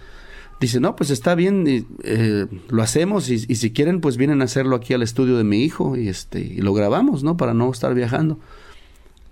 Dice, 0.59 0.81
no, 0.81 0.95
pues 0.95 1.09
está 1.09 1.35
bien, 1.35 1.85
eh, 2.03 2.47
lo 2.67 2.83
hacemos 2.83 3.29
y, 3.29 3.39
si 3.39 3.71
quieren, 3.71 4.01
pues 4.01 4.17
vienen 4.17 4.41
a 4.41 4.45
hacerlo 4.45 4.75
aquí 4.75 4.93
al 4.93 5.01
estudio 5.01 5.37
de 5.37 5.45
mi 5.45 5.63
hijo 5.63 5.95
y, 5.95 6.09
este, 6.09 6.41
y 6.41 6.57
lo 6.57 6.73
grabamos, 6.73 7.23
¿no? 7.23 7.37
Para 7.37 7.53
no 7.53 7.71
estar 7.71 7.93
viajando. 7.93 8.37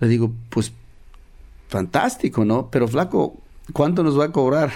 Le 0.00 0.08
digo, 0.08 0.32
pues 0.48 0.72
fantástico, 1.68 2.46
¿no? 2.46 2.70
Pero 2.70 2.88
flaco, 2.88 3.36
¿cuánto 3.74 4.02
nos 4.02 4.18
va 4.18 4.26
a 4.26 4.32
cobrar 4.32 4.72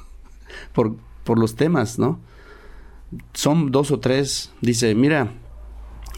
por, 0.74 0.96
por 1.22 1.38
los 1.38 1.54
temas, 1.54 2.00
no? 2.00 2.18
Son 3.32 3.70
dos 3.70 3.90
o 3.90 4.00
tres. 4.00 4.52
Dice, 4.60 4.94
mira, 4.94 5.32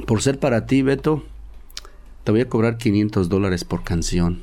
por 0.06 0.22
ser 0.22 0.38
para 0.38 0.66
ti, 0.66 0.82
Beto, 0.82 1.24
te 2.24 2.32
voy 2.32 2.40
a 2.40 2.48
cobrar 2.48 2.78
500 2.78 3.28
dólares 3.28 3.64
por 3.64 3.84
canción. 3.84 4.42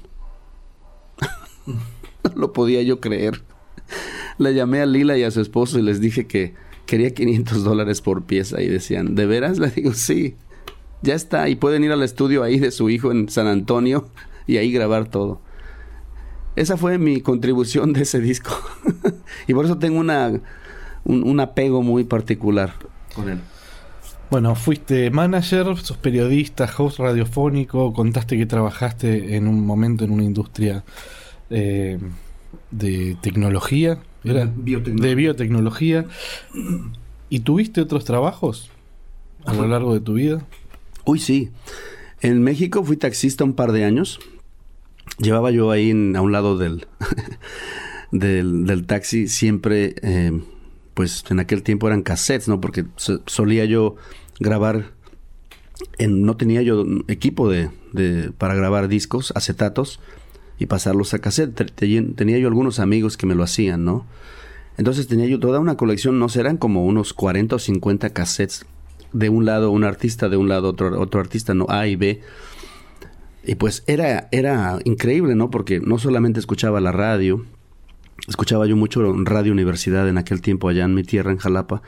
no 1.66 2.32
lo 2.36 2.54
podía 2.54 2.82
yo 2.82 3.00
creer. 3.00 3.44
Le 4.38 4.54
llamé 4.54 4.82
a 4.82 4.86
Lila 4.86 5.18
y 5.18 5.24
a 5.24 5.32
su 5.32 5.42
esposo 5.42 5.80
y 5.80 5.82
les 5.82 6.02
dije 6.02 6.28
que 6.28 6.54
quería 6.86 7.14
500 7.14 7.64
dólares 7.64 8.02
por 8.02 8.24
pieza 8.24 8.62
y 8.62 8.68
decían, 8.68 9.16
¿de 9.16 9.26
veras? 9.26 9.60
Le 9.60 9.70
digo, 9.70 9.94
sí, 9.94 10.36
ya 11.02 11.14
está. 11.14 11.48
Y 11.50 11.56
pueden 11.56 11.84
ir 11.84 11.92
al 11.92 12.04
estudio 12.04 12.44
ahí 12.44 12.60
de 12.60 12.72
su 12.72 12.90
hijo 12.90 13.12
en 13.12 13.30
San 13.30 13.48
Antonio 13.48 14.10
y 14.48 14.58
ahí 14.58 14.72
grabar 14.72 15.08
todo. 15.08 15.42
Esa 16.56 16.78
fue 16.78 16.98
mi 16.98 17.22
contribución 17.22 17.94
de 17.94 18.04
ese 18.04 18.20
disco. 18.20 18.52
y 19.48 19.54
por 19.54 19.66
eso 19.66 19.78
tengo 19.78 20.00
una, 20.00 20.42
un, 21.06 21.40
apego 21.40 21.82
muy 21.82 22.04
particular 22.04 22.74
con 23.14 23.30
él. 23.30 23.40
Bueno, 24.30 24.56
fuiste 24.56 25.12
manager, 25.12 25.78
sos 25.78 25.98
periodista, 25.98 26.70
host 26.78 27.00
radiofónico, 27.00 27.94
contaste 27.94 28.38
que 28.38 28.46
trabajaste 28.46 29.36
en 29.36 29.48
un 29.48 29.66
momento 29.66 30.04
en 30.04 30.12
una 30.12 30.24
industria 30.24 30.84
eh, 31.50 32.00
de 32.72 33.18
tecnología, 33.22 34.00
¿era? 34.24 34.46
de 34.46 35.16
biotecnología. 35.16 36.06
¿Y 37.30 37.40
tuviste 37.40 37.82
otros 37.82 38.04
trabajos 38.04 38.72
a 39.46 39.54
lo 39.54 39.68
largo 39.68 39.94
de 39.94 40.00
tu 40.00 40.14
vida? 40.14 40.46
Uy, 41.06 41.20
sí. 41.20 41.52
En 42.22 42.42
México 42.44 42.84
fui 42.84 42.98
taxista 42.98 43.44
un 43.44 43.54
par 43.54 43.72
de 43.72 43.86
años 43.86 44.20
llevaba 45.18 45.52
yo 45.52 45.72
ahí 45.72 45.92
a 45.92 46.22
un 46.22 46.32
lado 46.32 46.58
del, 46.58 46.86
del, 48.12 48.86
taxi 48.86 49.28
siempre, 49.28 49.96
eh, 50.02 50.32
pues 50.96 51.24
en 51.30 51.40
aquel 51.40 51.62
tiempo 51.62 51.86
eran 51.88 52.02
cassettes, 52.02 52.48
¿no? 52.48 52.60
Porque 52.60 52.86
solía 52.96 53.66
yo 53.66 53.96
grabar, 54.40 54.94
en, 56.00 56.24
no 56.24 56.38
tenía 56.38 56.64
yo 56.64 56.84
equipo 57.08 57.50
de, 57.50 57.70
para 58.38 58.56
grabar 58.56 58.88
discos, 58.88 59.32
acetatos 59.36 60.00
y 60.58 60.66
pasarlos 60.66 61.14
a 61.14 61.20
cassette. 61.20 61.72
Tenía 61.76 62.40
yo 62.40 62.48
algunos 62.48 62.80
amigos 62.80 63.18
que 63.18 63.28
me 63.28 63.36
lo 63.36 63.44
hacían, 63.44 63.86
¿no? 63.86 64.08
Entonces 64.78 65.08
tenía 65.08 65.28
yo 65.28 65.40
toda 65.40 65.60
una 65.60 65.78
colección, 65.78 66.18
no 66.18 66.30
serán 66.30 66.58
como 66.58 66.86
unos 66.86 67.14
40 67.14 67.58
o 67.58 67.60
50 67.60 68.10
cassettes 68.10 68.66
de 69.14 69.30
un 69.30 69.46
lado 69.46 69.70
un 69.70 69.84
artista, 69.84 70.28
de 70.28 70.38
un 70.38 70.50
lado 70.50 70.70
otro, 70.70 71.00
otro 71.00 71.20
artista, 71.20 71.54
no 71.54 71.68
A 71.70 71.88
y 71.88 71.96
B 71.96 72.22
y 73.48 73.56
pues 73.56 73.84
era, 73.88 74.28
era 74.32 74.80
increíble, 74.86 75.36
¿no? 75.36 75.52
Porque 75.52 75.80
no 75.80 76.00
solamente 76.00 76.40
escuchaba 76.40 76.82
la 76.82 76.92
radio, 76.92 77.46
Escuchaba 78.28 78.66
yo 78.66 78.76
mucho 78.76 79.14
Radio 79.24 79.52
Universidad 79.52 80.08
en 80.10 80.18
aquel 80.18 80.42
tiempo 80.42 80.68
allá 80.68 80.86
en 80.86 80.94
mi 80.94 81.04
tierra, 81.04 81.32
en 81.32 81.38
Jalapa, 81.38 81.82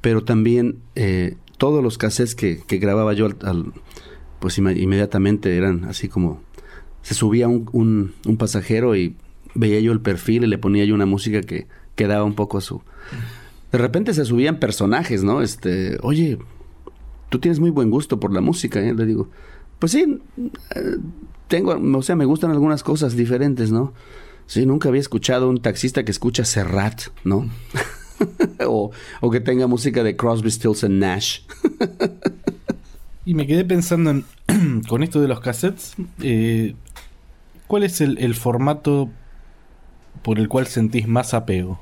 pero 0.00 0.22
también 0.22 0.78
eh, 0.94 1.36
todos 1.56 1.82
los 1.82 1.98
cassettes 1.98 2.34
que, 2.34 2.78
grababa 2.78 3.12
yo 3.14 3.26
al, 3.26 3.72
pues 4.40 4.58
inmediatamente 4.58 5.56
eran 5.56 5.84
así 5.84 6.08
como 6.08 6.42
se 7.02 7.14
subía 7.14 7.48
un, 7.48 8.12
un, 8.24 8.36
pasajero 8.36 8.94
y 8.96 9.16
veía 9.54 9.80
yo 9.80 9.92
el 9.92 10.00
perfil 10.00 10.44
y 10.44 10.46
le 10.46 10.58
ponía 10.58 10.84
yo 10.84 10.94
una 10.94 11.06
música 11.06 11.40
que 11.40 11.66
quedaba 11.94 12.24
un 12.24 12.34
poco 12.34 12.58
a 12.58 12.60
su 12.60 12.82
de 13.72 13.78
repente 13.78 14.12
se 14.12 14.24
subían 14.26 14.58
personajes, 14.58 15.24
¿no? 15.24 15.40
Este, 15.40 15.98
oye, 16.02 16.38
tú 17.30 17.38
tienes 17.38 17.58
muy 17.58 17.70
buen 17.70 17.90
gusto 17.90 18.20
por 18.20 18.32
la 18.32 18.42
música, 18.42 18.80
¿eh? 18.80 18.94
Le 18.94 19.06
digo, 19.06 19.28
pues 19.78 19.92
sí, 19.92 20.20
eh, 20.76 20.96
tengo, 21.48 21.74
o 21.98 22.02
sea, 22.02 22.14
me 22.14 22.26
gustan 22.26 22.50
algunas 22.50 22.82
cosas 22.82 23.16
diferentes, 23.16 23.72
¿no? 23.72 23.94
Sí, 24.46 24.66
nunca 24.66 24.88
había 24.88 25.00
escuchado 25.00 25.48
un 25.48 25.60
taxista 25.60 26.04
que 26.04 26.10
escucha 26.10 26.44
Serrat, 26.44 27.02
¿no? 27.24 27.48
o, 28.66 28.90
o, 29.20 29.30
que 29.30 29.40
tenga 29.40 29.66
música 29.66 30.02
de 30.02 30.16
Crosby, 30.16 30.50
Stills 30.50 30.84
and 30.84 30.98
Nash. 30.98 31.40
y 33.24 33.34
me 33.34 33.46
quedé 33.46 33.64
pensando 33.64 34.10
en, 34.10 34.24
con 34.88 35.02
esto 35.02 35.20
de 35.20 35.28
los 35.28 35.40
cassettes, 35.40 35.94
eh, 36.20 36.74
¿cuál 37.66 37.84
es 37.84 38.00
el, 38.00 38.18
el 38.18 38.34
formato 38.34 39.10
por 40.22 40.38
el 40.38 40.48
cual 40.48 40.66
sentís 40.66 41.08
más 41.08 41.34
apego? 41.34 41.80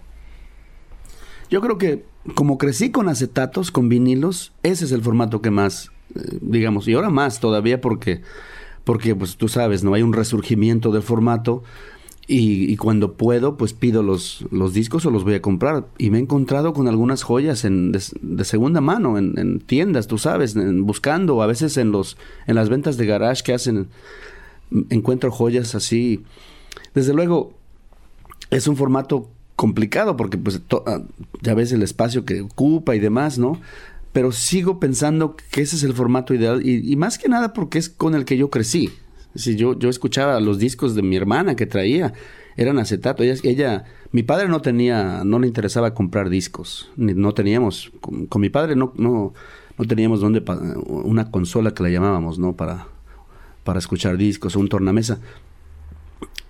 Yo 1.51 1.61
creo 1.61 1.79
que 1.79 2.05
como 2.35 2.59
crecí 2.59 2.91
con 2.91 3.09
acetatos, 3.09 3.71
con 3.71 3.89
vinilos, 3.89 4.53
ese 4.63 4.85
es 4.85 4.93
el 4.93 5.03
formato 5.03 5.41
que 5.41 5.51
más, 5.51 5.91
eh, 6.15 6.39
digamos, 6.41 6.87
y 6.87 6.95
ahora 6.95 7.11
más 7.11 7.41
todavía 7.41 7.81
porque, 7.81 8.23
porque 8.85 9.15
pues 9.15 9.37
tú 9.37 9.49
sabes, 9.49 9.83
no 9.83 9.95
hay 9.95 10.03
un 10.03 10.13
resurgimiento 10.13 10.93
del 10.93 11.03
formato 11.03 11.63
y, 12.33 12.77
cuando 12.77 13.15
puedo, 13.15 13.57
pues 13.57 13.73
pido 13.73 14.05
los, 14.05 14.45
los 14.53 14.73
discos 14.73 15.05
o 15.05 15.11
los 15.11 15.25
voy 15.25 15.35
a 15.35 15.43
comprar. 15.43 15.89
Y 15.99 16.11
me 16.11 16.19
he 16.19 16.21
encontrado 16.21 16.73
con 16.73 16.87
algunas 16.87 17.25
joyas 17.25 17.65
en, 17.65 17.91
de, 17.91 18.45
segunda 18.45 18.81
mano, 18.81 19.19
en, 19.19 19.59
tiendas, 19.59 20.07
tú 20.07 20.17
sabes, 20.17 20.55
buscando, 20.55 21.37
o 21.37 21.43
a 21.43 21.49
veces 21.49 21.77
en, 21.77 21.91
los, 21.91 22.17
en 22.47 22.55
las 22.55 22.69
ventas 22.69 22.97
de 22.97 23.07
garage 23.07 23.43
que 23.43 23.53
hacen, 23.53 23.89
encuentro 24.91 25.33
joyas 25.33 25.75
así. 25.75 26.23
Desde 26.95 27.15
luego, 27.15 27.53
es 28.51 28.69
un 28.69 28.77
formato 28.77 29.29
complicado 29.57 30.17
porque 30.17 30.39
pues 30.39 30.61
ah, 30.87 31.03
ya 31.43 31.55
ves 31.55 31.73
el 31.73 31.83
espacio 31.83 32.25
que 32.25 32.43
ocupa 32.43 32.95
y 32.95 33.01
demás, 33.01 33.39
¿no? 33.39 33.61
Pero 34.13 34.31
sigo 34.31 34.79
pensando 34.79 35.37
que 35.51 35.63
ese 35.63 35.75
es 35.75 35.83
el 35.83 35.95
formato 35.95 36.33
ideal 36.33 36.65
y, 36.67 36.95
más 36.95 37.19
que 37.19 37.29
nada 37.29 37.53
porque 37.53 37.79
es 37.79 37.89
con 37.89 38.15
el 38.15 38.25
que 38.25 38.37
yo 38.37 38.51
crecí. 38.51 38.91
Si 39.35 39.57
yo, 39.57 39.79
yo 39.79 39.89
escuchaba 39.89 40.41
los 40.41 40.59
discos 40.59 40.95
de 40.95 41.03
mi 41.03 41.17
hermana 41.17 41.57
que 41.57 41.67
traía, 41.67 42.13
eran 42.57 42.79
acetato. 42.79 43.23
Ella, 43.23 43.35
ella, 43.45 43.85
mi 44.13 44.23
padre 44.23 44.49
no 44.49 44.61
tenía, 44.61 45.23
no 45.25 45.39
le 45.39 45.47
interesaba 45.47 45.95
comprar 45.95 46.29
discos, 46.29 46.91
no 46.97 47.33
teníamos, 47.33 47.93
con, 48.01 48.41
mi 48.41 48.51
padre 48.51 48.77
no, 48.77 48.93
no, 48.97 49.33
no 49.79 49.85
teníamos 49.87 50.21
donde, 50.21 50.43
una 50.87 51.31
consola 51.31 51.73
que 51.73 51.83
la 51.83 51.91
llamábamos, 51.91 52.39
¿no? 52.39 52.57
Para, 52.57 52.89
para 53.65 53.79
escuchar 53.79 54.17
discos 54.17 54.57
un 54.57 54.69
tornamesa. 54.69 55.21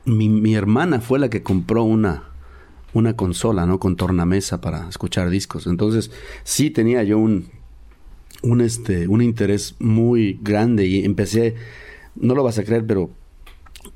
Mi, 0.05 0.29
mi 0.29 0.55
hermana 0.55 1.01
fue 1.01 1.19
la 1.19 1.29
que 1.29 1.43
compró 1.43 1.85
una, 1.85 2.31
una 2.95 3.15
consola, 3.17 3.67
¿no? 3.67 3.79
Con 3.79 3.97
tornamesa 3.97 4.61
para 4.61 4.89
escuchar 4.89 5.31
discos. 5.31 5.67
Entonces, 5.67 6.11
sí 6.43 6.71
tenía 6.71 7.03
yo 7.03 7.19
un, 7.19 7.49
un, 8.43 8.61
este, 8.61 9.09
un 9.09 9.23
interés 9.23 9.77
muy 9.79 10.39
grande 10.43 10.87
y 10.87 11.05
empecé, 11.05 11.55
no 12.21 12.35
lo 12.35 12.43
vas 12.45 12.59
a 12.59 12.65
creer, 12.65 12.87
pero 12.87 13.11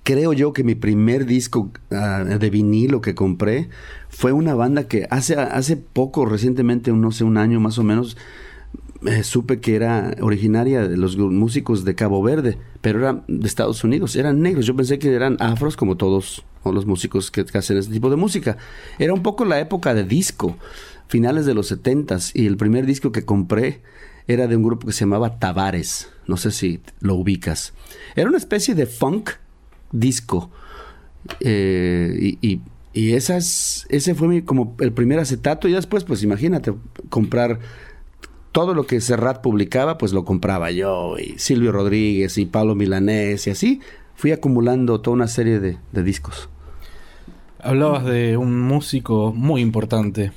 creo 0.02 0.32
yo 0.32 0.52
que 0.52 0.64
mi 0.64 0.74
primer 0.74 1.26
disco 1.26 1.70
ah, 1.90 2.24
de 2.24 2.50
vinilo 2.50 3.00
que 3.00 3.14
compré 3.14 3.68
fue 4.08 4.32
una 4.32 4.54
banda 4.54 4.88
que 4.88 5.06
hace, 5.10 5.34
hace 5.36 5.76
poco, 5.76 6.26
recientemente, 6.26 6.92
no 6.92 7.12
sé, 7.12 7.24
un 7.24 7.36
año 7.36 7.60
más 7.60 7.78
o 7.78 7.82
menos, 7.82 8.16
supe 9.22 9.60
que 9.60 9.76
era 9.76 10.16
originaria 10.20 10.88
de 10.88 10.96
los 10.96 11.16
músicos 11.16 11.84
de 11.84 11.94
Cabo 11.94 12.22
Verde, 12.22 12.58
pero 12.80 13.00
era 13.00 13.24
de 13.28 13.46
Estados 13.46 13.84
Unidos, 13.84 14.16
eran 14.16 14.40
negros. 14.40 14.66
Yo 14.66 14.74
pensé 14.74 14.98
que 14.98 15.12
eran 15.12 15.36
afros 15.40 15.76
como 15.76 15.96
todos 15.96 16.44
los 16.64 16.86
músicos 16.86 17.30
que, 17.30 17.44
hacen 17.52 17.76
este 17.76 17.92
tipo 17.92 18.08
de 18.08 18.16
música. 18.16 18.56
Era 18.98 19.12
un 19.12 19.22
poco 19.22 19.44
la 19.44 19.60
época 19.60 19.94
de 19.94 20.04
disco, 20.04 20.56
finales 21.08 21.44
de 21.44 21.54
los 21.54 21.68
setentas, 21.68 22.34
y 22.34 22.46
el 22.46 22.56
primer 22.56 22.86
disco 22.86 23.12
que 23.12 23.24
compré 23.24 23.82
era 24.26 24.46
de 24.46 24.56
un 24.56 24.62
grupo 24.62 24.86
que 24.86 24.92
se 24.92 25.00
llamaba 25.00 25.38
Tavares, 25.38 26.10
no 26.26 26.36
sé 26.36 26.50
si 26.50 26.80
lo 27.00 27.14
ubicas. 27.14 27.74
Era 28.16 28.28
una 28.28 28.38
especie 28.38 28.74
de 28.74 28.86
funk 28.86 29.30
disco. 29.92 30.50
Eh, 31.40 32.36
y, 32.40 32.60
esas, 32.94 33.86
ese 33.88 34.14
fue 34.14 34.28
mi, 34.28 34.42
como 34.42 34.76
el 34.78 34.92
primer 34.92 35.18
acetato 35.18 35.66
y 35.66 35.72
después 35.72 36.04
pues 36.04 36.22
imagínate 36.22 36.72
comprar 37.08 37.58
todo 38.52 38.72
lo 38.72 38.86
que 38.86 39.00
Serrat 39.00 39.42
publicaba, 39.42 39.98
pues 39.98 40.12
lo 40.12 40.24
compraba 40.24 40.70
yo, 40.70 41.16
y 41.18 41.34
Silvio 41.38 41.72
Rodríguez, 41.72 42.38
y 42.38 42.46
Pablo 42.46 42.76
Milanés, 42.76 43.48
y 43.48 43.50
así 43.50 43.80
fui 44.14 44.30
acumulando 44.30 45.00
toda 45.00 45.16
una 45.16 45.26
serie 45.26 45.58
de, 45.58 45.76
discos. 46.04 46.48
Hablabas 47.60 48.04
de 48.04 48.36
un 48.36 48.60
músico 48.60 49.32
muy 49.32 49.60
importante 49.60 50.30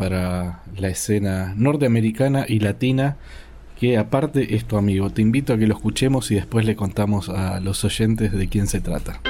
para 0.00 0.62
la 0.78 0.88
escena 0.88 1.52
norteamericana 1.58 2.46
y 2.48 2.60
latina, 2.60 3.18
que 3.78 3.98
aparte 3.98 4.56
es 4.56 4.64
tu 4.64 4.78
amigo. 4.78 5.10
Te 5.10 5.20
invito 5.20 5.52
a 5.52 5.58
que 5.58 5.66
lo 5.66 5.74
escuchemos 5.74 6.30
y 6.30 6.36
después 6.36 6.64
le 6.64 6.74
contamos 6.74 7.28
a 7.28 7.60
los 7.60 7.84
oyentes 7.84 8.32
de 8.32 8.48
quién 8.48 8.66
se 8.66 8.80
trata. 8.80 9.20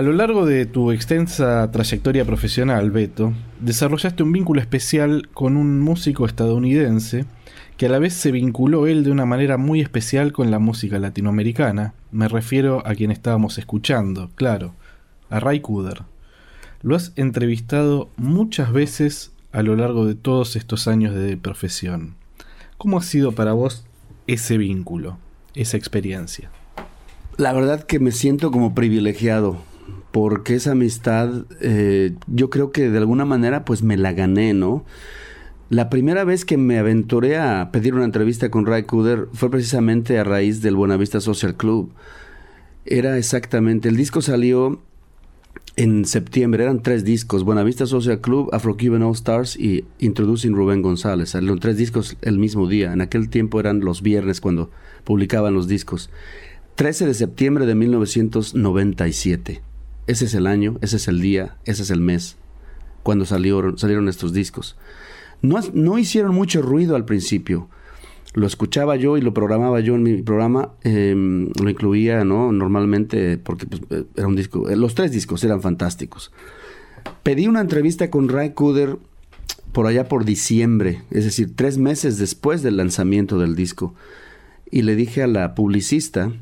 A 0.00 0.02
lo 0.02 0.14
largo 0.14 0.46
de 0.46 0.64
tu 0.64 0.92
extensa 0.92 1.70
trayectoria 1.70 2.24
profesional, 2.24 2.90
Beto, 2.90 3.34
desarrollaste 3.60 4.22
un 4.22 4.32
vínculo 4.32 4.58
especial 4.58 5.28
con 5.34 5.58
un 5.58 5.78
músico 5.78 6.24
estadounidense 6.24 7.26
que 7.76 7.84
a 7.84 7.90
la 7.90 7.98
vez 7.98 8.14
se 8.14 8.32
vinculó 8.32 8.86
él 8.86 9.04
de 9.04 9.10
una 9.10 9.26
manera 9.26 9.58
muy 9.58 9.82
especial 9.82 10.32
con 10.32 10.50
la 10.50 10.58
música 10.58 10.98
latinoamericana. 10.98 11.92
Me 12.12 12.28
refiero 12.28 12.82
a 12.86 12.94
quien 12.94 13.10
estábamos 13.10 13.58
escuchando, 13.58 14.30
claro, 14.36 14.72
a 15.28 15.38
Ray 15.38 15.60
Cooder. 15.60 16.04
Lo 16.80 16.96
has 16.96 17.12
entrevistado 17.16 18.08
muchas 18.16 18.72
veces 18.72 19.32
a 19.52 19.62
lo 19.62 19.76
largo 19.76 20.06
de 20.06 20.14
todos 20.14 20.56
estos 20.56 20.88
años 20.88 21.14
de 21.14 21.36
profesión. 21.36 22.14
¿Cómo 22.78 22.96
ha 22.96 23.02
sido 23.02 23.32
para 23.32 23.52
vos 23.52 23.84
ese 24.26 24.56
vínculo, 24.56 25.18
esa 25.52 25.76
experiencia? 25.76 26.50
La 27.36 27.52
verdad 27.52 27.82
que 27.82 27.98
me 28.00 28.12
siento 28.12 28.50
como 28.50 28.74
privilegiado 28.74 29.68
porque 30.12 30.54
esa 30.54 30.72
amistad 30.72 31.44
eh, 31.60 32.14
yo 32.26 32.50
creo 32.50 32.72
que 32.72 32.90
de 32.90 32.98
alguna 32.98 33.24
manera 33.24 33.64
pues 33.64 33.82
me 33.82 33.96
la 33.96 34.12
gané, 34.12 34.54
¿no? 34.54 34.84
La 35.68 35.88
primera 35.88 36.24
vez 36.24 36.44
que 36.44 36.56
me 36.56 36.78
aventuré 36.78 37.38
a 37.38 37.70
pedir 37.70 37.94
una 37.94 38.04
entrevista 38.04 38.50
con 38.50 38.66
Ray 38.66 38.82
Cooder 38.82 39.28
fue 39.32 39.50
precisamente 39.50 40.18
a 40.18 40.24
raíz 40.24 40.62
del 40.62 40.74
Buenavista 40.74 41.20
Social 41.20 41.56
Club. 41.56 41.92
Era 42.84 43.16
exactamente, 43.16 43.88
el 43.88 43.96
disco 43.96 44.20
salió 44.20 44.80
en 45.76 46.04
septiembre, 46.06 46.64
eran 46.64 46.82
tres 46.82 47.04
discos, 47.04 47.44
Buenavista 47.44 47.86
Social 47.86 48.20
Club, 48.20 48.50
Afro 48.52 48.76
Cuban 48.76 49.02
All 49.02 49.14
Stars 49.14 49.56
y 49.56 49.84
Introducing 50.00 50.56
Rubén 50.56 50.82
González. 50.82 51.30
Salieron 51.30 51.60
tres 51.60 51.76
discos 51.76 52.16
el 52.22 52.38
mismo 52.38 52.66
día, 52.66 52.92
en 52.92 53.00
aquel 53.00 53.30
tiempo 53.30 53.60
eran 53.60 53.78
los 53.78 54.02
viernes 54.02 54.40
cuando 54.40 54.70
publicaban 55.04 55.54
los 55.54 55.68
discos. 55.68 56.10
13 56.74 57.06
de 57.06 57.14
septiembre 57.14 57.66
de 57.66 57.76
1997. 57.76 59.69
Ese 60.10 60.24
es 60.24 60.34
el 60.34 60.48
año, 60.48 60.76
ese 60.80 60.96
es 60.96 61.06
el 61.06 61.20
día, 61.20 61.56
ese 61.64 61.84
es 61.84 61.90
el 61.90 62.00
mes 62.00 62.36
cuando 63.04 63.24
salieron, 63.24 63.78
salieron 63.78 64.08
estos 64.08 64.32
discos. 64.32 64.76
No, 65.40 65.60
no 65.72 65.98
hicieron 65.98 66.34
mucho 66.34 66.62
ruido 66.62 66.96
al 66.96 67.04
principio. 67.04 67.68
lo 68.32 68.46
escuchaba 68.46 68.94
yo 68.94 69.16
y 69.16 69.20
lo 69.20 69.34
programaba 69.34 69.80
yo 69.80 69.94
en 69.94 70.02
mi 70.04 70.22
programa, 70.22 70.70
em, 70.82 71.48
lo 71.60 71.70
incluía, 71.70 72.24
¿no? 72.24 72.50
Normalmente, 72.50 73.38
porque 73.38 73.66
pues, 73.66 74.04
era 74.16 74.26
un 74.26 74.34
disco, 74.34 74.68
eh, 74.68 74.76
los 74.76 74.94
tres 74.96 75.12
discos 75.12 75.44
eran 75.44 75.62
fantásticos. 75.62 76.32
Pedí 77.24 77.46
una 77.46 77.60
entrevista 77.60 78.10
con 78.10 78.28
Ray 78.28 78.50
Cooder 78.50 78.98
por 79.72 79.86
allá 79.86 80.08
por 80.08 80.24
diciembre, 80.24 81.02
es 81.10 81.24
decir, 81.24 81.54
tres 81.54 81.78
meses 81.78 82.18
después 82.18 82.62
del 82.62 82.76
lanzamiento 82.76 83.38
del 83.38 83.54
disco. 83.54 83.94
Y 84.70 84.82
le 84.82 84.96
dije 84.96 85.22
a 85.22 85.28
la 85.28 85.54
publicista 85.54 86.32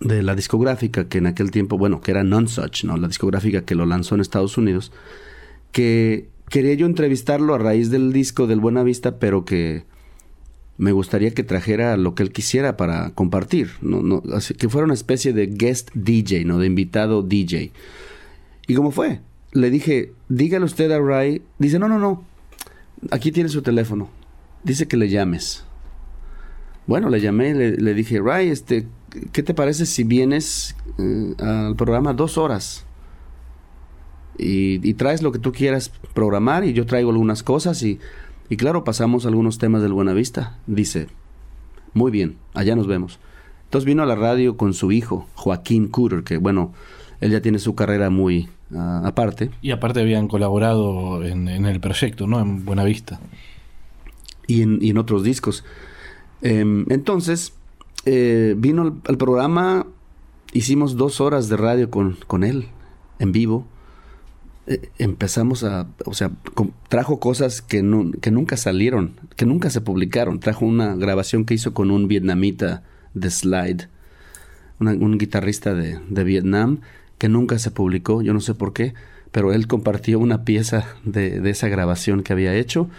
de 0.00 0.22
la 0.22 0.34
discográfica, 0.34 1.08
que 1.08 1.18
en 1.18 1.26
aquel 1.26 1.50
tiempo, 1.50 1.78
bueno, 1.78 2.00
que 2.00 2.10
era 2.10 2.24
Nonsuch, 2.24 2.84
¿no? 2.84 2.96
La 2.96 3.08
discográfica 3.08 3.62
que 3.62 3.74
lo 3.74 3.86
lanzó 3.86 4.14
en 4.14 4.20
Estados 4.20 4.56
Unidos, 4.58 4.92
que 5.72 6.28
quería 6.48 6.74
yo 6.74 6.86
entrevistarlo 6.86 7.54
a 7.54 7.58
raíz 7.58 7.90
del 7.90 8.12
disco 8.12 8.46
del 8.46 8.60
Buena 8.60 8.82
Vista, 8.82 9.18
pero 9.18 9.44
que 9.44 9.84
me 10.76 10.92
gustaría 10.92 11.32
que 11.32 11.42
trajera 11.42 11.96
lo 11.96 12.14
que 12.14 12.22
él 12.22 12.32
quisiera 12.32 12.76
para 12.76 13.10
compartir, 13.10 13.70
no, 13.82 14.02
no, 14.02 14.22
que 14.56 14.68
fuera 14.68 14.84
una 14.84 14.94
especie 14.94 15.32
de 15.32 15.46
guest 15.46 15.90
DJ, 15.94 16.44
no, 16.44 16.58
de 16.58 16.66
invitado 16.66 17.22
DJ. 17.22 17.72
Y 18.66 18.74
cómo 18.74 18.92
fue, 18.92 19.20
le 19.52 19.70
dije, 19.70 20.12
dígale 20.28 20.64
usted 20.64 20.90
a 20.92 21.00
Ray, 21.00 21.42
dice, 21.58 21.78
no, 21.78 21.88
no, 21.88 21.98
no, 21.98 22.24
aquí 23.10 23.32
tiene 23.32 23.48
su 23.48 23.62
teléfono, 23.62 24.08
dice 24.62 24.86
que 24.86 24.96
le 24.96 25.08
llames. 25.08 25.64
Bueno, 26.86 27.10
le 27.10 27.20
llamé, 27.20 27.54
le, 27.54 27.76
le 27.76 27.94
dije, 27.94 28.20
Ray, 28.20 28.48
este, 28.48 28.86
¿qué 29.32 29.42
te 29.42 29.54
parece 29.54 29.86
si 29.86 30.04
vienes 30.04 30.76
eh, 30.98 31.34
al 31.38 31.76
programa 31.76 32.12
dos 32.12 32.38
horas? 32.38 32.84
Y, 34.36 34.88
y, 34.88 34.94
traes 34.94 35.20
lo 35.20 35.32
que 35.32 35.40
tú 35.40 35.50
quieras 35.50 35.90
programar 36.14 36.64
y 36.64 36.72
yo 36.72 36.86
traigo 36.86 37.10
algunas 37.10 37.42
cosas 37.42 37.82
y 37.82 37.98
y 38.50 38.56
claro, 38.56 38.84
pasamos 38.84 39.26
algunos 39.26 39.58
temas 39.58 39.82
del 39.82 39.92
Buenavista. 39.92 40.56
Dice, 40.66 41.08
muy 41.92 42.10
bien, 42.10 42.36
allá 42.54 42.74
nos 42.76 42.86
vemos. 42.86 43.18
Entonces 43.64 43.84
vino 43.84 44.02
a 44.02 44.06
la 44.06 44.14
radio 44.14 44.56
con 44.56 44.72
su 44.72 44.90
hijo, 44.90 45.26
Joaquín 45.34 45.88
Cooter, 45.88 46.22
que 46.24 46.38
bueno, 46.38 46.72
él 47.20 47.30
ya 47.30 47.42
tiene 47.42 47.58
su 47.58 47.74
carrera 47.74 48.08
muy 48.08 48.48
uh, 48.70 49.04
aparte. 49.04 49.50
Y 49.60 49.70
aparte 49.72 50.00
habían 50.00 50.28
colaborado 50.28 51.22
en, 51.24 51.48
en, 51.48 51.66
el 51.66 51.78
proyecto, 51.78 52.26
¿no? 52.26 52.40
En 52.40 52.64
Buenavista. 52.64 53.20
Y 54.46 54.62
en, 54.62 54.78
y 54.80 54.90
en 54.90 54.98
otros 54.98 55.22
discos. 55.22 55.64
Eh, 56.40 56.84
entonces, 56.88 57.52
eh, 58.10 58.54
vino 58.56 59.00
al, 59.06 59.18
programa, 59.18 59.86
hicimos 60.52 60.96
dos 60.96 61.20
horas 61.20 61.48
de 61.48 61.56
radio 61.56 61.90
con, 61.90 62.16
con 62.26 62.42
él, 62.42 62.68
en 63.18 63.32
vivo 63.32 63.66
eh, 64.68 64.90
empezamos 64.98 65.64
a, 65.64 65.86
o 66.04 66.12
sea, 66.12 66.30
trajo 66.90 67.18
cosas 67.20 67.62
que, 67.62 67.82
no, 67.82 68.10
que 68.20 68.30
nunca 68.30 68.58
salieron, 68.58 69.14
que 69.34 69.46
nunca 69.46 69.70
se 69.70 69.80
publicaron. 69.80 70.40
Trajo 70.40 70.66
una 70.66 70.94
grabación 70.94 71.46
que 71.46 71.54
hizo 71.54 71.72
con 71.72 71.90
un 71.90 72.06
vietnamita 72.06 72.82
de 73.14 73.30
Slide, 73.30 73.88
un 74.78 75.16
guitarrista 75.16 75.72
de, 75.72 75.98
de, 76.10 76.24
Vietnam, 76.24 76.80
que 77.16 77.30
nunca 77.30 77.58
se 77.58 77.70
publicó, 77.70 78.20
yo 78.20 78.34
no 78.34 78.40
sé 78.40 78.54
por 78.54 78.74
qué, 78.74 78.92
pero 79.32 79.54
él 79.54 79.66
compartió 79.66 80.18
una 80.18 80.44
pieza 80.44 80.86
de, 81.02 81.40
de 81.40 81.50
esa 81.50 81.68
grabación 81.68 82.22
que 82.22 82.34
había 82.34 82.54
hecho. 82.54 82.90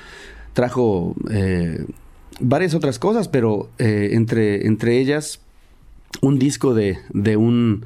Trajo 0.53 1.15
eh, 1.29 1.85
varias 2.39 2.73
otras 2.73 2.99
cosas, 2.99 3.27
pero 3.27 3.69
eh, 3.77 4.09
entre, 4.13 4.65
entre 4.67 4.99
ellas 4.99 5.41
un 6.21 6.39
disco 6.39 6.73
de, 6.73 6.97
de 7.13 7.37
un 7.37 7.85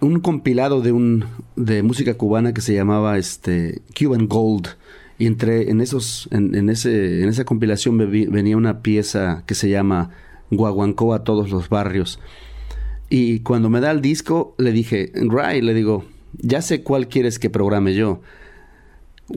un 0.00 0.20
compilado 0.20 0.80
de 0.80 0.92
un 0.92 1.24
de 1.56 1.82
música 1.82 2.14
cubana 2.14 2.54
que 2.54 2.60
se 2.60 2.74
llamaba 2.74 3.18
este 3.18 3.82
Cuban 3.98 4.28
Gold. 4.28 4.68
Y 5.18 5.26
en 5.26 5.80
esos 5.80 6.28
en, 6.30 6.54
en 6.54 6.70
ese 6.70 7.22
en 7.22 7.28
esa 7.28 7.44
compilación 7.44 7.98
venía 7.98 8.56
una 8.56 8.80
pieza 8.80 9.42
que 9.46 9.54
se 9.54 9.68
llama 9.68 10.10
Guaguancó 10.50 11.12
a 11.14 11.24
todos 11.24 11.50
los 11.50 11.68
barrios. 11.68 12.18
Y 13.10 13.40
cuando 13.40 13.68
me 13.68 13.80
da 13.80 13.90
el 13.90 14.00
disco 14.00 14.54
le 14.56 14.72
dije 14.72 15.12
Ray 15.14 15.60
le 15.60 15.74
digo 15.74 16.04
ya 16.38 16.62
sé 16.62 16.82
cuál 16.82 17.08
quieres 17.08 17.38
que 17.38 17.50
programe 17.50 17.94
yo 17.94 18.20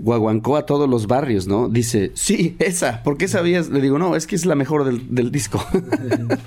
Guaguancó 0.01 0.57
a 0.57 0.65
todos 0.65 0.89
los 0.89 1.07
barrios, 1.07 1.47
¿no? 1.47 1.69
Dice, 1.69 2.11
sí, 2.15 2.55
esa, 2.59 3.03
¿por 3.03 3.17
qué 3.17 3.27
sabías? 3.27 3.69
Le 3.69 3.81
digo, 3.81 3.99
no, 3.99 4.15
es 4.15 4.27
que 4.27 4.35
es 4.35 4.45
la 4.45 4.55
mejor 4.55 4.85
del, 4.85 5.13
del 5.13 5.31
disco. 5.31 5.63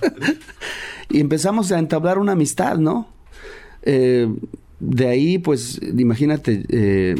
y 1.10 1.20
empezamos 1.20 1.70
a 1.72 1.78
entablar 1.78 2.18
una 2.18 2.32
amistad, 2.32 2.78
¿no? 2.78 3.08
Eh, 3.82 4.28
de 4.80 5.08
ahí, 5.08 5.38
pues, 5.38 5.80
imagínate, 5.96 6.64
eh, 6.68 7.14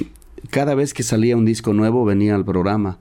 cada 0.50 0.74
vez 0.74 0.92
que 0.92 1.02
salía 1.02 1.36
un 1.36 1.44
disco 1.44 1.72
nuevo 1.72 2.04
venía 2.04 2.34
al 2.34 2.44
programa. 2.44 2.98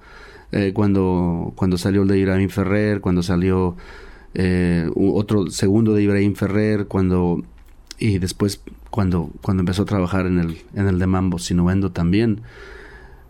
Eh, 0.52 0.72
cuando, 0.74 1.52
cuando 1.56 1.78
salió 1.78 2.04
el 2.04 2.08
de 2.08 2.20
Ibrahim 2.20 2.50
Ferrer, 2.50 3.02
cuando 3.02 3.24
salió 3.24 3.76
otro 4.96 5.50
segundo 5.50 5.94
de 5.94 6.04
Ibrahim 6.04 6.36
Ferrer, 6.36 6.88
cuando 6.88 7.42
y 7.98 8.18
después 8.20 8.62
cuando, 8.90 9.30
cuando 9.42 9.62
empezó 9.62 9.84
a 9.84 9.86
trabajar 9.86 10.26
en 10.26 10.40
el, 10.40 10.58
en 10.74 10.88
el 10.88 11.00
de 11.00 11.08
Mambo 11.08 11.40
Sinuendo 11.40 11.92
también. 11.92 12.42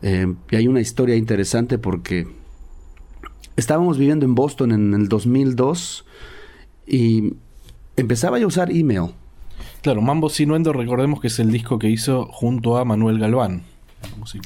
Eh, 0.01 0.33
y 0.51 0.55
hay 0.55 0.67
una 0.67 0.81
historia 0.81 1.15
interesante 1.15 1.77
porque 1.77 2.27
estábamos 3.55 3.97
viviendo 3.97 4.25
en 4.25 4.35
Boston 4.35 4.71
en 4.71 4.93
el 4.93 5.07
2002 5.07 6.05
y 6.87 7.33
empezaba 7.95 8.39
yo 8.39 8.45
a 8.45 8.47
usar 8.47 8.71
email. 8.71 9.11
Claro, 9.81 10.01
Mambo 10.01 10.29
Sinuendo, 10.29 10.73
recordemos 10.73 11.21
que 11.21 11.27
es 11.27 11.39
el 11.39 11.51
disco 11.51 11.79
que 11.79 11.89
hizo 11.89 12.25
junto 12.25 12.77
a 12.77 12.85
Manuel 12.85 13.19
Galván. 13.19 13.63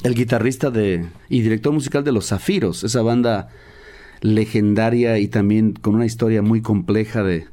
El 0.02 0.14
guitarrista 0.14 0.70
de 0.70 1.06
y 1.28 1.42
director 1.42 1.72
musical 1.72 2.04
de 2.04 2.12
Los 2.12 2.28
Zafiros, 2.28 2.84
esa 2.84 3.02
banda 3.02 3.48
legendaria 4.20 5.18
y 5.18 5.28
también 5.28 5.72
con 5.72 5.94
una 5.94 6.06
historia 6.06 6.42
muy 6.42 6.60
compleja 6.60 7.22
de, 7.22 7.46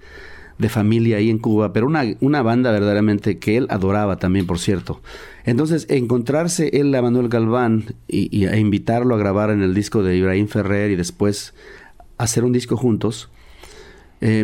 de 0.58 0.70
familia 0.70 1.18
ahí 1.18 1.30
en 1.30 1.38
Cuba, 1.38 1.74
pero 1.74 1.88
una, 1.88 2.04
una, 2.20 2.42
banda 2.42 2.72
verdaderamente 2.72 3.38
que 3.38 3.58
él 3.58 3.68
adoraba 3.70 4.18
también, 4.18 4.48
por 4.48 4.60
cierto. 4.60 5.02
Entonces, 5.46 5.86
encontrarse 5.90 6.70
él 6.74 6.94
a 6.96 7.02
Manuel 7.02 7.30
Galván 7.30 7.96
y, 8.08 8.48
invitarlo 8.48 9.16
a 9.16 9.18
grabar 9.18 9.52
en 9.52 9.62
el 9.62 9.74
disco 9.74 10.04
de 10.04 10.18
Ibrahim 10.18 10.48
Ferrer 10.48 10.92
y 10.92 10.96
después 10.96 11.54
hacer 12.18 12.44
un 12.44 12.54
disco 12.54 12.76
juntos, 12.76 13.30
eh, 14.22 14.44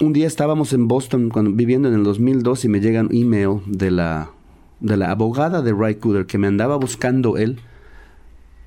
un 0.00 0.12
día 0.12 0.26
estábamos 0.26 0.72
en 0.72 0.86
Boston 0.86 1.28
cuando, 1.30 1.52
viviendo 1.52 1.88
en 1.88 1.94
el 1.94 2.04
2002 2.04 2.64
y 2.64 2.68
me 2.68 2.80
llega 2.80 3.00
un 3.00 3.14
email 3.14 3.60
de 3.66 3.90
la, 3.90 4.30
de 4.80 4.96
la 4.96 5.10
abogada 5.10 5.62
de 5.62 5.72
Ray 5.72 5.96
Cooder 5.96 6.26
que 6.26 6.38
me 6.38 6.46
andaba 6.46 6.76
buscando 6.76 7.36
él 7.36 7.58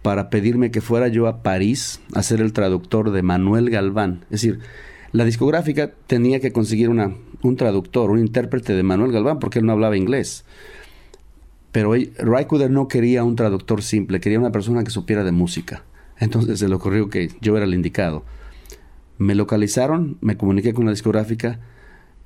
para 0.01 0.29
pedirme 0.29 0.71
que 0.71 0.81
fuera 0.81 1.07
yo 1.07 1.27
a 1.27 1.43
París 1.43 2.01
a 2.13 2.23
ser 2.23 2.41
el 2.41 2.53
traductor 2.53 3.11
de 3.11 3.21
Manuel 3.21 3.69
Galván. 3.69 4.25
Es 4.25 4.41
decir, 4.41 4.59
la 5.11 5.25
discográfica 5.25 5.91
tenía 6.07 6.39
que 6.39 6.51
conseguir 6.51 6.89
un 6.89 7.55
traductor, 7.57 8.11
un 8.11 8.19
intérprete 8.19 8.73
de 8.73 8.83
Manuel 8.83 9.11
Galván 9.11 9.39
porque 9.39 9.59
él 9.59 9.65
no 9.65 9.73
hablaba 9.73 9.97
inglés. 9.97 10.45
Pero 11.71 11.93
Ray 11.93 12.45
Cooder 12.45 12.69
no 12.69 12.87
quería 12.87 13.23
un 13.23 13.35
traductor 13.35 13.81
simple, 13.81 14.19
quería 14.19 14.39
una 14.39 14.51
persona 14.51 14.83
que 14.83 14.91
supiera 14.91 15.23
de 15.23 15.31
música. 15.31 15.83
Entonces 16.17 16.59
se 16.59 16.67
le 16.67 16.75
ocurrió 16.75 17.09
que 17.09 17.31
yo 17.41 17.55
era 17.57 17.65
el 17.65 17.73
indicado. 17.73 18.23
Me 19.17 19.35
localizaron, 19.35 20.17
me 20.21 20.37
comuniqué 20.37 20.73
con 20.73 20.85
la 20.85 20.91
discográfica 20.91 21.59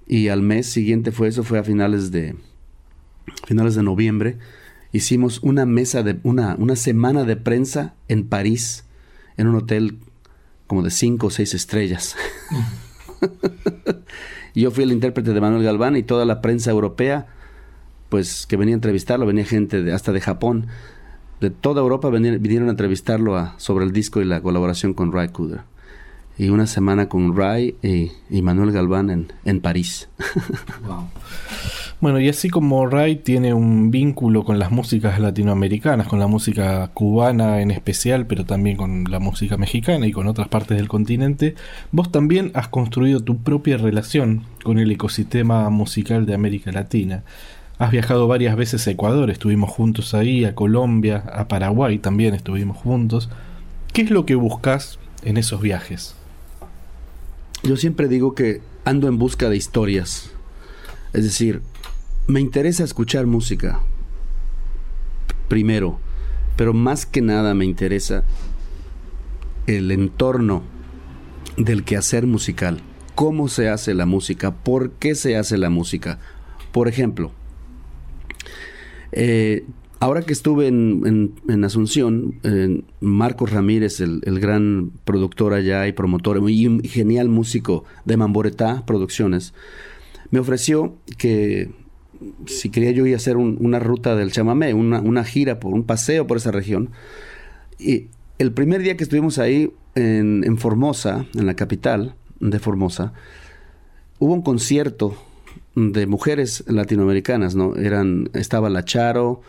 y 0.07 0.27
al 0.27 0.41
mes 0.41 0.67
siguiente 0.67 1.11
fue 1.11 1.27
eso, 1.27 1.43
fue 1.43 1.59
a 1.59 1.63
finales 1.63 2.11
de 2.11 2.35
finales 3.47 3.75
de 3.75 3.83
noviembre. 3.83 4.37
Hicimos 4.91 5.39
una 5.43 5.65
mesa 5.65 6.03
de 6.03 6.19
una, 6.23 6.55
una 6.59 6.75
semana 6.75 7.23
de 7.23 7.35
prensa 7.35 7.95
en 8.07 8.27
París, 8.27 8.85
en 9.37 9.47
un 9.47 9.55
hotel 9.55 9.97
como 10.67 10.83
de 10.83 10.91
cinco 10.91 11.27
o 11.27 11.29
seis 11.29 11.53
estrellas. 11.53 12.15
Yo 14.55 14.71
fui 14.71 14.83
el 14.83 14.91
intérprete 14.91 15.33
de 15.33 15.41
Manuel 15.41 15.63
Galván 15.63 15.97
y 15.97 16.03
toda 16.03 16.25
la 16.25 16.41
prensa 16.41 16.71
europea, 16.71 17.27
pues 18.09 18.45
que 18.47 18.57
venía 18.57 18.73
a 18.73 18.77
entrevistarlo, 18.77 19.25
venía 19.25 19.45
gente 19.45 19.83
de, 19.83 19.93
hasta 19.93 20.11
de 20.11 20.21
Japón, 20.21 20.67
de 21.41 21.49
toda 21.49 21.81
Europa 21.81 22.09
vinieron 22.09 22.69
a 22.69 22.71
entrevistarlo 22.71 23.35
a, 23.35 23.55
sobre 23.57 23.85
el 23.85 23.91
disco 23.91 24.21
y 24.21 24.25
la 24.25 24.41
colaboración 24.41 24.93
con 24.93 25.11
Ray 25.11 25.29
Cooder 25.29 25.61
y 26.37 26.49
una 26.49 26.67
semana 26.67 27.07
con 27.07 27.35
Ray 27.35 27.75
y, 27.81 28.11
y 28.29 28.41
Manuel 28.41 28.71
Galván 28.71 29.09
en, 29.09 29.33
en 29.45 29.61
París. 29.61 30.09
Wow. 30.85 31.09
Bueno, 32.01 32.19
y 32.19 32.27
así 32.27 32.49
como 32.49 32.85
Ray 32.87 33.15
tiene 33.15 33.53
un 33.53 33.89
vínculo 33.89 34.43
con 34.43 34.59
las 34.59 34.69
músicas 34.69 35.17
latinoamericanas, 35.17 36.07
con 36.07 36.19
la 36.19 36.27
música 36.27 36.89
cubana 36.93 37.61
en 37.61 37.71
especial, 37.71 38.27
pero 38.27 38.45
también 38.45 38.75
con 38.75 39.05
la 39.05 39.19
música 39.19 39.55
mexicana 39.55 40.05
y 40.05 40.11
con 40.11 40.27
otras 40.27 40.49
partes 40.49 40.75
del 40.75 40.89
continente, 40.89 41.55
vos 41.93 42.11
también 42.11 42.51
has 42.53 42.67
construido 42.67 43.21
tu 43.21 43.37
propia 43.37 43.77
relación 43.77 44.43
con 44.63 44.77
el 44.77 44.91
ecosistema 44.91 45.69
musical 45.69 46.25
de 46.25 46.33
América 46.33 46.71
Latina. 46.73 47.23
Has 47.77 47.91
viajado 47.91 48.27
varias 48.27 48.57
veces 48.57 48.85
a 48.87 48.91
Ecuador, 48.91 49.29
estuvimos 49.29 49.69
juntos 49.69 50.13
ahí, 50.13 50.43
a 50.43 50.53
Colombia, 50.53 51.23
a 51.33 51.47
Paraguay 51.47 51.97
también 51.97 52.33
estuvimos 52.33 52.75
juntos. 52.77 53.29
¿Qué 53.93 54.01
es 54.01 54.11
lo 54.11 54.25
que 54.25 54.35
buscas 54.35 54.99
en 55.23 55.37
esos 55.37 55.61
viajes? 55.61 56.15
Yo 57.63 57.77
siempre 57.77 58.09
digo 58.09 58.35
que 58.35 58.61
ando 58.83 59.07
en 59.07 59.17
busca 59.17 59.49
de 59.49 59.55
historias. 59.55 60.31
Es 61.15 61.23
decir, 61.23 61.61
me 62.27 62.41
interesa 62.41 62.83
escuchar 62.83 63.25
música. 63.25 63.79
Primero, 65.47 65.97
pero 66.57 66.73
más 66.73 67.05
que 67.05 67.21
nada 67.21 67.53
me 67.53 67.63
interesa 67.63 68.25
el 69.65 69.91
entorno 69.91 70.61
del 71.55 71.85
quehacer 71.85 72.27
musical. 72.27 72.81
¿Cómo 73.15 73.47
se 73.47 73.69
hace 73.69 73.93
la 73.93 74.05
música? 74.05 74.53
¿Por 74.55 74.91
qué 74.91 75.15
se 75.15 75.37
hace 75.37 75.57
la 75.57 75.69
música? 75.69 76.19
Por 76.73 76.89
ejemplo, 76.89 77.31
eh, 79.13 79.63
ahora 80.01 80.21
que 80.21 80.33
estuve 80.33 80.67
en, 80.67 81.63
Asunción, 81.63 82.41
Marcos 82.99 83.51
Ramírez, 83.51 84.01
el, 84.01 84.19
gran 84.41 84.91
productor 85.05 85.53
allá 85.53 85.87
y 85.87 85.93
promotor 85.93 86.41
y 86.49 86.89
genial 86.89 87.29
músico 87.29 87.85
de 88.03 88.17
Mamboretá 88.17 88.85
Producciones, 88.85 89.53
me 90.31 90.39
ofreció 90.39 90.95
que 91.17 91.71
si 92.45 92.69
quería 92.69 92.91
yo 92.91 93.05
ir 93.05 93.13
a 93.13 93.17
hacer 93.17 93.37
una 93.37 93.79
ruta 93.79 94.15
del 94.15 94.31
chamamé, 94.31 94.73
una, 94.73 95.01
una, 95.01 95.23
gira 95.23 95.59
por 95.59 95.73
un 95.73 95.83
paseo 95.83 96.27
por 96.27 96.37
esa 96.37 96.51
región. 96.51 96.91
Y 97.77 98.07
el 98.37 98.51
primer 98.51 98.81
día 98.81 98.97
que 98.97 99.03
estuvimos 99.03 99.39
ahí 99.39 99.71
en, 99.95 100.57
Formosa, 100.57 101.25
en 101.35 101.45
la 101.45 101.55
capital 101.55 102.15
de 102.39 102.59
Formosa, 102.59 103.13
hubo 104.19 104.33
un 104.33 104.41
concierto 104.41 105.15
de 105.75 106.07
mujeres 106.07 106.63
latinoamericanas, 106.67 107.55
¿no? 107.55 107.75
Eran, 107.75 108.29
estaba 108.33 108.69
la 108.69 108.85
Charo, 108.85 109.41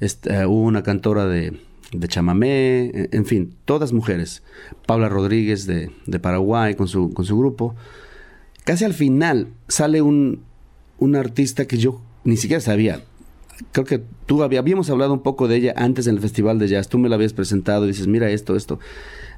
eh, 0.00 0.44
hubo 0.46 0.62
una 0.62 0.82
cantora 0.82 1.26
de, 1.26 1.58
chamamé, 2.08 2.86
e, 2.86 3.08
en 3.12 3.26
fin, 3.26 3.54
todas 3.64 3.92
mujeres. 3.92 4.42
Paula 4.86 5.08
Rodríguez 5.08 5.66
de, 5.66 5.90
de 6.06 6.18
Paraguay 6.20 6.74
con 6.74 6.88
su, 6.88 7.12
con 7.12 7.24
su 7.24 7.38
grupo. 7.38 7.76
Casi 8.68 8.84
al 8.84 8.92
final 8.92 9.48
sale 9.66 10.02
un, 10.02 10.42
un 10.98 11.16
artista 11.16 11.64
que 11.64 11.78
yo 11.78 12.02
ni 12.24 12.36
siquiera 12.36 12.60
sabía. 12.60 13.02
Creo 13.72 13.86
que 13.86 14.02
tú 14.26 14.42
habíamos 14.42 14.90
hablado 14.90 15.14
un 15.14 15.22
poco 15.22 15.48
de 15.48 15.56
ella 15.56 15.72
antes 15.74 16.06
en 16.06 16.16
el 16.16 16.20
Festival 16.20 16.58
de 16.58 16.68
Jazz. 16.68 16.90
Tú 16.90 16.98
me 16.98 17.08
la 17.08 17.14
habías 17.14 17.32
presentado 17.32 17.86
y 17.86 17.88
dices, 17.88 18.08
mira 18.08 18.28
esto, 18.28 18.56
esto. 18.56 18.78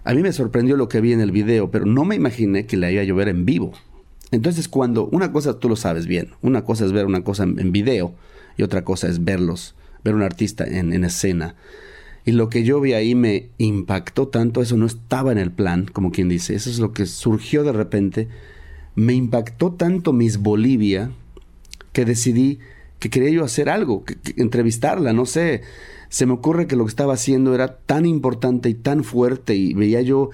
A 0.03 0.15
mí 0.15 0.23
me 0.23 0.33
sorprendió 0.33 0.77
lo 0.77 0.89
que 0.89 1.01
vi 1.01 1.13
en 1.13 1.21
el 1.21 1.31
video, 1.31 1.71
pero 1.71 1.87
no 1.87 2.05
me 2.05 2.17
imaginé 2.17 2.67
que 2.67 2.77
la 2.77 2.91
iba 2.91 3.03
a 3.03 3.05
llover 3.05 3.29
en 3.29 3.45
vivo. 3.45 3.71
Entonces, 4.33 4.67
cuando 4.67 5.07
una 5.13 5.31
cosa 5.31 5.61
tú 5.61 5.69
lo 5.69 5.77
sabes 5.77 6.09
bien, 6.09 6.31
una 6.43 6.65
cosa 6.65 6.85
es 6.85 6.91
ver 6.91 7.07
una 7.07 7.23
cosa 7.23 7.45
en, 7.45 7.71
video 7.71 8.13
y 8.57 8.65
otra 8.65 8.83
cosa 8.83 9.07
es 9.07 9.23
verlos, 9.23 9.77
ver 10.03 10.17
un 10.17 10.23
artista 10.23 10.65
en, 10.65 10.93
en 10.93 11.05
escena. 11.05 11.55
Y 12.25 12.33
lo 12.33 12.49
que 12.49 12.65
yo 12.65 12.81
vi 12.81 12.95
ahí 12.95 13.15
me 13.15 13.51
impactó 13.59 14.27
tanto, 14.27 14.61
eso 14.61 14.77
no 14.77 14.87
estaba 14.87 15.31
en 15.31 15.39
el 15.39 15.53
plan, 15.53 15.87
como 15.87 16.11
quien 16.11 16.29
dice, 16.29 16.57
eso 16.57 16.69
es 16.69 16.81
lo 16.81 16.93
que 16.93 17.07
surgió 17.07 17.63
de 17.63 17.73
repente. 17.73 18.29
Me 18.95 19.15
impactó 19.15 19.73
tanto 19.73 20.13
Miss 20.13 20.39
Bolivia 20.39 21.11
que 21.93 22.05
decidí 22.05 22.59
que 22.99 23.11
quería 23.11 23.31
yo 23.31 23.45
hacer 23.45 23.69
algo, 23.69 24.05
que, 24.05 24.17
entrevistarla, 24.37 25.13
no 25.13 25.27
sé. 25.27 25.63
Se 26.09 26.27
me 26.27 26.35
ocurre 26.35 26.67
que 26.67 26.77
lo 26.77 26.85
que 26.85 26.91
estaba 26.91 27.15
haciendo 27.15 27.55
era 27.55 27.79
tan 27.79 28.05
importante 28.05 28.69
y 28.69 28.75
tan 28.75 29.05
fuerte 29.05 29.57
y 29.57 29.75
veía 29.75 30.03
yo 30.03 30.31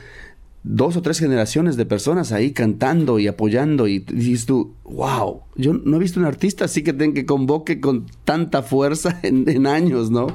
dos 0.65 0.97
o 0.97 1.03
tres 1.03 1.21
generaciones 1.21 1.77
de 1.77 1.87
personas 1.87 2.33
ahí 2.33 2.51
cantando 2.51 3.21
y 3.21 3.29
apoyando 3.29 3.87
y 3.87 4.01
dices 4.01 4.47
tú, 4.47 4.75
wow, 4.85 5.43
yo 5.55 5.75
no 5.75 5.97
he 5.97 6.01
visto 6.01 6.19
un 6.19 6.27
artista 6.27 6.65
así 6.65 6.83
que, 6.83 6.93
tenga 6.93 7.15
que 7.15 7.25
convoque 7.25 7.81
con 7.81 8.07
tanta 8.25 8.63
fuerza 8.63 9.21
en, 9.23 9.67
años, 9.67 10.11
¿no? 10.11 10.27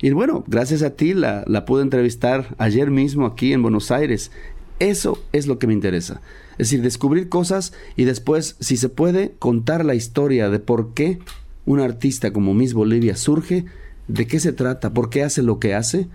Y 0.00 0.10
bueno, 0.10 0.44
gracias 0.46 0.82
a 0.82 0.90
ti 0.90 1.12
la, 1.12 1.42
la 1.48 1.64
pude 1.64 1.82
entrevistar 1.82 2.54
ayer 2.58 2.88
mismo 2.92 3.26
aquí 3.26 3.52
en 3.52 3.62
Buenos 3.62 3.90
Aires. 3.90 4.30
Eso 4.78 5.20
es 5.32 5.48
lo 5.48 5.58
que 5.58 5.66
me 5.66 5.72
interesa. 5.72 6.20
Es 6.58 6.70
decir, 6.70 6.82
descubrir 6.82 7.28
cosas 7.28 7.72
y 7.96 8.04
después, 8.04 8.56
si 8.58 8.76
se 8.76 8.88
puede, 8.88 9.34
contar 9.38 9.84
la 9.84 9.94
historia 9.94 10.50
de 10.50 10.58
por 10.58 10.92
qué 10.92 11.20
un 11.66 11.80
artista 11.80 12.32
como 12.32 12.52
Miss 12.54 12.74
Bolivia 12.74 13.16
surge, 13.16 13.64
de 14.08 14.26
qué 14.26 14.40
se 14.40 14.52
trata, 14.52 14.92
por 14.92 15.10
qué 15.10 15.22
hace 15.22 15.42
lo 15.42 15.60
que 15.60 15.74
hace. 15.74 16.08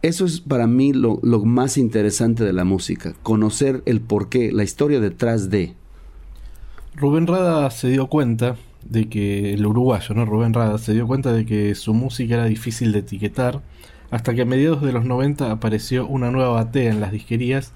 Eso 0.00 0.24
es 0.24 0.40
para 0.40 0.66
mí 0.66 0.92
lo, 0.92 1.18
más 1.44 1.76
interesante 1.76 2.44
de 2.44 2.52
la 2.52 2.64
música, 2.64 3.14
conocer 3.22 3.82
el 3.84 4.00
por 4.00 4.28
qué, 4.28 4.52
la 4.52 4.62
historia 4.62 5.00
detrás 5.00 5.50
de. 5.50 5.74
Rubén 6.94 7.26
Rada 7.26 7.70
se 7.70 7.88
dio 7.88 8.06
cuenta 8.06 8.56
de 8.88 9.08
que 9.08 9.54
el 9.54 9.66
uruguayo, 9.66 10.14
¿no? 10.14 10.24
Rubén 10.24 10.54
Rada 10.54 10.78
se 10.78 10.92
dio 10.92 11.06
cuenta 11.06 11.32
de 11.32 11.44
que 11.44 11.74
su 11.74 11.92
música 11.92 12.34
era 12.34 12.44
difícil 12.44 12.92
de 12.92 13.00
etiquetar 13.00 13.62
hasta 14.10 14.34
que 14.34 14.42
a 14.42 14.44
mediados 14.44 14.82
de 14.82 14.92
los 14.92 15.04
90 15.04 15.50
apareció 15.50 16.06
una 16.06 16.30
nueva 16.30 16.50
batea 16.50 16.92
en 16.92 17.00
las 17.00 17.10
disquerías 17.10 17.72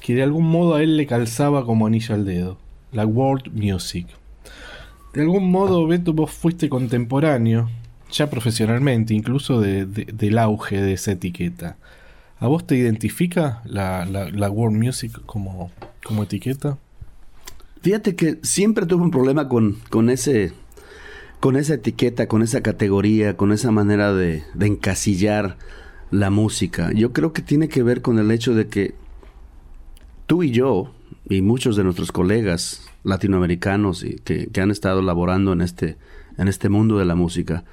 que 0.00 0.14
de 0.14 0.22
algún 0.22 0.46
modo 0.46 0.74
a 0.74 0.82
él 0.82 0.96
le 0.96 1.06
calzaba 1.06 1.64
como 1.64 1.86
anillo 1.86 2.14
al 2.14 2.24
dedo, 2.24 2.58
la 2.92 3.06
world 3.06 3.52
music. 3.52 4.06
De 5.12 5.22
algún 5.22 5.50
modo, 5.50 5.86
Beto, 5.86 6.12
vos 6.12 6.30
fuiste 6.30 6.68
contemporáneo, 6.68 7.68
ya 8.10 8.30
profesionalmente, 8.30 9.14
incluso 9.14 9.60
del 9.60 10.38
auge 10.38 10.80
de 10.80 10.92
esa 10.92 11.12
etiqueta. 11.12 11.76
¿A 12.38 12.46
vos 12.46 12.66
te 12.66 12.76
identifica 12.76 13.60
la, 13.64 14.50
world 14.50 14.82
music 14.82 15.20
como, 15.26 15.70
como 16.04 16.22
etiqueta? 16.22 16.78
Fíjate 17.82 18.14
que 18.14 18.38
siempre 18.42 18.86
tuve 18.86 19.02
un 19.02 19.10
problema 19.10 19.48
con, 19.48 19.78
con, 19.90 20.10
ese, 20.10 20.52
con 21.40 21.56
esa 21.56 21.74
etiqueta, 21.74 22.28
con 22.28 22.42
esa 22.42 22.62
categoría, 22.62 23.36
con 23.36 23.52
esa 23.52 23.70
manera 23.70 24.12
de, 24.12 24.44
de 24.54 24.66
encasillar 24.66 25.56
la 26.10 26.30
música. 26.30 26.92
Yo 26.92 27.12
creo 27.12 27.32
que 27.32 27.42
tiene 27.42 27.68
que 27.68 27.82
ver 27.82 28.00
con 28.02 28.18
el 28.18 28.30
hecho 28.30 28.54
de 28.54 28.68
que 28.68 28.94
tú 30.30 30.44
y 30.44 30.52
yo 30.52 30.92
y 31.28 31.42
muchos 31.42 31.74
de 31.74 31.82
nuestros 31.82 32.12
colegas 32.12 32.86
latinoamericanos 33.02 34.04
y 34.04 34.14
que, 34.20 34.48
han 34.60 34.70
estado 34.70 35.02
laborando 35.02 35.52
en 35.52 35.60
este, 35.60 35.96
en 36.38 36.46
este 36.46 36.68
mundo 36.68 36.98
de 36.98 37.04
la 37.04 37.16
música, 37.16 37.64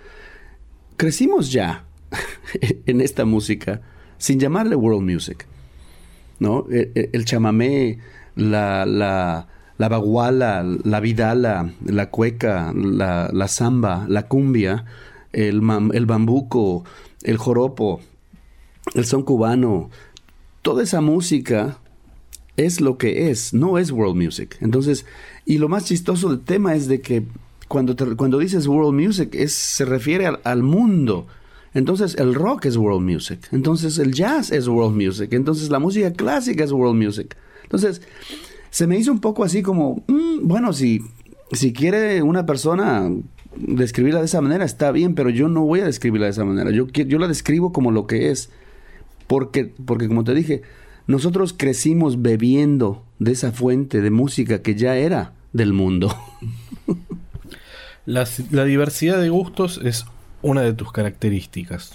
crecimos 0.96 1.52
ya 1.52 1.86
en 2.88 3.02
esta 3.02 3.26
música 3.26 3.82
sin 4.18 4.40
llamarle 4.40 4.76
world 4.76 5.08
music. 5.08 5.46
¿no? 6.40 6.66
E, 6.72 6.92
e, 6.96 7.10
el, 7.14 7.26
chamamé, 7.26 8.00
la, 8.36 8.88
la, 8.88 9.48
la, 9.78 9.88
baguala, 9.88 10.64
la 10.64 11.00
vidala, 11.00 11.72
la 11.86 12.10
cueca, 12.10 12.74
la, 12.74 13.30
la 13.32 13.48
samba, 13.48 14.08
la 14.10 14.24
cumbia, 14.24 14.84
el, 15.32 15.62
el 15.94 16.06
bambuco, 16.08 16.86
el 17.22 17.38
joropo, 17.38 18.02
el 18.96 19.06
son 19.06 19.22
cubano, 19.22 19.92
toda 20.64 20.82
esa 20.82 21.02
música 21.02 21.78
es 22.58 22.82
lo 22.82 22.98
que 22.98 23.30
es, 23.30 23.54
no 23.54 23.78
es 23.78 23.92
world 23.92 24.22
music. 24.22 24.58
Entonces, 24.62 25.06
y 25.46 25.60
lo 25.60 25.70
más 25.70 25.86
chistoso 25.86 26.30
del 26.30 26.42
tema 26.42 26.76
es 26.76 26.88
de 26.88 27.02
que 27.02 27.24
cuando, 27.68 27.96
cuando 28.18 28.40
dices 28.40 28.68
world 28.68 29.00
music 29.00 29.34
es, 29.34 29.54
se 29.54 29.86
refiere 29.86 30.26
al, 30.26 30.64
mundo. 30.64 31.28
Entonces 31.74 32.16
el 32.16 32.34
rock 32.34 32.66
es 32.66 32.76
world 32.76 33.08
music. 33.08 33.48
Entonces 33.52 34.00
el 34.00 34.14
jazz 34.14 34.52
es 34.52 34.68
world 34.68 34.96
music. 34.96 35.32
Entonces 35.34 35.70
la 35.70 35.80
música 35.80 36.12
clásica 36.12 36.64
es 36.64 36.72
world 36.72 37.02
music. 37.02 37.38
Entonces 37.64 38.02
se 38.72 38.88
me 38.88 38.98
hizo 38.98 39.12
un 39.12 39.20
poco 39.20 39.44
así 39.44 39.62
como, 39.62 40.04
mm, 40.08 40.48
bueno, 40.48 40.74
si, 40.74 41.02
si 41.52 41.74
quiere 41.74 42.24
una 42.24 42.46
persona 42.46 43.10
describirla 43.56 44.20
de 44.20 44.26
esa 44.26 44.42
manera 44.42 44.66
está 44.66 44.92
bien, 44.92 45.16
pero 45.16 45.30
yo 45.30 45.48
no 45.50 45.62
voy 45.62 45.82
a 45.82 45.86
describirla 45.86 46.26
de 46.26 46.32
esa 46.32 46.46
manera. 46.46 46.72
Yo, 46.72 46.88
yo 46.88 47.20
la 47.20 47.28
describo 47.28 47.72
como 47.72 47.92
lo 47.92 48.08
que 48.08 48.32
es. 48.32 48.50
Porque, 49.28 49.66
porque 49.86 50.08
como 50.08 50.24
te 50.24 50.34
dije, 50.34 50.62
nosotros 51.08 51.54
crecimos 51.58 52.22
bebiendo 52.22 53.04
de 53.20 53.32
esa 53.32 53.52
fuente 53.52 54.02
de 54.02 54.12
música 54.12 54.62
que 54.62 54.76
ya 54.76 54.96
era 54.96 55.34
del 55.54 55.74
mundo. 55.74 56.16
la, 58.06 58.26
diversidad 58.66 59.20
de 59.20 59.30
gustos 59.30 59.80
es 59.84 60.06
una 60.42 60.62
de 60.62 60.74
tus 60.74 60.92
características. 60.92 61.94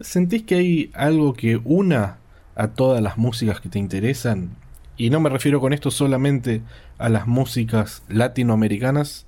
¿Sentís 0.00 0.42
que 0.42 0.56
hay 0.56 0.90
algo 0.94 1.34
que 1.34 1.60
una 1.64 2.18
a 2.54 2.68
todas 2.68 3.02
las 3.02 3.16
músicas 3.16 3.60
que 3.60 3.68
te 3.68 3.78
interesan? 3.78 4.50
Y 4.96 5.10
no 5.10 5.20
me 5.20 5.30
refiero 5.30 5.60
con 5.60 5.72
esto 5.72 5.90
solamente 5.90 6.62
a 6.98 7.08
las 7.08 7.26
músicas 7.26 8.02
latinoamericanas 8.08 9.26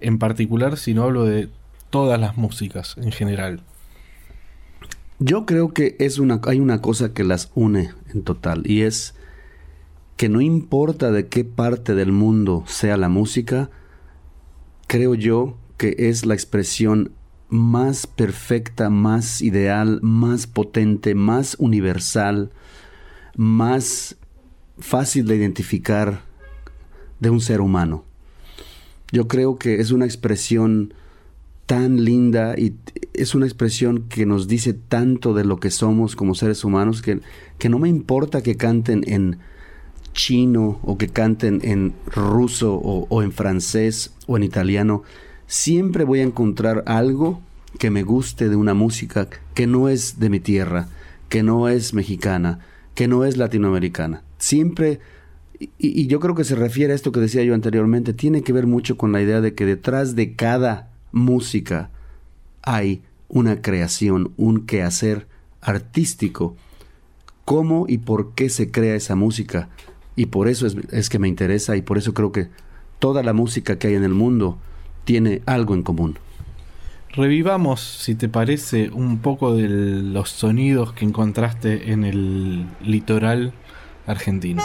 en 0.00 0.18
particular, 0.18 0.76
sino 0.76 1.04
hablo 1.04 1.24
de 1.24 1.50
todas 1.90 2.18
las 2.18 2.36
músicas 2.36 2.96
en 2.98 3.12
general. 3.12 3.60
Yo 5.20 5.46
creo 5.46 5.72
que 5.72 5.96
es 5.98 6.18
una, 6.18 6.40
hay 6.44 6.60
una 6.60 6.80
cosa 6.80 7.12
que 7.12 7.24
las 7.24 7.50
une 7.56 7.90
en 8.14 8.22
total 8.22 8.62
y 8.64 8.82
es 8.82 9.14
que 10.16 10.28
no 10.28 10.40
importa 10.40 11.10
de 11.10 11.26
qué 11.26 11.44
parte 11.44 11.96
del 11.96 12.12
mundo 12.12 12.62
sea 12.66 12.96
la 12.96 13.08
música, 13.08 13.68
creo 14.86 15.14
yo 15.14 15.56
que 15.76 15.96
es 15.98 16.24
la 16.24 16.34
expresión 16.34 17.12
más 17.48 18.06
perfecta, 18.06 18.90
más 18.90 19.42
ideal, 19.42 19.98
más 20.02 20.46
potente, 20.46 21.16
más 21.16 21.56
universal, 21.58 22.52
más 23.36 24.16
fácil 24.78 25.26
de 25.26 25.36
identificar 25.36 26.22
de 27.18 27.30
un 27.30 27.40
ser 27.40 27.60
humano. 27.60 28.04
Yo 29.10 29.26
creo 29.26 29.58
que 29.58 29.80
es 29.80 29.90
una 29.90 30.04
expresión 30.04 30.94
tan 31.68 32.02
linda 32.02 32.54
y 32.56 32.76
es 33.12 33.34
una 33.34 33.44
expresión 33.44 34.04
que 34.08 34.24
nos 34.24 34.48
dice 34.48 34.72
tanto 34.72 35.34
de 35.34 35.44
lo 35.44 35.60
que 35.60 35.70
somos 35.70 36.16
como 36.16 36.34
seres 36.34 36.64
humanos 36.64 37.02
que, 37.02 37.20
que 37.58 37.68
no 37.68 37.78
me 37.78 37.90
importa 37.90 38.42
que 38.42 38.56
canten 38.56 39.04
en 39.06 39.36
chino 40.14 40.80
o 40.82 40.96
que 40.96 41.08
canten 41.08 41.60
en 41.62 41.92
ruso 42.06 42.74
o, 42.74 43.06
o, 43.10 43.22
en 43.22 43.32
francés 43.32 44.14
o 44.26 44.38
en 44.38 44.44
italiano, 44.44 45.02
siempre 45.46 46.04
voy 46.04 46.20
a 46.20 46.22
encontrar 46.22 46.84
algo 46.86 47.42
que 47.78 47.90
me 47.90 48.02
guste 48.02 48.48
de 48.48 48.56
una 48.56 48.72
música 48.72 49.28
que 49.52 49.66
no 49.66 49.90
es 49.90 50.18
de 50.18 50.30
mi 50.30 50.40
tierra, 50.40 50.88
que 51.28 51.42
no 51.42 51.68
es 51.68 51.92
mexicana, 51.92 52.60
que 52.94 53.08
no 53.08 53.26
es 53.26 53.36
latinoamericana. 53.36 54.22
siempre, 54.38 55.00
y, 55.60 56.06
yo 56.06 56.18
creo 56.18 56.34
que 56.34 56.44
se 56.44 56.54
refiere 56.54 56.94
a 56.94 56.96
esto 56.96 57.12
que 57.12 57.20
decía 57.20 57.44
yo 57.44 57.52
anteriormente, 57.52 58.14
tiene 58.14 58.40
que 58.40 58.54
ver 58.54 58.66
mucho 58.66 58.96
con 58.96 59.12
la 59.12 59.20
idea 59.20 59.42
de 59.42 59.52
que 59.52 59.66
detrás 59.66 60.16
de 60.16 60.34
cada 60.34 60.88
música 61.12 61.90
hay 62.62 63.02
una 63.28 63.62
creación, 63.62 64.32
un 64.36 64.66
quehacer 64.66 65.26
artístico. 65.60 66.56
¿Cómo 67.44 67.86
y 67.88 67.98
por 67.98 68.34
qué 68.34 68.50
se 68.50 68.70
crea 68.70 68.94
esa 68.94 69.14
música? 69.14 69.68
Y 70.16 70.26
por 70.26 70.48
eso 70.48 70.66
es, 70.66 71.08
que 71.08 71.18
me 71.18 71.28
interesa 71.28 71.76
y 71.76 71.82
por 71.82 71.96
eso 71.96 72.12
creo 72.12 72.32
que 72.32 72.48
toda 72.98 73.22
la 73.22 73.32
música 73.32 73.78
que 73.78 73.88
hay 73.88 73.94
en 73.94 74.04
el 74.04 74.14
mundo 74.14 74.58
tiene 75.04 75.42
algo 75.46 75.74
en 75.74 75.82
común. 75.82 76.18
Revivamos, 77.14 77.80
si 77.80 78.14
te 78.14 78.28
parece, 78.28 78.90
un 78.90 79.18
poco 79.18 79.54
de 79.54 79.68
los 79.68 80.30
sonidos 80.30 80.92
que 80.92 81.04
encontraste 81.04 81.92
en 81.92 82.04
el 82.04 82.66
litoral 82.82 83.54
argentino. 84.06 84.62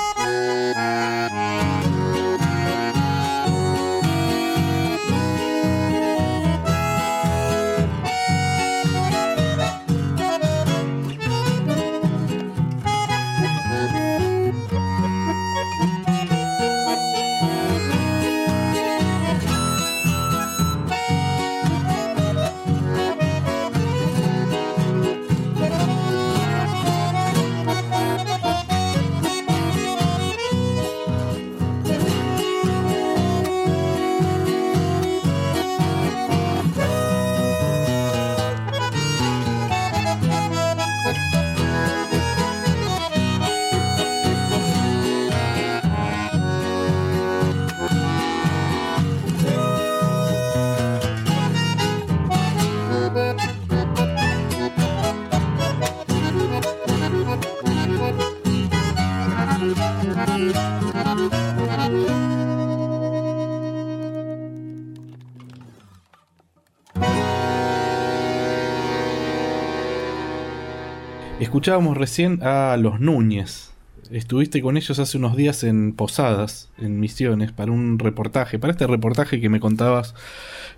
Escuchábamos 71.54 71.96
recién 71.96 72.40
a 72.42 72.76
los 72.78 73.00
Núñez. 73.00 73.74
Estuviste 74.10 74.60
con 74.64 74.76
ellos 74.76 74.98
hace 74.98 75.20
unos 75.20 75.38
días 75.38 75.64
en 75.64 75.94
Posadas, 75.94 76.72
en 76.80 77.00
Misiones, 77.00 77.52
para 77.52 77.72
un 77.72 78.00
reportaje, 78.00 78.58
para 78.58 78.72
este 78.72 78.88
reportaje 78.88 79.40
que 79.40 79.50
me 79.50 79.60
contabas 79.60 80.16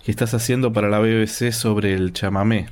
que 0.04 0.10
estás 0.10 0.34
haciendo 0.34 0.74
para 0.74 0.90
la 0.90 0.98
BBC 0.98 1.50
sobre 1.52 1.94
el 1.94 2.12
chamamé. 2.12 2.66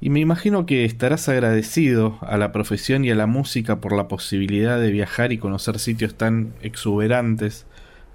Y 0.00 0.10
me 0.10 0.20
imagino 0.20 0.66
que 0.66 0.84
estarás 0.84 1.28
agradecido 1.28 2.16
a 2.20 2.38
la 2.38 2.52
profesión 2.52 3.04
y 3.04 3.10
a 3.10 3.16
la 3.16 3.26
música 3.26 3.80
por 3.80 3.92
la 3.92 4.06
posibilidad 4.06 4.78
de 4.78 4.92
viajar 4.92 5.32
y 5.32 5.38
conocer 5.38 5.80
sitios 5.80 6.14
tan 6.14 6.54
exuberantes 6.62 7.66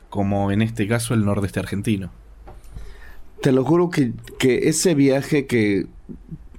como 0.10 0.54
en 0.54 0.62
este 0.62 0.88
caso 0.88 1.14
el 1.14 1.26
nordeste 1.26 1.60
argentino. 1.60 2.12
Te 3.42 3.52
lo 3.52 3.66
juro 3.66 3.90
que, 3.90 4.14
que 4.38 4.70
ese 4.70 4.96
viaje 4.96 5.48
que 5.48 5.88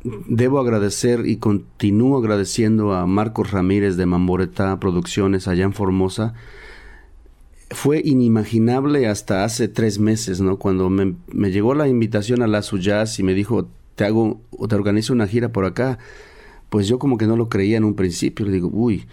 debo 0.02 0.58
agradecer 0.58 1.26
y 1.26 1.36
continúo 1.36 2.18
agradeciendo 2.18 2.94
a 2.94 3.06
Marcos 3.06 3.50
Ramírez 3.50 3.96
de 3.96 4.06
Mamboreta 4.06 4.80
Producciones 4.80 5.46
allá 5.46 5.64
en 5.64 5.72
Formosa. 5.72 6.34
Fue 7.70 8.00
inimaginable 8.04 9.06
hasta 9.06 9.44
hace 9.44 9.68
tres 9.68 9.98
meses, 9.98 10.40
¿no? 10.40 10.58
Cuando 10.58 10.90
me, 10.90 11.14
llegó 11.50 11.74
la 11.74 11.86
invitación 11.86 12.42
a 12.42 12.46
la 12.46 12.62
Suyaz 12.62 13.18
y 13.18 13.22
me 13.22 13.34
dijo, 13.34 13.68
te 13.94 14.04
hago, 14.04 14.40
o 14.50 14.66
te 14.66 14.74
organizo 14.74 15.12
una 15.12 15.26
gira 15.26 15.52
por 15.52 15.64
acá. 15.64 15.98
Pues 16.68 16.88
yo 16.88 16.98
como 16.98 17.18
que 17.18 17.26
no 17.26 17.36
lo 17.36 17.48
creía 17.48 17.76
en 17.76 17.84
un 17.84 17.94
principio. 17.94 18.46
Le 18.46 18.52
digo, 18.52 18.70
uy, 18.72 19.06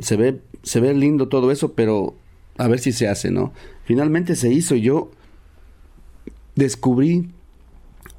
se 0.00 0.16
ve, 0.16 0.40
se 0.62 0.80
ve 0.80 0.94
lindo 0.94 1.28
todo 1.28 1.50
eso, 1.50 1.72
pero 1.72 2.14
a 2.56 2.68
ver 2.68 2.78
si 2.78 2.92
se 2.92 3.08
hace, 3.08 3.30
¿no? 3.30 3.52
Finalmente 3.84 4.36
se 4.36 4.50
hizo. 4.52 4.74
Yo 4.76 5.10
descubrí 6.54 7.30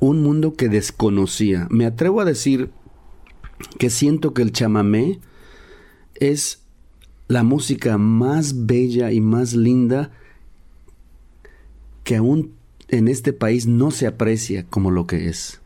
un 0.04 0.22
mundo 0.22 0.54
que 0.54 0.70
desconocía. 0.70 1.68
Me 1.70 1.86
atrevo 1.86 2.20
a 2.20 2.26
decir 2.26 2.70
que 3.80 3.90
siento 3.90 4.34
que 4.34 4.42
el 4.42 4.52
chamamé 4.52 5.20
es 6.16 6.62
la 7.30 7.44
música 7.44 7.98
más 7.98 8.66
bella 8.66 9.12
y 9.12 9.22
más 9.22 9.54
linda 9.54 10.12
que 12.04 12.18
aún 12.18 12.52
en 12.90 13.08
este 13.08 13.32
país 13.32 13.66
no 13.66 13.92
se 13.92 14.06
aprecia 14.06 14.66
como 14.66 14.92
lo 14.92 15.08
que 15.08 15.30
es. 15.30 15.62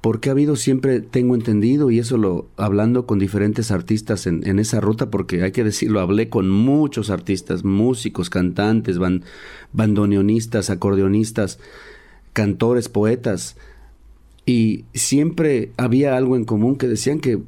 Porque 0.00 0.30
ha 0.30 0.32
habido 0.32 0.56
siempre, 0.56 1.00
tengo 1.00 1.34
entendido, 1.34 1.90
y 1.90 1.98
eso 1.98 2.16
lo 2.16 2.48
hablando 2.56 3.06
con 3.06 3.18
diferentes 3.18 3.70
artistas 3.70 4.26
en, 4.26 4.58
esa 4.58 4.80
ruta, 4.80 5.10
porque 5.10 5.42
hay 5.42 5.52
que 5.52 5.64
decirlo, 5.64 6.00
hablé 6.00 6.28
con 6.28 6.48
muchos 6.48 7.10
artistas, 7.10 7.64
músicos, 7.64 8.30
cantantes, 8.30 8.98
bandoneonistas, 9.72 10.70
acordeonistas, 10.70 11.58
cantores, 12.32 12.88
poetas, 12.88 13.56
y 14.46 14.84
siempre 14.94 15.70
había 15.76 16.16
algo 16.16 16.36
en 16.36 16.44
común 16.44 16.76
que 16.76 16.88
decían 16.88 17.20
que 17.20 17.40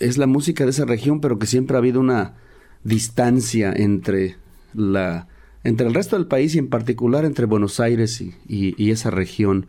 es 0.00 0.18
la 0.18 0.26
música 0.26 0.64
de 0.64 0.70
esa 0.70 0.84
región, 0.84 1.20
pero 1.20 1.38
que 1.38 1.46
siempre 1.46 1.76
ha 1.76 1.78
habido 1.78 2.00
una 2.00 2.34
distancia 2.82 3.72
entre 3.74 4.36
la 4.74 5.28
entre 5.62 5.86
el 5.86 5.94
resto 5.94 6.16
del 6.16 6.26
país 6.26 6.54
y 6.54 6.58
en 6.58 6.68
particular 6.68 7.24
entre 7.24 7.46
Buenos 7.46 7.80
Aires 7.80 8.20
y, 8.20 8.34
y 8.46 8.90
esa 8.90 9.10
región. 9.10 9.66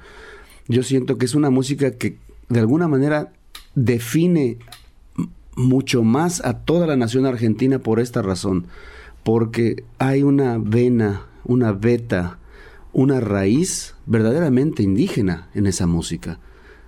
Yo 0.68 0.84
siento 0.84 1.18
que 1.18 1.26
es 1.26 1.36
una 1.36 1.50
música 1.50 1.92
que 1.92 2.18
de 2.50 2.60
alguna 2.60 2.90
manera 2.90 3.32
define 3.76 4.58
mucho 5.56 6.04
más 6.04 6.44
a 6.44 6.60
toda 6.60 6.86
la 6.86 6.98
nación 6.98 7.26
argentina 7.26 7.80
por 7.80 8.02
esta 8.02 8.22
razón, 8.22 8.68
porque 9.24 9.84
hay 9.98 10.24
una 10.24 10.58
vena, 10.58 11.28
una 11.46 11.72
veta, 11.72 12.40
una 12.96 13.20
raíz 13.20 13.94
verdaderamente 14.06 14.82
indígena 14.82 15.50
en 15.54 15.68
esa 15.68 15.86
música, 15.86 16.40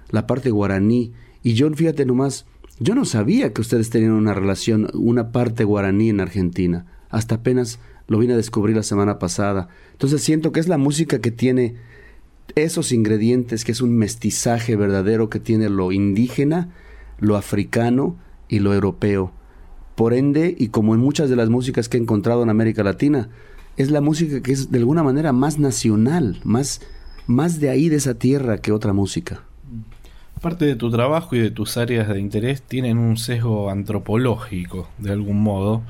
la 0.09 0.25
parte 0.25 0.51
guaraní. 0.51 1.11
Y 1.43 1.53
yo, 1.53 1.69
fíjate 1.69 2.05
nomás, 2.05 2.45
yo 2.79 2.95
no 2.95 3.03
sabía 3.03 3.51
que 3.51 3.59
ustedes 3.59 3.89
tenían 3.89 4.13
una 4.13 4.33
relación, 4.33 4.89
una 4.93 5.33
parte 5.33 5.65
guaraní 5.65 6.09
en 6.09 6.21
Argentina. 6.21 6.85
Hasta 7.09 7.35
apenas 7.35 7.79
lo 8.07 8.19
vine 8.19 8.35
a 8.35 8.37
descubrir 8.37 8.77
la 8.77 8.83
semana 8.83 9.19
pasada. 9.19 9.67
Entonces 9.91 10.23
siento 10.23 10.53
que 10.53 10.61
es 10.61 10.69
la 10.69 10.77
música 10.77 11.19
que 11.19 11.31
tiene 11.31 11.75
esos 12.55 12.93
ingredientes, 12.93 13.65
que 13.65 13.73
es 13.73 13.81
un 13.81 13.97
mestizaje 13.97 14.77
verdadero 14.77 15.29
que 15.29 15.41
tiene 15.41 15.67
lo 15.67 15.91
indígena, 15.91 16.69
lo 17.19 17.35
africano 17.35 18.15
y 18.47 18.59
lo 18.59 18.73
europeo. 18.73 19.33
Por 19.95 20.13
ende, 20.13 20.55
y 20.57 20.69
como 20.69 20.95
en 20.95 21.01
muchas 21.01 21.29
de 21.29 21.35
las 21.35 21.49
músicas 21.49 21.89
que 21.89 21.97
he 21.97 21.99
encontrado 21.99 22.43
en 22.43 22.49
América 22.49 22.81
Latina, 22.81 23.27
es 23.77 23.91
la 23.91 24.01
música 24.01 24.41
que 24.41 24.51
es 24.51 24.71
de 24.71 24.79
alguna 24.79 25.03
manera 25.03 25.31
más 25.31 25.59
nacional, 25.59 26.39
más, 26.43 26.81
más 27.27 27.59
de 27.59 27.69
ahí, 27.69 27.89
de 27.89 27.97
esa 27.97 28.15
tierra 28.15 28.57
que 28.57 28.71
otra 28.71 28.91
música. 28.91 29.43
Parte 30.41 30.65
de 30.65 30.75
tu 30.75 30.91
trabajo 30.91 31.35
y 31.35 31.39
de 31.39 31.51
tus 31.51 31.77
áreas 31.77 32.07
de 32.09 32.19
interés 32.19 32.61
tienen 32.61 32.97
un 32.97 33.17
sesgo 33.17 33.69
antropológico, 33.69 34.89
de 34.97 35.11
algún 35.11 35.41
modo. 35.41 35.83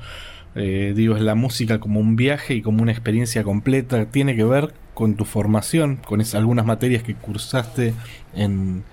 Eh, 0.54 0.92
digo, 0.96 1.16
es 1.16 1.22
la 1.22 1.34
música 1.34 1.80
como 1.80 2.00
un 2.00 2.16
viaje 2.16 2.54
y 2.54 2.62
como 2.62 2.82
una 2.82 2.92
experiencia 2.92 3.42
completa. 3.42 4.06
Tiene 4.06 4.36
que 4.36 4.44
ver 4.44 4.74
con 4.94 5.14
tu 5.14 5.24
formación, 5.24 5.96
con 5.96 6.20
esas, 6.20 6.36
algunas 6.36 6.66
materias 6.66 7.02
que 7.02 7.14
cursaste 7.14 7.94
en, 8.34 8.84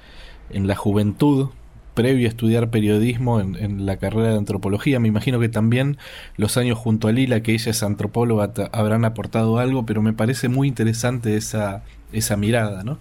en 0.49 0.67
la 0.67 0.75
juventud 0.75 1.49
previo 1.95 2.27
a 2.27 2.29
estudiar 2.29 2.69
periodismo 2.69 3.39
en, 3.39 3.85
la 3.85 3.97
carrera 3.97 4.29
de 4.29 4.37
antropología. 4.37 4.99
Me 4.99 5.07
imagino 5.07 5.39
que 5.39 5.49
también 5.49 5.97
los 6.37 6.57
años 6.57 6.77
junto 6.77 7.07
a 7.07 7.11
Lila, 7.11 7.41
que 7.41 7.53
ella 7.53 7.71
es 7.71 7.81
antropóloga, 7.81 8.53
habrán 8.71 9.05
aportado 9.05 9.57
algo, 9.57 9.85
pero 9.85 10.03
me 10.03 10.13
parece 10.13 10.49
muy 10.49 10.67
interesante 10.67 11.35
esa, 11.37 11.83
esa 12.11 12.37
mirada, 12.37 12.83
¿no? 12.83 12.99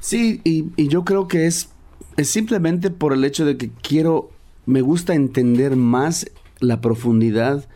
Sí, 0.00 0.42
y, 0.44 0.66
y 0.76 0.88
yo 0.88 1.04
creo 1.04 1.28
que 1.28 1.46
es, 1.46 1.70
es 2.18 2.28
simplemente 2.28 2.90
por 2.90 3.14
el 3.14 3.24
hecho 3.24 3.46
de 3.46 3.56
que 3.56 3.70
quiero, 3.70 4.30
me 4.66 4.82
gusta 4.82 5.14
entender 5.14 5.76
más 5.76 6.26
la 6.60 6.80
profundidad 6.82 7.66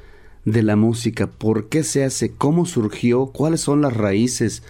de 0.44 0.62
la 0.62 0.76
música, 0.76 1.28
por 1.28 1.68
qué 1.68 1.82
se 1.84 2.04
hace, 2.04 2.32
cómo 2.32 2.66
surgió, 2.66 3.26
cuáles 3.26 3.61
son 3.61 3.80
las 3.80 3.96
raíces. 3.96 4.62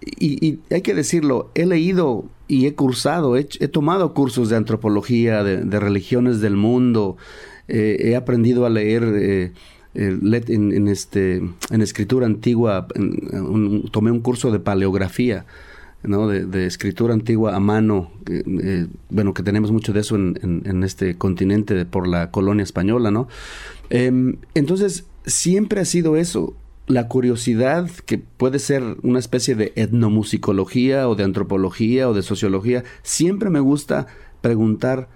Y, 0.00 0.44
y 0.46 0.60
hay 0.70 0.82
que 0.82 0.94
decirlo, 0.94 1.50
he 1.54 1.66
leído 1.66 2.26
y 2.48 2.66
he 2.66 2.74
cursado, 2.74 3.36
he, 3.36 3.44
tomado 3.44 4.14
cursos 4.14 4.48
de 4.48 4.56
antropología, 4.56 5.44
de, 5.44 5.80
religiones 5.80 6.40
del 6.40 6.56
mundo, 6.56 7.16
he 7.68 8.16
aprendido 8.16 8.64
a 8.64 8.70
leer 8.70 9.52
en, 9.94 10.88
este, 10.88 11.36
en 11.36 11.82
escritura 11.82 12.26
antigua, 12.26 12.88
tomé 13.90 14.10
un 14.10 14.20
curso 14.20 14.50
de 14.50 14.60
paleografía. 14.60 15.44
¿no? 16.02 16.28
De, 16.28 16.66
escritura 16.66 17.12
antigua 17.14 17.56
a 17.56 17.60
mano, 17.60 18.10
eh, 18.30 18.86
bueno, 19.10 19.34
que 19.34 19.42
tenemos 19.42 19.72
mucho 19.72 19.92
de 19.92 20.00
eso 20.00 20.16
en, 20.16 20.62
en, 20.64 20.84
este 20.84 21.16
continente 21.16 21.84
por 21.84 22.06
la 22.06 22.30
colonia 22.30 22.62
española, 22.62 23.10
¿no? 23.10 23.28
Em, 23.90 24.36
entonces, 24.54 25.06
siempre 25.26 25.80
ha 25.80 25.84
sido 25.84 26.16
eso, 26.16 26.54
la 26.88 27.06
curiosidad 27.06 27.88
que 28.06 28.18
puede 28.18 28.58
ser 28.58 28.82
una 29.02 29.18
especie 29.18 29.54
de 29.54 29.72
etnomusicología 29.76 31.08
o 31.08 31.14
de 31.14 31.24
antropología 31.24 32.08
o 32.08 32.14
de 32.14 32.22
sociología, 32.22 32.82
siempre 33.02 33.50
me 33.50 33.60
gusta 33.60 34.06
preguntar 34.40 35.08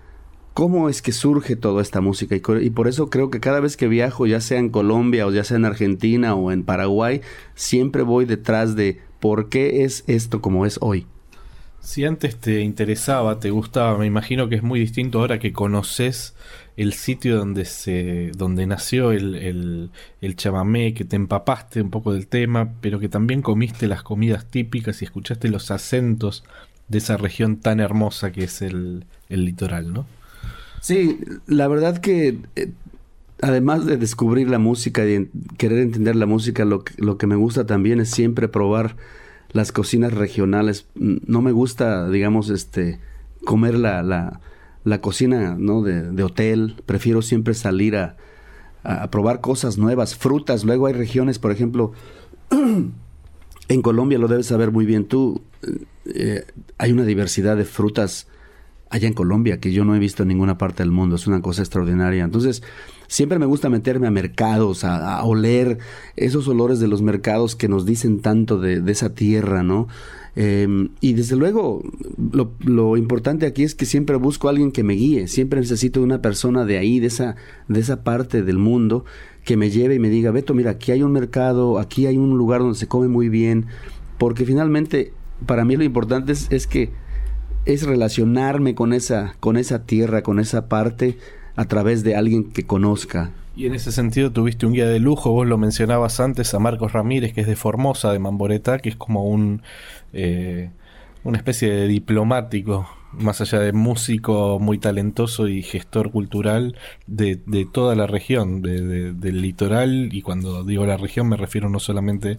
cómo 0.54 0.90
es 0.90 1.00
que 1.00 1.12
surge 1.12 1.56
toda 1.56 1.82
esta 1.82 2.00
música. 2.00 2.36
Y, 2.36 2.70
por 2.70 2.88
eso 2.88 3.08
creo 3.08 3.30
que 3.30 3.40
cada 3.40 3.60
vez 3.60 3.76
que 3.76 3.88
viajo, 3.88 4.26
ya 4.26 4.40
sea 4.40 4.58
en 4.58 4.68
Colombia 4.68 5.26
o 5.26 5.32
ya 5.32 5.44
sea 5.44 5.56
en 5.56 5.64
Argentina 5.64 6.34
o 6.34 6.52
en 6.52 6.62
Paraguay, 6.62 7.22
siempre 7.54 8.02
voy 8.02 8.26
detrás 8.26 8.76
de 8.76 9.00
por 9.18 9.48
qué 9.48 9.84
es 9.84 10.04
esto 10.06 10.42
como 10.42 10.66
es 10.66 10.78
hoy. 10.82 11.06
Si 11.80 12.04
antes 12.04 12.36
te 12.36 12.60
interesaba, 12.60 13.40
te 13.40 13.50
gustaba, 13.50 13.98
me 13.98 14.06
imagino 14.06 14.48
que 14.48 14.56
es 14.56 14.62
muy 14.62 14.78
distinto 14.78 15.18
ahora 15.18 15.38
que 15.38 15.52
conoces 15.52 16.34
el 16.76 16.92
sitio 16.94 17.36
donde 17.36 17.64
se 17.64 18.32
donde 18.36 18.66
nació 18.66 19.12
el, 19.12 19.34
el, 19.34 19.90
el, 20.20 20.36
chamamé, 20.36 20.94
que 20.94 21.04
te 21.04 21.16
empapaste 21.16 21.82
un 21.82 21.90
poco 21.90 22.12
del 22.12 22.26
tema, 22.26 22.72
pero 22.80 22.98
que 22.98 23.08
también 23.08 23.42
comiste 23.42 23.86
las 23.88 24.02
comidas 24.02 24.46
típicas 24.46 25.02
y 25.02 25.04
escuchaste 25.04 25.48
los 25.48 25.70
acentos 25.70 26.44
de 26.88 26.98
esa 26.98 27.16
región 27.16 27.56
tan 27.56 27.80
hermosa 27.80 28.32
que 28.32 28.44
es 28.44 28.62
el, 28.62 29.04
el 29.28 29.44
litoral, 29.44 29.92
¿no? 29.92 30.06
Sí, 30.80 31.20
la 31.46 31.68
verdad 31.68 31.98
que 31.98 32.38
eh, 32.56 32.72
además 33.40 33.84
de 33.86 33.96
descubrir 33.96 34.48
la 34.48 34.58
música 34.58 35.06
y 35.06 35.28
querer 35.58 35.80
entender 35.80 36.16
la 36.16 36.26
música, 36.26 36.64
lo, 36.64 36.84
lo 36.96 37.18
que 37.18 37.26
me 37.26 37.36
gusta 37.36 37.66
también 37.66 38.00
es 38.00 38.10
siempre 38.10 38.48
probar 38.48 38.96
las 39.52 39.72
cocinas 39.72 40.12
regionales. 40.12 40.86
No 40.94 41.42
me 41.42 41.52
gusta, 41.52 42.08
digamos, 42.08 42.50
este, 42.50 42.98
comer 43.44 43.74
la, 43.74 44.02
la, 44.02 44.40
la 44.84 45.00
cocina 45.00 45.56
¿no? 45.58 45.82
de, 45.82 46.10
de, 46.10 46.22
hotel. 46.22 46.76
Prefiero 46.86 47.22
siempre 47.22 47.54
salir 47.54 47.96
a, 47.96 48.16
a, 48.82 49.10
probar 49.10 49.40
cosas 49.40 49.78
nuevas, 49.78 50.16
frutas. 50.16 50.64
Luego 50.64 50.86
hay 50.86 50.92
regiones, 50.92 51.38
por 51.38 51.50
ejemplo, 51.52 51.92
en 53.68 53.82
Colombia 53.82 54.18
lo 54.18 54.28
debes 54.28 54.46
saber 54.46 54.70
muy 54.70 54.86
bien 54.86 55.06
tú. 55.06 55.42
Eh, 56.14 56.44
hay 56.78 56.92
una 56.92 57.04
diversidad 57.04 57.56
de 57.56 57.64
frutas 57.64 58.26
allá 58.90 59.08
en 59.08 59.14
Colombia 59.14 59.58
que 59.58 59.72
yo 59.72 59.84
no 59.84 59.96
he 59.96 59.98
visto 59.98 60.22
en 60.22 60.28
ninguna 60.28 60.58
parte 60.58 60.82
del 60.82 60.92
mundo. 60.92 61.16
Es 61.16 61.26
una 61.26 61.40
cosa 61.40 61.62
extraordinaria. 61.62 62.24
Entonces, 62.24 62.62
siempre 63.08 63.38
me 63.38 63.46
gusta 63.46 63.70
meterme 63.70 64.06
a 64.06 64.10
mercados, 64.10 64.84
a, 64.84 65.22
oler 65.24 65.78
esos 66.16 66.46
olores 66.46 66.78
de 66.78 66.88
los 66.88 67.00
mercados 67.00 67.56
que 67.56 67.68
nos 67.68 67.86
dicen 67.86 68.20
tanto 68.20 68.58
de, 68.58 68.82
esa 68.90 69.14
tierra, 69.14 69.62
¿no? 69.62 69.88
Em, 70.34 70.88
y 71.00 71.12
desde 71.12 71.36
luego, 71.36 71.82
lo, 72.60 72.96
importante 72.96 73.44
aquí 73.44 73.64
es 73.64 73.74
que 73.74 73.84
siempre 73.84 74.16
busco 74.16 74.48
a 74.48 74.50
alguien 74.50 74.72
que 74.72 74.82
me 74.82 74.94
guíe. 74.94 75.28
Siempre 75.28 75.60
necesito 75.60 76.02
una 76.02 76.22
persona 76.22 76.64
de 76.64 76.78
ahí, 76.78 77.00
de 77.00 77.08
esa, 77.08 77.36
de 77.68 77.80
esa 77.80 78.02
parte 78.02 78.42
del 78.42 78.58
mundo, 78.58 79.04
que 79.44 79.56
me 79.56 79.70
lleve 79.70 79.96
y 79.96 79.98
me 79.98 80.08
diga, 80.08 80.30
Beto, 80.30 80.54
mira, 80.54 80.72
aquí 80.72 80.92
hay 80.92 81.02
un 81.02 81.12
mercado, 81.12 81.78
aquí 81.78 82.06
hay 82.06 82.16
un 82.16 82.36
lugar 82.38 82.60
donde 82.60 82.78
se 82.78 82.88
come 82.88 83.08
muy 83.08 83.28
bien. 83.28 83.66
Porque 84.18 84.46
finalmente, 84.46 85.12
para 85.46 85.64
mí 85.64 85.76
lo 85.76 85.84
importante 85.84 86.32
es, 86.32 86.46
es 86.50 86.66
que 86.66 86.90
es 87.64 87.84
relacionarme 87.84 88.74
con 88.74 88.92
esa, 88.92 89.34
con 89.40 89.56
esa 89.56 89.84
tierra, 89.84 90.22
con 90.22 90.40
esa 90.40 90.68
parte, 90.68 91.18
a 91.56 91.66
través 91.66 92.02
de 92.02 92.16
alguien 92.16 92.44
que 92.44 92.64
conozca. 92.64 93.32
Y 93.54 93.66
en 93.66 93.74
ese 93.74 93.92
sentido 93.92 94.32
tuviste 94.32 94.64
un 94.64 94.72
guía 94.72 94.86
de 94.86 94.98
lujo, 94.98 95.30
vos 95.30 95.46
lo 95.46 95.58
mencionabas 95.58 96.20
antes 96.20 96.54
a 96.54 96.58
Marcos 96.58 96.92
Ramírez, 96.92 97.34
que 97.34 97.42
es 97.42 97.46
de 97.46 97.56
Formosa, 97.56 98.10
de 98.10 98.18
Mamboreta, 98.18 98.78
que 98.78 98.88
es 98.88 98.96
como 98.96 99.26
un 99.26 99.60
eh, 100.12 100.70
una 101.24 101.38
especie 101.38 101.70
de 101.70 101.88
diplomático, 101.88 102.88
más 103.12 103.40
allá 103.40 103.60
de 103.60 103.72
músico 103.72 104.58
muy 104.58 104.78
talentoso 104.78 105.48
y 105.48 105.62
gestor 105.62 106.10
cultural 106.10 106.76
de, 107.06 107.36
toda 107.70 107.94
la 107.94 108.06
región, 108.06 108.62
de, 108.62 109.12
del 109.12 109.42
litoral, 109.42 110.08
y 110.12 110.22
cuando 110.22 110.64
digo 110.64 110.86
la 110.86 110.96
región 110.96 111.28
me 111.28 111.36
refiero 111.36 111.68
no 111.68 111.78
solamente 111.78 112.38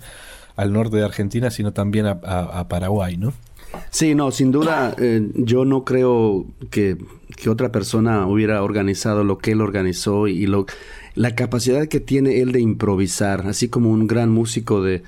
al 0.55 0.73
norte 0.73 0.97
de 0.97 1.03
Argentina, 1.03 1.49
sino 1.49 1.73
también 1.73 2.05
a, 2.05 2.67
Paraguay, 2.67 3.17
¿no? 3.17 3.33
Sí, 3.89 4.13
no, 4.13 4.29
sin 4.31 4.51
duda, 4.51 4.95
eh, 4.99 5.31
yo 5.33 5.65
no 5.65 5.83
creo 5.83 6.45
que, 6.69 6.97
otra 7.49 7.71
persona 7.71 8.27
hubiera 8.27 8.63
organizado 8.63 9.23
lo 9.23 9.39
que 9.39 9.51
él 9.51 9.61
organizó 9.61 10.27
y 10.27 10.45
lo, 10.45 10.65
la 11.15 11.35
capacidad 11.35 11.87
que 11.87 11.99
tiene 11.99 12.39
él 12.41 12.51
de 12.51 12.61
improvisar, 12.61 13.47
así 13.47 13.67
como 13.67 13.89
un 13.89 14.07
gran 14.07 14.29
músico 14.29 14.83
de, 14.83 15.01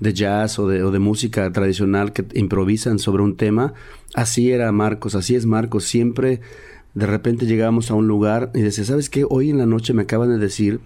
de 0.00 0.12
jazz 0.12 0.58
o 0.58 0.68
de, 0.68 0.82
o 0.82 0.90
de 0.90 0.98
música 0.98 1.50
tradicional 1.52 2.12
que 2.12 2.24
improvisan 2.34 2.98
sobre 2.98 3.22
un 3.22 3.36
tema, 3.36 3.74
así 4.14 4.50
era 4.50 4.70
Marcos, 4.72 5.14
así 5.14 5.34
es 5.34 5.46
Marcos, 5.46 5.84
siempre 5.84 6.40
de 6.94 7.06
repente 7.06 7.46
llegamos 7.46 7.90
a 7.90 7.94
un 7.94 8.08
lugar 8.08 8.50
y 8.54 8.62
dice, 8.62 8.84
¿sabes 8.84 9.10
qué? 9.10 9.26
Hoy 9.28 9.50
en 9.50 9.58
la 9.58 9.66
noche 9.66 9.92
me 9.92 10.02
acaban 10.02 10.30
de 10.30 10.38
decir 10.38 10.80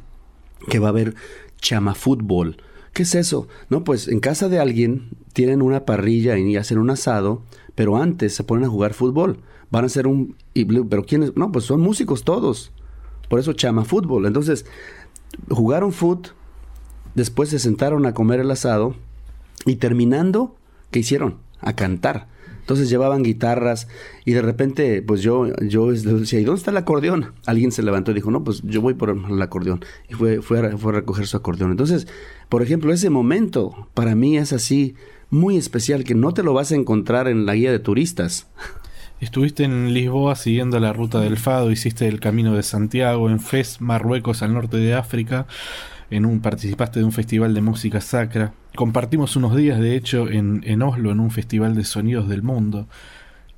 que 0.68 0.78
va 0.78 0.88
a 0.88 0.90
haber 0.90 1.14
chama 1.60 1.94
fútbol 1.94 2.56
¿Qué 2.92 3.04
es 3.04 3.14
eso? 3.14 3.46
No, 3.68 3.84
pues 3.84 4.08
en 4.08 4.20
casa 4.20 4.48
de 4.48 4.58
alguien 4.58 5.10
tienen 5.32 5.62
una 5.62 5.84
parrilla 5.84 6.36
y 6.38 6.56
hacen 6.56 6.78
un 6.78 6.90
asado, 6.90 7.42
pero 7.74 7.96
antes 7.96 8.34
se 8.34 8.44
ponen 8.44 8.64
a 8.64 8.68
jugar 8.68 8.94
fútbol. 8.94 9.40
Van 9.70 9.84
a 9.84 9.86
hacer 9.86 10.06
un... 10.06 10.36
Pero 10.54 11.04
¿quiénes? 11.04 11.36
No, 11.36 11.52
pues 11.52 11.64
son 11.64 11.80
músicos 11.80 12.24
todos. 12.24 12.72
Por 13.28 13.38
eso 13.38 13.52
chama 13.52 13.84
fútbol. 13.84 14.26
Entonces, 14.26 14.66
jugaron 15.48 15.92
fútbol, 15.92 16.32
después 17.14 17.48
se 17.48 17.58
sentaron 17.58 18.06
a 18.06 18.14
comer 18.14 18.40
el 18.40 18.50
asado 18.50 18.94
y 19.66 19.76
terminando, 19.76 20.56
¿qué 20.90 21.00
hicieron? 21.00 21.38
A 21.60 21.74
cantar. 21.74 22.28
Entonces 22.60 22.88
llevaban 22.88 23.24
guitarras 23.24 23.88
y 24.24 24.32
de 24.32 24.42
repente, 24.42 25.02
pues 25.02 25.22
yo, 25.22 25.48
yo 25.60 25.90
decía, 25.90 26.38
¿y 26.38 26.44
dónde 26.44 26.60
está 26.60 26.70
el 26.70 26.76
acordeón? 26.76 27.32
Alguien 27.46 27.72
se 27.72 27.82
levantó 27.82 28.12
y 28.12 28.14
dijo, 28.14 28.30
no, 28.30 28.44
pues 28.44 28.62
yo 28.62 28.80
voy 28.80 28.94
por 28.94 29.10
el 29.10 29.42
acordeón. 29.42 29.84
Y 30.08 30.14
fue, 30.14 30.40
fue, 30.40 30.60
a, 30.60 30.76
fue 30.78 30.92
a 30.92 30.96
recoger 30.96 31.26
su 31.26 31.36
acordeón. 31.36 31.72
Entonces, 31.72 32.06
por 32.48 32.62
ejemplo, 32.62 32.92
ese 32.92 33.10
momento 33.10 33.88
para 33.94 34.14
mí 34.14 34.38
es 34.38 34.52
así 34.52 34.94
muy 35.30 35.56
especial 35.56 36.04
que 36.04 36.14
no 36.14 36.32
te 36.32 36.42
lo 36.42 36.52
vas 36.54 36.70
a 36.70 36.76
encontrar 36.76 37.26
en 37.26 37.44
la 37.44 37.54
guía 37.54 37.72
de 37.72 37.78
turistas. 37.80 38.46
Estuviste 39.20 39.64
en 39.64 39.92
Lisboa 39.92 40.34
siguiendo 40.34 40.80
la 40.80 40.92
ruta 40.92 41.20
del 41.20 41.36
Fado, 41.36 41.70
hiciste 41.70 42.08
el 42.08 42.20
camino 42.20 42.54
de 42.54 42.62
Santiago, 42.62 43.28
en 43.28 43.38
Fez, 43.38 43.80
Marruecos, 43.80 44.42
al 44.42 44.54
norte 44.54 44.78
de 44.78 44.94
África, 44.94 45.46
en 46.10 46.26
un, 46.26 46.40
participaste 46.40 47.00
de 47.00 47.04
un 47.04 47.12
festival 47.12 47.54
de 47.54 47.60
música 47.60 48.00
sacra. 48.00 48.52
Compartimos 48.74 49.36
unos 49.36 49.56
días, 49.56 49.80
de 49.80 49.96
hecho, 49.96 50.28
en, 50.28 50.62
en 50.64 50.82
Oslo, 50.82 51.12
en 51.12 51.20
un 51.20 51.30
festival 51.30 51.74
de 51.74 51.84
sonidos 51.84 52.28
del 52.28 52.42
mundo. 52.42 52.88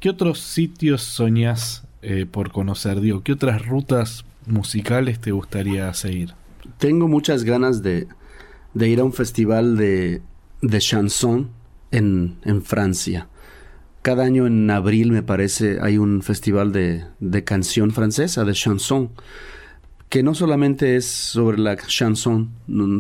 ¿Qué 0.00 0.10
otros 0.10 0.40
sitios 0.40 1.02
soñás 1.02 1.84
eh, 2.02 2.26
por 2.30 2.52
conocer? 2.52 3.00
Digo, 3.00 3.22
¿qué 3.22 3.32
otras 3.32 3.64
rutas 3.66 4.24
musicales 4.46 5.20
te 5.20 5.32
gustaría 5.32 5.92
seguir? 5.94 6.34
Tengo 6.78 7.08
muchas 7.08 7.44
ganas 7.44 7.82
de, 7.82 8.08
de 8.74 8.88
ir 8.88 9.00
a 9.00 9.04
un 9.04 9.12
festival 9.12 9.76
de, 9.76 10.20
de 10.60 10.78
chanson 10.78 11.50
en, 11.90 12.36
en, 12.44 12.62
Francia. 12.62 13.28
Cada 14.02 14.24
año 14.24 14.46
en 14.46 14.68
abril, 14.70 15.12
me 15.12 15.22
parece, 15.22 15.78
hay 15.80 15.98
un 15.98 16.22
festival 16.22 16.72
de, 16.72 17.04
de 17.20 17.44
canción 17.44 17.92
francesa, 17.92 18.44
de 18.44 18.52
chanson 18.52 19.10
que 20.12 20.22
no 20.22 20.34
solamente 20.34 20.96
es 20.96 21.06
sobre 21.06 21.56
la 21.56 21.74
chanson 21.74 22.50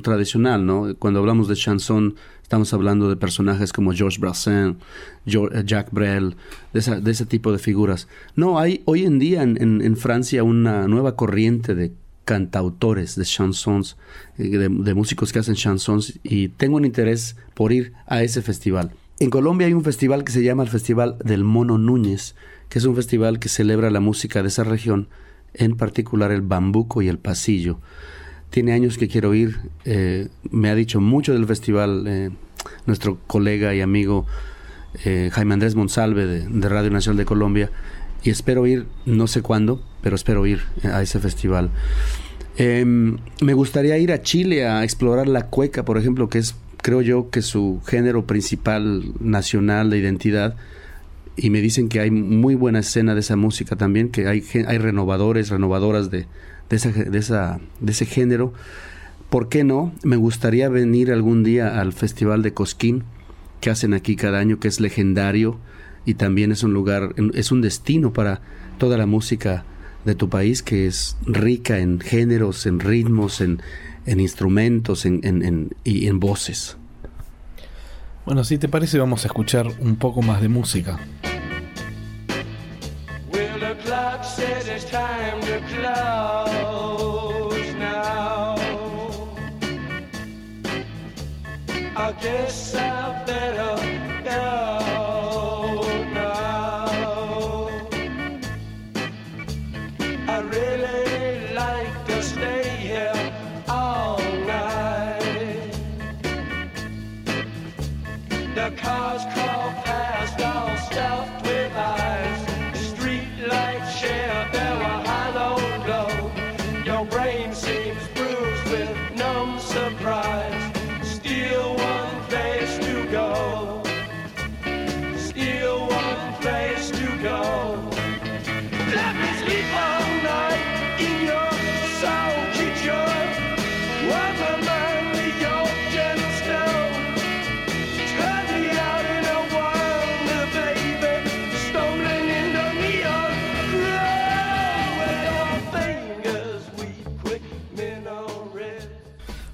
tradicional, 0.02 0.64
¿no? 0.64 0.96
Cuando 0.98 1.20
hablamos 1.20 1.46
de 1.46 1.56
chanson 1.56 2.14
estamos 2.40 2.72
hablando 2.72 3.10
de 3.10 3.16
personajes 3.16 3.70
como 3.70 3.92
Georges 3.92 4.18
Brassens, 4.18 4.78
eh, 5.26 5.62
Jacques 5.66 5.92
Brel, 5.92 6.36
de, 6.72 7.00
de, 7.02 7.10
ese 7.10 7.26
tipo 7.26 7.52
de 7.52 7.58
figuras. 7.58 8.08
No, 8.34 8.58
hay 8.58 8.80
hoy 8.86 9.04
en 9.04 9.18
día 9.18 9.42
en, 9.42 9.96
Francia 9.98 10.42
una 10.42 10.88
nueva 10.88 11.14
corriente 11.14 11.74
de 11.74 11.92
cantautores, 12.24 13.14
de 13.16 13.26
chansons, 13.26 13.98
eh, 14.38 14.44
de, 14.44 14.70
de 14.70 14.94
músicos 14.94 15.34
que 15.34 15.38
hacen 15.38 15.54
chansons 15.54 16.18
y 16.22 16.48
tengo 16.48 16.76
un 16.76 16.86
interés 16.86 17.36
por 17.52 17.72
ir 17.72 17.92
a 18.06 18.22
ese 18.22 18.40
festival. 18.40 18.90
En 19.20 19.28
Colombia 19.28 19.66
hay 19.66 19.74
un 19.74 19.84
festival 19.84 20.24
que 20.24 20.32
se 20.32 20.42
llama 20.42 20.62
el 20.62 20.70
Festival 20.70 21.18
del 21.22 21.44
Mono 21.44 21.76
Núñez, 21.76 22.36
que 22.70 22.78
es 22.78 22.86
un 22.86 22.96
festival 22.96 23.38
que 23.38 23.50
celebra 23.50 23.90
la 23.90 24.00
música 24.00 24.40
de 24.40 24.48
esa 24.48 24.64
región 24.64 25.08
en 25.54 25.76
particular 25.76 26.32
el 26.32 26.42
bambuco 26.42 27.02
y 27.02 27.08
el 27.08 27.18
pasillo. 27.18 27.78
Tiene 28.50 28.72
años 28.72 28.98
que 28.98 29.08
quiero 29.08 29.34
ir, 29.34 29.58
eh, 29.84 30.28
me 30.50 30.68
ha 30.68 30.74
dicho 30.74 31.00
mucho 31.00 31.32
del 31.32 31.46
festival 31.46 32.04
eh, 32.06 32.30
nuestro 32.86 33.18
colega 33.26 33.74
y 33.74 33.80
amigo 33.80 34.26
eh, 35.04 35.30
Jaime 35.32 35.54
Andrés 35.54 35.74
Monsalve 35.74 36.26
de, 36.26 36.68
Radio 36.68 36.90
Nacional 36.90 37.16
de 37.16 37.24
Colombia 37.24 37.70
y 38.22 38.30
espero 38.30 38.66
ir, 38.66 38.86
no 39.06 39.26
sé 39.26 39.42
cuándo, 39.42 39.82
pero 40.02 40.16
espero 40.16 40.46
ir 40.46 40.60
a 40.84 41.02
ese 41.02 41.18
festival. 41.18 41.70
Em, 42.56 43.16
me 43.40 43.54
gustaría 43.54 43.96
ir 43.98 44.12
a 44.12 44.22
Chile 44.22 44.66
a 44.66 44.84
explorar 44.84 45.26
la 45.26 45.46
cueca, 45.46 45.84
por 45.84 45.96
ejemplo, 45.96 46.28
que 46.28 46.38
es, 46.38 46.54
creo 46.82 47.00
yo, 47.00 47.30
que 47.30 47.42
su 47.42 47.80
género 47.86 48.26
principal 48.26 49.14
nacional 49.18 49.90
de 49.90 49.98
identidad 49.98 50.56
y 51.36 51.50
me 51.50 51.60
dicen 51.60 51.88
que 51.88 52.00
hay 52.00 52.10
muy 52.10 52.54
buena 52.54 52.80
escena 52.80 53.14
de 53.14 53.20
esa 53.20 53.36
música 53.36 53.76
también, 53.76 54.10
que 54.10 54.26
hay, 54.28 54.44
hay 54.66 54.78
renovadores, 54.78 55.48
renovadoras 55.48 56.10
de, 56.10 56.26
de, 56.68 56.76
esa, 56.76 56.90
de, 56.90 57.18
esa, 57.18 57.60
de 57.80 57.92
ese 57.92 58.06
género. 58.06 58.52
¿Por 59.30 59.48
qué 59.48 59.64
no? 59.64 59.92
Me 60.02 60.16
gustaría 60.16 60.68
venir 60.68 61.10
algún 61.10 61.42
día 61.42 61.80
al 61.80 61.92
Festival 61.92 62.42
de 62.42 62.52
Cosquín 62.52 63.04
que 63.60 63.70
hacen 63.70 63.94
aquí 63.94 64.16
cada 64.16 64.40
año, 64.40 64.58
que 64.60 64.68
es 64.68 64.80
legendario 64.80 65.58
y 66.04 66.14
también 66.14 66.52
es 66.52 66.62
un 66.64 66.74
lugar, 66.74 67.14
es 67.32 67.52
un 67.52 67.62
destino 67.62 68.12
para 68.12 68.42
toda 68.78 68.98
la 68.98 69.06
música 69.06 69.64
de 70.04 70.14
tu 70.14 70.28
país, 70.28 70.62
que 70.62 70.86
es 70.86 71.16
rica 71.24 71.78
en 71.78 72.00
géneros, 72.00 72.66
en 72.66 72.80
ritmos, 72.80 73.40
en, 73.40 73.62
en 74.04 74.20
instrumentos 74.20 75.06
en, 75.06 75.20
en, 75.22 75.42
en, 75.44 75.70
y 75.84 76.08
en 76.08 76.18
voces. 76.20 76.76
Bueno, 78.24 78.44
si 78.44 78.58
te 78.58 78.68
parece, 78.68 78.98
vamos 78.98 79.24
a 79.24 79.28
escuchar 79.28 79.66
un 79.80 79.96
poco 79.96 80.22
más 80.22 80.40
de 80.40 80.48
música. 80.48 80.98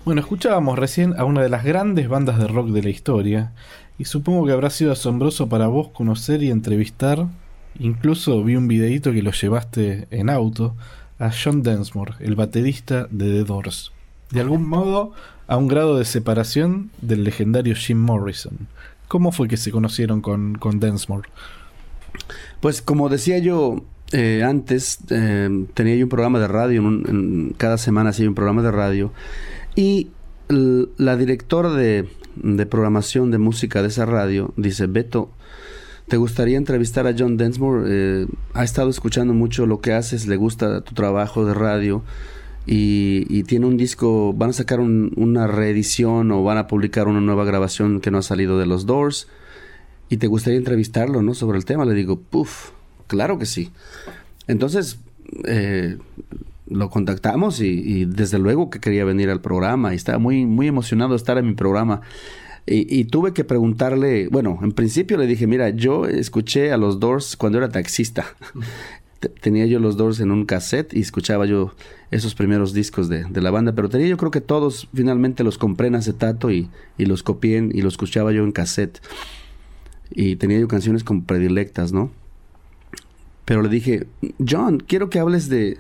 Bueno, 0.08 0.22
escuchábamos 0.22 0.78
recién 0.78 1.12
a 1.18 1.24
una 1.26 1.42
de 1.42 1.50
las 1.50 1.64
grandes 1.64 2.08
bandas 2.08 2.38
de 2.38 2.46
rock 2.46 2.68
de 2.70 2.82
la 2.82 2.88
historia, 2.88 3.52
y 3.98 4.06
supongo 4.06 4.46
que 4.46 4.52
habrá 4.52 4.70
sido 4.70 4.90
asombroso 4.90 5.50
para 5.50 5.66
vos 5.66 5.88
conocer 5.88 6.42
y 6.42 6.48
entrevistar, 6.50 7.26
incluso 7.78 8.42
vi 8.42 8.56
un 8.56 8.68
videíto 8.68 9.12
que 9.12 9.20
lo 9.20 9.32
llevaste 9.32 10.08
en 10.10 10.30
auto, 10.30 10.74
a 11.18 11.30
John 11.30 11.62
Densmore, 11.62 12.14
el 12.20 12.36
baterista 12.36 13.06
de 13.10 13.26
The 13.34 13.44
Doors. 13.44 13.92
De 14.30 14.40
algún 14.40 14.66
modo, 14.66 15.12
a 15.46 15.58
un 15.58 15.68
grado 15.68 15.98
de 15.98 16.06
separación 16.06 16.88
del 17.02 17.22
legendario 17.22 17.74
Jim 17.74 17.98
Morrison. 17.98 18.66
¿Cómo 19.08 19.30
fue 19.30 19.46
que 19.46 19.58
se 19.58 19.70
conocieron 19.72 20.22
con, 20.22 20.54
con 20.54 20.80
Densmore? 20.80 21.28
Pues 22.60 22.80
como 22.80 23.10
decía 23.10 23.36
yo 23.40 23.82
eh, 24.12 24.42
antes, 24.42 25.00
eh, 25.10 25.66
tenía 25.74 25.96
yo 25.96 26.06
un 26.06 26.08
programa 26.08 26.38
de 26.38 26.48
radio, 26.48 26.80
en 26.80 26.86
un- 26.86 27.04
en- 27.06 27.54
cada 27.58 27.76
semana 27.76 28.08
hacía 28.08 28.26
un 28.26 28.34
programa 28.34 28.62
de 28.62 28.70
radio, 28.70 29.12
y 29.78 30.08
la 30.48 31.16
directora 31.16 31.70
de, 31.72 32.08
de 32.34 32.66
programación 32.66 33.30
de 33.30 33.38
música 33.38 33.80
de 33.82 33.88
esa 33.88 34.06
radio 34.06 34.52
dice, 34.56 34.86
Beto, 34.86 35.30
¿te 36.08 36.16
gustaría 36.16 36.56
entrevistar 36.58 37.06
a 37.06 37.14
John 37.16 37.36
Densmore? 37.36 37.84
Eh, 37.86 38.26
ha 38.54 38.64
estado 38.64 38.90
escuchando 38.90 39.34
mucho 39.34 39.66
lo 39.66 39.80
que 39.80 39.92
haces, 39.92 40.26
le 40.26 40.34
gusta 40.36 40.80
tu 40.80 40.94
trabajo 40.94 41.44
de 41.44 41.54
radio. 41.54 42.02
Y, 42.66 43.44
tiene 43.44 43.66
un 43.66 43.76
disco, 43.78 44.32
van 44.34 44.50
a 44.50 44.52
sacar 44.52 44.80
un- 44.80 45.12
una 45.16 45.46
reedición 45.46 46.30
o 46.32 46.42
van 46.42 46.58
a 46.58 46.66
publicar 46.66 47.08
una 47.08 47.20
nueva 47.20 47.44
grabación 47.46 48.00
que 48.00 48.10
no 48.10 48.18
ha 48.18 48.22
salido 48.22 48.58
de 48.58 48.66
los 48.66 48.84
Doors 48.84 49.28
y 50.10 50.16
te 50.18 50.26
gustaría 50.26 50.58
entrevistarlo, 50.58 51.22
¿no? 51.22 51.32
Sobre 51.34 51.56
el 51.56 51.64
tema. 51.64 51.84
Le 51.86 51.94
digo, 51.94 52.18
puf, 52.18 52.70
claro 53.06 53.38
que 53.38 53.46
sí. 53.46 53.70
Entonces, 54.48 54.98
eh, 55.44 55.96
lo 56.70 56.90
contactamos 56.90 57.60
y, 57.60 58.04
desde 58.04 58.38
luego 58.38 58.70
que 58.70 58.80
quería 58.80 59.04
venir 59.04 59.30
al 59.30 59.40
programa 59.40 59.92
y 59.92 59.96
estaba 59.96 60.18
muy, 60.18 60.46
muy 60.46 60.66
emocionado 60.66 61.10
de 61.10 61.16
estar 61.16 61.38
en 61.38 61.46
mi 61.46 61.54
programa. 61.54 62.00
Y, 62.66 63.04
tuve 63.04 63.32
que 63.32 63.44
preguntarle, 63.44 64.28
bueno, 64.28 64.58
en 64.62 64.72
principio 64.72 65.16
le 65.16 65.26
dije, 65.26 65.46
mira, 65.46 65.70
yo 65.70 66.04
escuché 66.06 66.70
a 66.70 66.76
los 66.76 67.00
Doors 67.00 67.36
cuando 67.36 67.56
era 67.58 67.70
taxista. 67.70 68.26
Te- 69.20 69.30
Tenía 69.30 69.64
yo 69.66 69.80
los 69.80 69.96
Doors 69.96 70.20
en 70.20 70.30
un 70.30 70.44
cassette 70.44 70.92
y 70.94 71.00
escuchaba 71.00 71.46
yo 71.46 71.74
esos 72.10 72.34
primeros 72.34 72.74
discos 72.74 73.08
de, 73.08 73.24
de 73.24 73.40
la 73.40 73.50
banda, 73.50 73.72
pero 73.74 73.88
tenía 73.88 74.06
yo 74.06 74.16
creo 74.18 74.30
que 74.30 74.40
todos 74.42 74.88
finalmente 74.94 75.44
los 75.44 75.56
compré 75.58 75.88
en 75.88 75.94
acetato 75.94 76.50
y, 76.50 76.68
y 76.98 77.06
los 77.06 77.22
copié 77.22 77.68
y 77.72 77.80
los 77.82 77.94
escuchaba 77.94 78.32
yo 78.32 78.44
en 78.44 78.52
cassette 78.52 79.00
y 80.10 80.36
tenía 80.36 80.58
yo 80.60 80.68
canciones 80.68 81.04
como 81.04 81.24
predilectas, 81.24 81.92
¿no? 81.92 82.10
Pero 83.44 83.62
le 83.62 83.68
dije, 83.70 84.06
John, 84.46 84.78
quiero 84.78 85.08
que 85.10 85.18
hables 85.18 85.48
de, 85.48 85.78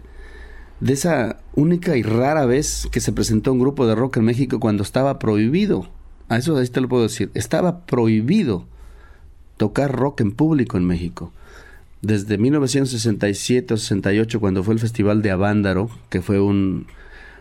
de 0.80 0.92
esa 0.92 1.38
única 1.54 1.96
y 1.96 2.02
rara 2.02 2.46
vez 2.46 2.88
que 2.90 3.00
se 3.00 3.12
presentó 3.12 3.52
un 3.52 3.58
grupo 3.58 3.86
de 3.86 3.94
rock 3.94 4.18
en 4.18 4.24
México 4.24 4.60
cuando 4.60 4.82
estaba 4.82 5.18
prohibido. 5.18 5.88
A 6.28 6.36
eso 6.36 6.56
ahí 6.56 6.66
te 6.68 6.80
lo 6.80 6.88
puedo 6.88 7.04
decir. 7.04 7.30
Estaba 7.34 7.86
prohibido 7.86 8.66
tocar 9.56 9.92
rock 9.92 10.20
en 10.20 10.32
público 10.32 10.76
en 10.76 10.84
México. 10.84 11.32
Desde 12.00 12.38
1967 12.38 13.74
o 13.74 13.76
68, 13.76 14.38
cuando 14.38 14.62
fue 14.62 14.74
el 14.74 14.80
Festival 14.80 15.20
de 15.20 15.32
Avándaro, 15.32 15.90
que 16.10 16.22
fue 16.22 16.40
un, 16.40 16.86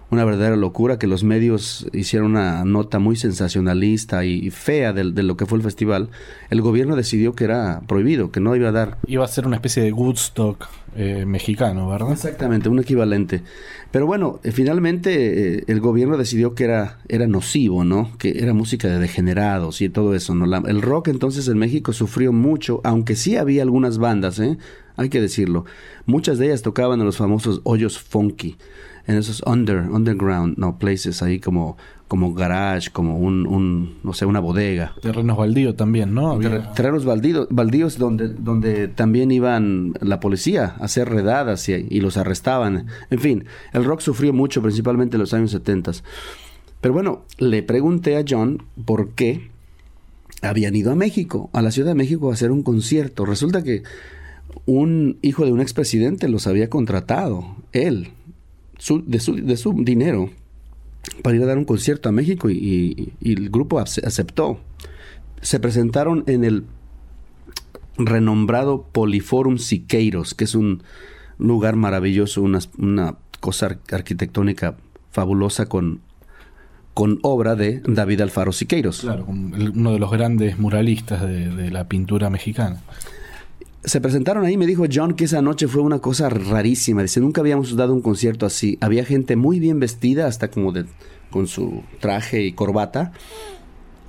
una 0.09 0.23
verdadera 0.25 0.55
locura, 0.55 0.97
que 0.99 1.07
los 1.07 1.23
medios 1.23 1.87
hicieron 1.93 2.31
una 2.31 2.63
nota 2.63 2.97
muy 2.99 3.15
sensacionalista 3.17 4.23
y 4.25 4.49
fea 4.51 4.93
de, 4.93 5.11
de 5.11 5.23
lo 5.23 5.35
que 5.37 5.45
fue 5.45 5.57
el 5.57 5.63
festival, 5.63 6.09
el 6.49 6.61
gobierno 6.61 6.95
decidió 6.95 7.33
que 7.33 7.43
era 7.43 7.81
prohibido, 7.87 8.31
que 8.31 8.39
no 8.39 8.55
iba 8.55 8.69
a 8.69 8.71
dar 8.71 8.97
Iba 9.07 9.25
a 9.25 9.27
ser 9.27 9.45
una 9.47 9.57
especie 9.57 9.83
de 9.83 9.91
Woodstock 9.91 10.65
eh, 10.95 11.25
mexicano, 11.25 11.89
¿verdad? 11.89 12.13
Exactamente, 12.13 12.69
un 12.69 12.79
equivalente. 12.79 13.41
Pero 13.91 14.05
bueno, 14.07 14.39
eh, 14.43 14.51
finalmente 14.51 15.57
eh, 15.59 15.63
el 15.67 15.79
gobierno 15.81 16.17
decidió 16.17 16.55
que 16.55 16.63
era, 16.63 16.99
era 17.09 17.27
nocivo, 17.27 17.83
¿no? 17.83 18.11
Que 18.17 18.39
era 18.41 18.53
música 18.53 18.87
de 18.87 18.99
degenerados 18.99 19.81
y 19.81 19.89
todo 19.89 20.15
eso, 20.15 20.33
¿no? 20.35 20.45
La- 20.45 20.63
el 20.67 20.81
rock 20.81 21.09
entonces 21.09 21.47
en 21.47 21.57
México 21.57 21.93
sufrió 21.93 22.31
mucho, 22.33 22.81
aunque 22.83 23.15
sí 23.15 23.35
había 23.35 23.61
algunas 23.63 23.97
bandas, 23.97 24.39
¿eh? 24.39 24.57
Hay 24.95 25.09
que 25.09 25.21
decirlo. 25.21 25.65
Muchas 26.07 26.39
de 26.39 26.47
ellas 26.47 26.63
tocaban 26.63 26.99
en 26.99 27.05
los 27.05 27.17
famosos 27.17 27.61
hoyos 27.63 27.99
funky, 27.99 28.57
en 29.07 29.15
esos 29.17 29.41
under, 29.45 29.89
underground, 29.89 30.57
no, 30.57 30.77
places 30.77 31.23
ahí 31.23 31.39
como, 31.39 31.77
como 32.09 32.33
garage, 32.33 32.89
como 32.91 33.17
un, 33.17 33.47
un, 33.47 33.95
no 34.03 34.13
sé, 34.13 34.25
una 34.25 34.39
bodega. 34.41 34.93
Terrenos 35.01 35.37
baldíos 35.37 35.75
también, 35.77 36.13
¿no? 36.13 36.31
Había- 36.33 36.73
terrenos 36.73 37.05
baldido- 37.05 37.47
baldíos 37.49 37.97
donde, 37.97 38.27
donde 38.29 38.87
también 38.89 39.31
iban 39.31 39.93
la 40.01 40.19
policía 40.19 40.75
a 40.79 40.85
hacer 40.85 41.09
redadas 41.09 41.67
y, 41.69 41.87
y 41.89 42.01
los 42.01 42.17
arrestaban. 42.17 42.87
En 43.09 43.19
fin, 43.19 43.45
el 43.73 43.85
rock 43.85 44.01
sufrió 44.01 44.33
mucho, 44.33 44.61
principalmente 44.61 45.15
en 45.15 45.21
los 45.21 45.33
años 45.33 45.51
70. 45.51 45.91
Pero 46.81 46.93
bueno, 46.93 47.23
le 47.39 47.63
pregunté 47.63 48.17
a 48.17 48.25
John 48.27 48.61
por 48.85 49.09
qué 49.11 49.49
habían 50.41 50.75
ido 50.75 50.91
a 50.91 50.95
México, 50.95 51.49
a 51.53 51.61
la 51.61 51.71
Ciudad 51.71 51.89
de 51.89 51.95
México, 51.95 52.29
a 52.29 52.33
hacer 52.33 52.51
un 52.51 52.61
concierto. 52.61 53.25
Resulta 53.25 53.63
que 53.63 53.83
un 54.65 55.17
hijo 55.21 55.45
de 55.45 55.51
un 55.51 55.61
expresidente 55.61 56.27
los 56.27 56.45
había 56.47 56.69
contratado, 56.69 57.55
él, 57.71 58.09
su- 58.77 59.03
de, 59.05 59.19
su, 59.19 59.35
de 59.35 59.57
su 59.57 59.73
dinero, 59.73 60.29
para 61.23 61.35
ir 61.35 61.43
a 61.43 61.45
dar 61.45 61.57
un 61.57 61.65
concierto 61.65 62.09
a 62.09 62.11
México 62.11 62.49
y, 62.49 63.13
el 63.21 63.49
grupo 63.49 63.79
ace- 63.79 64.05
aceptó 64.05 64.59
se 65.41 65.59
presentaron 65.59 66.23
en 66.27 66.43
el 66.43 66.63
renombrado 67.97 68.83
Poliforum 68.91 69.57
Siqueiros, 69.57 70.33
que 70.33 70.43
es 70.43 70.55
un 70.55 70.83
lugar 71.39 71.75
maravilloso, 71.75 72.41
una, 72.41 72.59
una 72.77 73.15
cosa 73.39 73.67
ar- 73.67 73.79
arquitectónica 73.91 74.75
fabulosa 75.11 75.67
con, 75.67 76.01
con 76.93 77.19
obra 77.23 77.55
de 77.55 77.81
David 77.87 78.21
Alfaro 78.21 78.51
Siqueiros. 78.51 79.01
Claro, 79.01 79.25
uno 79.27 79.93
de 79.93 79.99
los 79.99 80.11
grandes 80.11 80.59
muralistas 80.59 81.21
de 81.21 81.71
la 81.71 81.87
pintura 81.87 82.29
mexicana. 82.29 82.81
Se 83.87 84.01
presentaron 84.01 84.43
ahí, 84.43 84.57
me 84.57 84.67
dijo 84.67 84.83
John 84.93 85.13
que 85.13 85.23
esa 85.23 85.41
noche 85.41 85.69
fue 85.69 85.81
una 85.81 85.99
cosa 85.99 86.27
rarísima. 86.27 87.01
Dice, 87.03 87.21
nunca 87.21 87.39
habíamos 87.39 87.73
dado 87.77 87.93
un 87.93 88.01
concierto 88.01 88.45
así. 88.45 88.77
Había 88.81 89.05
gente 89.05 89.37
muy 89.37 89.61
bien 89.61 89.79
vestida, 89.79 90.27
hasta 90.27 90.51
como 90.51 90.73
de, 90.73 90.83
con 91.31 91.47
su 91.47 91.83
traje 92.01 92.43
y 92.43 92.51
corbata. 92.51 93.13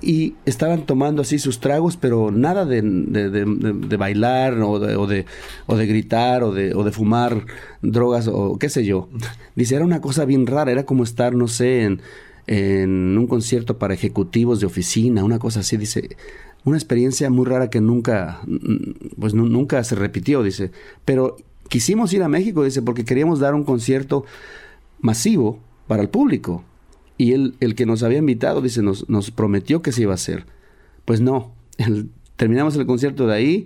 y 0.01 0.35
estaban 0.45 0.85
tomando 0.85 1.21
así 1.21 1.39
sus 1.39 1.61
tragos, 1.61 1.95
pero 1.95 2.29
nada 2.29 2.65
de, 2.65 2.81
de, 2.81 3.97
bailar 3.97 4.61
o 4.61 4.79
de, 4.79 4.97
o 4.97 5.07
de, 5.07 5.25
o 5.65 5.77
de 5.77 5.87
gritar 5.87 6.43
o 6.43 6.51
de, 6.51 6.73
o 6.73 6.83
de 6.83 6.91
fumar 6.91 7.45
drogas 7.81 8.27
o 8.27 8.57
qué 8.59 8.67
sé 8.67 8.83
yo. 8.83 9.07
Dice, 9.55 9.75
era 9.75 9.85
una 9.85 10.01
cosa 10.01 10.25
bien 10.25 10.45
rara, 10.45 10.71
era 10.73 10.85
como 10.85 11.05
estar, 11.05 11.33
no 11.33 11.47
sé, 11.47 11.83
en, 11.83 12.01
en 12.47 13.17
un 13.17 13.27
concierto 13.27 13.77
para 13.77 13.93
ejecutivos 13.93 14.59
de 14.59 14.65
oficina, 14.65 15.23
una 15.23 15.39
cosa 15.39 15.59
así, 15.61 15.77
dice, 15.77 16.17
una 16.69 16.77
experiencia 16.77 17.29
muy 17.29 17.45
rara 17.45 17.69
que 17.69 17.81
nunca, 17.81 18.41
pues 19.19 19.33
nunca 19.33 19.83
se 19.83 19.95
repitió, 19.95 20.43
dice, 20.43 20.71
pero 21.05 21.37
quisimos 21.67 22.13
ir 22.13 22.23
a 22.23 22.29
México, 22.29 22.63
dice, 22.63 22.81
porque 22.81 23.05
queríamos 23.05 23.39
dar 23.39 23.53
un 23.53 23.63
concierto 23.63 24.25
masivo 24.99 25.59
para 25.87 26.01
el 26.01 26.09
público. 26.09 26.63
Y 27.17 27.33
él, 27.33 27.55
el 27.59 27.75
que 27.75 27.85
nos 27.85 28.03
había 28.03 28.19
invitado, 28.19 28.61
dice, 28.61 28.81
nos, 28.81 29.09
nos 29.09 29.31
prometió 29.31 29.81
que 29.81 29.91
se 29.91 30.03
iba 30.03 30.13
a 30.13 30.15
hacer. 30.15 30.45
Pues 31.05 31.21
no, 31.21 31.51
terminamos 32.35 32.75
el 32.75 32.85
concierto 32.85 33.27
de 33.27 33.35
ahí 33.35 33.65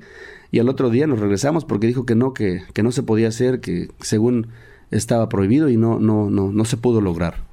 y 0.52 0.60
al 0.60 0.70
otro 0.70 0.90
día 0.90 1.08
nos 1.08 1.20
regresamos 1.20 1.66
porque 1.66 1.88
dijo 1.88 2.06
que 2.06 2.16
no, 2.16 2.34
que, 2.34 2.64
que 2.74 2.84
no 2.84 2.92
se 2.92 3.04
podía 3.04 3.28
hacer, 3.28 3.60
que 3.60 3.90
según 4.00 4.48
estaba 4.92 5.30
prohibido 5.30 5.70
y 5.70 5.78
no, 5.78 6.00
no, 6.00 6.30
no, 6.30 6.52
no 6.52 6.66
se 6.66 6.78
pudo 6.78 7.02
lograr. 7.02 7.53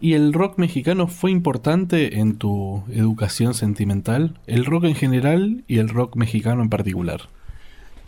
¿Y 0.00 0.14
el 0.14 0.32
rock 0.32 0.56
mexicano 0.56 1.08
fue 1.08 1.30
importante 1.30 2.18
en 2.20 2.36
tu 2.36 2.82
educación 2.90 3.52
sentimental? 3.52 4.38
¿El 4.46 4.64
rock 4.64 4.84
en 4.84 4.94
general 4.94 5.62
y 5.68 5.76
el 5.76 5.90
rock 5.90 6.16
mexicano 6.16 6.62
en 6.62 6.70
particular? 6.70 7.28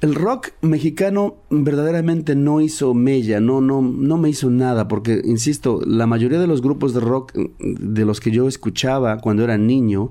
El 0.00 0.14
rock 0.14 0.48
mexicano 0.62 1.36
verdaderamente 1.50 2.34
no 2.34 2.62
hizo 2.62 2.94
mella, 2.94 3.40
no, 3.40 3.60
no, 3.60 3.82
no 3.82 4.16
me 4.16 4.30
hizo 4.30 4.50
nada, 4.50 4.88
porque, 4.88 5.20
insisto, 5.22 5.80
la 5.86 6.06
mayoría 6.06 6.40
de 6.40 6.46
los 6.46 6.62
grupos 6.62 6.94
de 6.94 7.00
rock 7.00 7.36
mm, 7.36 7.94
de 7.94 8.04
los 8.06 8.20
que 8.20 8.30
yo 8.30 8.48
escuchaba 8.48 9.18
cuando 9.18 9.44
era 9.44 9.58
niño 9.58 10.10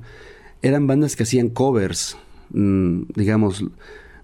eran 0.62 0.86
bandas 0.86 1.16
que 1.16 1.24
hacían 1.24 1.50
covers, 1.50 2.16
mm, 2.52 3.02
digamos, 3.16 3.66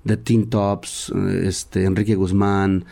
The 0.06 0.16
Teen 0.16 0.50
Tops, 0.50 1.12
este, 1.44 1.84
Enrique 1.84 2.16
Guzmán, 2.16 2.86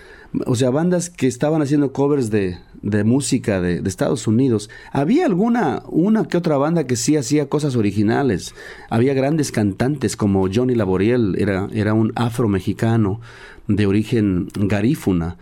o 0.46 0.56
sea, 0.56 0.70
bandas 0.70 1.10
que 1.10 1.28
estaban 1.28 1.62
haciendo 1.62 1.94
covers 1.94 2.30
de, 2.30 2.58
de 2.86 3.04
música 3.04 3.60
de, 3.60 3.82
Estados 3.86 4.28
Unidos. 4.28 4.70
Había 4.92 5.26
alguna, 5.26 5.82
una 5.88 6.26
que 6.26 6.38
otra 6.38 6.56
banda 6.58 6.86
que 6.86 6.96
sí 6.96 7.18
hacía 7.18 7.50
cosas 7.50 7.76
originales. 7.76 8.54
Había 8.90 9.14
grandes 9.14 9.52
cantantes 9.52 10.16
como 10.16 10.48
Johnny 10.54 10.76
Laboriel, 10.76 11.36
era, 11.40 11.68
era 11.74 11.94
un 11.96 12.14
afro-mexicano 12.16 13.20
de 13.68 13.88
origen 13.88 14.48
garífuna, 14.56 15.38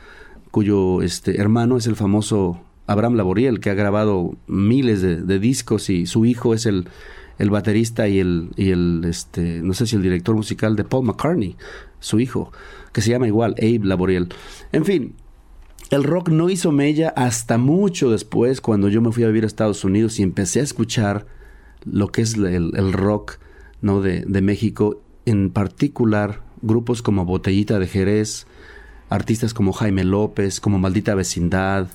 cuyo 0.51 1.01
este, 1.01 1.41
hermano 1.41 1.75
es 1.75 1.85
el 1.85 1.97
famoso 1.97 2.61
Abraham 2.87 3.15
Laboriel, 3.15 3.59
que 3.59 3.69
ha 3.69 3.75
grabado 3.75 4.35
miles 4.47 5.01
de, 5.01 5.39
discos 5.39 5.89
y 5.89 6.05
su 6.05 6.25
hijo 6.25 6.53
es 6.53 6.65
el, 6.65 6.87
el 7.39 7.49
baterista 7.49 8.07
y 8.07 8.19
el, 8.19 8.51
y 8.55 8.71
el 8.71 9.03
este, 9.03 9.61
no 9.61 9.73
sé 9.73 9.85
si 9.85 9.97
el 9.97 10.01
director 10.01 10.33
musical 10.33 10.77
de 10.77 10.85
Paul 10.85 11.07
McCartney, 11.07 11.57
su 11.99 12.21
hijo, 12.21 12.53
que 12.93 13.01
se 13.01 13.09
llama 13.09 13.27
igual, 13.27 13.55
Abe 13.57 13.81
Laboriel. 13.83 14.29
En 14.71 14.85
fin, 14.85 15.15
el 15.89 16.03
rock 16.03 16.29
no 16.29 16.49
hizo 16.49 16.71
mella 16.71 17.09
hasta 17.15 17.57
mucho 17.57 18.09
después, 18.09 18.61
cuando 18.61 18.89
yo 18.89 19.01
me 19.01 19.11
fui 19.11 19.23
a 19.23 19.27
vivir 19.27 19.43
a 19.43 19.47
Estados 19.47 19.83
Unidos 19.83 20.19
y 20.19 20.23
empecé 20.23 20.59
a 20.59 20.63
escuchar 20.63 21.25
lo 21.85 22.07
que 22.07 22.21
es 22.21 22.35
el, 22.35 22.93
rock 22.93 23.37
¿no? 23.81 24.01
de, 24.01 24.21
de, 24.25 24.41
México, 24.41 25.01
en 25.25 25.49
particular 25.49 26.41
grupos 26.61 27.01
como 27.01 27.25
Botellita 27.25 27.79
de 27.79 27.87
Jerez, 27.87 28.47
artistas 29.09 29.53
como 29.53 29.73
Jaime 29.73 30.03
López, 30.03 30.59
como 30.59 30.79
Maldita 30.79 31.13
Vecindad, 31.15 31.87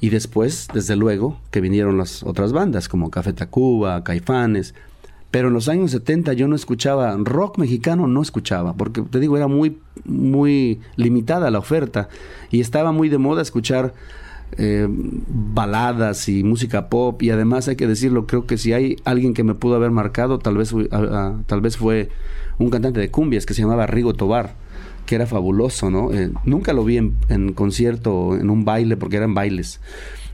y 0.00 0.10
después, 0.10 0.68
desde 0.74 0.96
luego, 0.96 1.40
que 1.50 1.60
vinieron 1.60 1.96
las 1.96 2.22
otras 2.22 2.52
bandas 2.52 2.88
como 2.88 3.10
Café 3.10 3.32
Tacuba, 3.32 4.04
Caifanes, 4.04 4.74
pero 5.36 5.48
en 5.48 5.52
los 5.52 5.68
años 5.68 5.90
70 5.90 6.32
yo 6.32 6.48
no 6.48 6.56
escuchaba 6.56 7.14
rock 7.18 7.58
mexicano, 7.58 8.06
no 8.06 8.22
escuchaba, 8.22 8.72
porque 8.72 9.02
te 9.02 9.20
digo, 9.20 9.36
era 9.36 9.48
muy, 9.48 9.76
muy 10.06 10.80
limitada 10.96 11.50
la 11.50 11.58
oferta 11.58 12.08
y 12.50 12.62
estaba 12.62 12.90
muy 12.90 13.10
de 13.10 13.18
moda 13.18 13.42
escuchar 13.42 13.92
eh, 14.56 14.88
baladas 14.88 16.30
y 16.30 16.42
música 16.42 16.88
pop 16.88 17.22
y 17.22 17.28
además 17.28 17.68
hay 17.68 17.76
que 17.76 17.86
decirlo, 17.86 18.26
creo 18.26 18.46
que 18.46 18.56
si 18.56 18.72
hay 18.72 18.96
alguien 19.04 19.34
que 19.34 19.44
me 19.44 19.52
pudo 19.52 19.74
haber 19.74 19.90
marcado, 19.90 20.38
tal 20.38 20.56
vez, 20.56 20.74
tal 21.44 21.60
vez 21.60 21.76
fue 21.76 22.08
un 22.56 22.70
cantante 22.70 23.00
de 23.00 23.10
cumbias 23.10 23.44
que 23.44 23.52
se 23.52 23.60
llamaba 23.60 23.86
Rigo 23.86 24.14
Tobar 24.14 24.54
que 25.04 25.16
era 25.16 25.26
fabuloso, 25.26 25.90
¿no? 25.90 26.14
Eh, 26.14 26.30
nunca 26.46 26.72
lo 26.72 26.82
vi 26.82 26.96
en, 26.96 27.52
concierto, 27.52 28.38
en 28.38 28.48
un 28.48 28.64
baile, 28.64 28.96
porque 28.96 29.18
eran 29.18 29.34
bailes, 29.34 29.80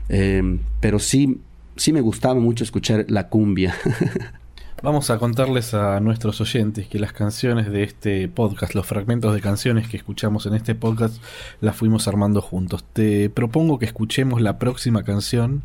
eh, 0.07 0.59
pero 0.79 0.97
sí, 0.99 1.41
sí 1.75 1.91
me 1.91 1.99
gustaba 1.99 2.39
mucho 2.39 2.63
escuchar 2.63 3.03
la 3.09 3.27
cumbia. 3.27 3.75
Vamos 4.83 5.09
a 5.09 5.17
contarles 5.17 5.73
a 5.73 6.01
nuestros 6.01 6.41
oyentes 6.41 6.89
que 6.89 6.99
las 6.99 7.13
canciones 7.13 7.71
de 7.71 7.83
este 7.83 8.27
podcast, 8.27 8.75
los 8.75 8.85
fragmentos 8.85 9.33
de 9.33 9.39
canciones 9.39 9.87
que 9.87 9.95
escuchamos 9.95 10.45
en 10.45 10.55
este 10.55 10.75
podcast, 10.75 11.23
las 11.61 11.77
fuimos 11.77 12.09
armando 12.09 12.41
juntos. 12.41 12.83
Te 12.91 13.29
propongo 13.29 13.79
que 13.79 13.85
escuchemos 13.85 14.41
la 14.41 14.59
próxima 14.59 15.03
canción 15.03 15.63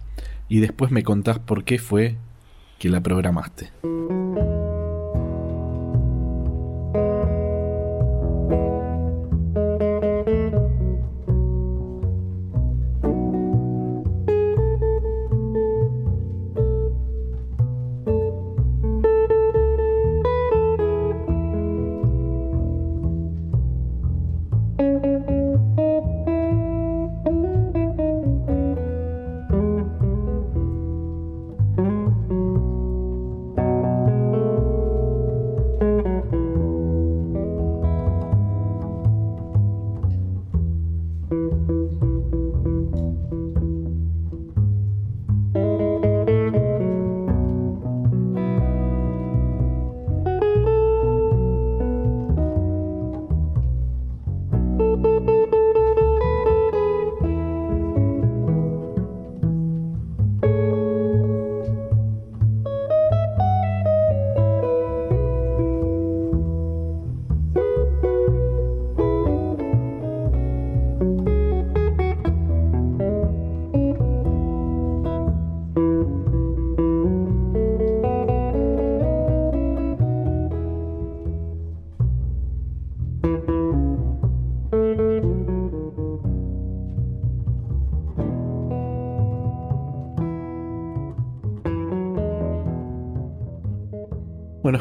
y 0.49 0.61
después 0.61 0.93
me 0.93 1.03
contás 1.03 1.41
por 1.41 1.65
qué 1.65 1.81
fue 1.81 2.15
que 2.79 2.91
la 2.91 3.01
programaste. 3.01 3.73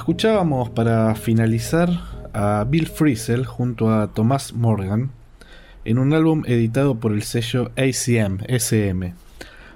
Escuchábamos 0.07 0.69
para 0.69 1.13
finalizar 1.15 1.89
a 2.31 2.65
Bill 2.65 2.87
Frisell 2.87 3.45
junto 3.45 3.91
a 3.91 4.07
Thomas 4.07 4.53
Morgan 4.53 5.11
en 5.83 5.97
un 5.97 6.13
álbum 6.13 6.43
editado 6.45 6.95
por 6.95 7.11
el 7.11 7.23
sello 7.23 7.71
ACM, 7.75 8.37
SM. 8.47 9.13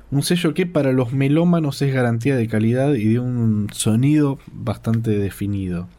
Un 0.10 0.24
sello 0.24 0.54
que 0.54 0.66
para 0.66 0.94
los 0.94 1.12
melómanos 1.12 1.82
es 1.82 1.94
garantía 1.94 2.38
de 2.38 2.48
calidad 2.48 2.94
y 2.94 3.10
de 3.10 3.20
un 3.20 3.68
sonido 3.74 4.40
bastante 4.54 5.12
definido. 5.12 5.90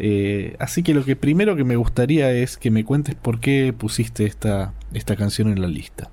Eh, 0.00 0.56
así 0.58 0.82
que 0.82 0.92
lo 0.92 1.04
que 1.04 1.14
primero 1.14 1.54
que 1.54 1.62
me 1.62 1.76
gustaría 1.76 2.32
es 2.32 2.56
que 2.56 2.72
me 2.72 2.84
cuentes 2.84 3.14
por 3.14 3.38
qué 3.38 3.72
pusiste 3.72 4.24
esta, 4.24 4.74
esta 4.92 5.14
canción 5.14 5.46
en 5.52 5.62
la 5.62 5.68
lista. 5.68 6.10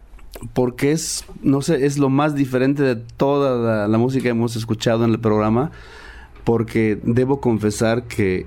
Porque 0.53 0.91
es, 0.91 1.25
no 1.41 1.63
sé, 1.63 1.83
es 1.87 1.97
lo 1.97 2.09
más 2.09 2.35
diferente 2.35 2.83
de 2.83 2.95
toda 2.95 3.57
la, 3.57 3.87
la 3.87 3.97
música 3.97 4.21
que 4.21 4.29
hemos 4.29 4.55
escuchado 4.55 5.03
en 5.03 5.09
el 5.09 5.19
programa 5.19 5.71
porque 6.43 6.99
debo 7.03 7.41
confesar 7.41 8.07
que 8.07 8.45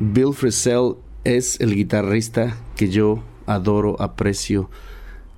Bill 0.00 0.32
Frisell 0.32 0.96
es 1.24 1.60
el 1.60 1.74
guitarrista 1.74 2.56
que 2.76 2.88
yo 2.88 3.22
adoro, 3.46 4.00
aprecio. 4.00 4.70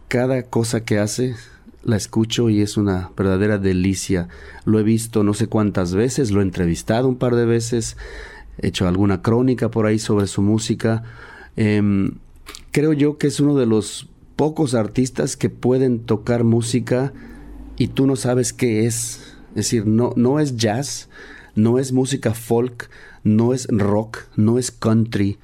Cada 0.09 0.42
cosa 0.44 0.84
que 0.84 0.98
hace 0.98 1.34
la 1.82 1.96
escucho 1.96 2.48
y 2.48 2.60
es 2.60 2.76
una 2.76 3.10
verdadera 3.16 3.59
delicia. 3.59 4.28
Lo 4.64 4.78
he 4.78 4.82
visto 4.82 5.24
no 5.24 5.34
sé 5.34 5.46
cuántas 5.48 5.94
veces, 5.94 6.30
lo 6.30 6.40
he 6.40 6.44
entrevistado 6.44 7.09
un 7.09 7.16
par 7.16 7.34
de 7.34 7.46
veces, 7.46 7.96
he 8.59 8.68
hecho 8.68 8.86
alguna 8.86 9.22
crónica 9.22 9.70
por 9.70 9.86
ahí 9.86 9.98
sobre 9.98 10.26
su 10.26 10.42
música. 10.42 11.02
Em, 11.56 12.12
creo 12.70 12.92
yo 12.92 13.18
que 13.18 13.26
es 13.26 13.40
uno 13.40 13.56
de 13.56 13.66
los 13.66 14.09
pocos 14.36 14.74
artistas 14.74 15.36
que 15.36 15.50
pueden 15.50 16.00
tocar 16.00 16.44
música 16.44 17.12
y 17.76 17.88
tú 17.88 18.06
no 18.06 18.16
sabes 18.16 18.52
qué 18.52 18.86
es. 18.86 19.31
Es 19.52 19.66
decir, 19.66 19.86
no, 19.86 20.12
no 20.16 20.40
es 20.40 20.56
jazz, 20.56 21.08
no 21.54 21.78
es 21.78 21.92
música 21.92 22.34
folk, 22.34 22.88
no 23.24 23.52
es 23.52 23.66
rock, 23.68 24.20
no 24.36 24.58
es 24.58 24.70
country. 24.70 25.38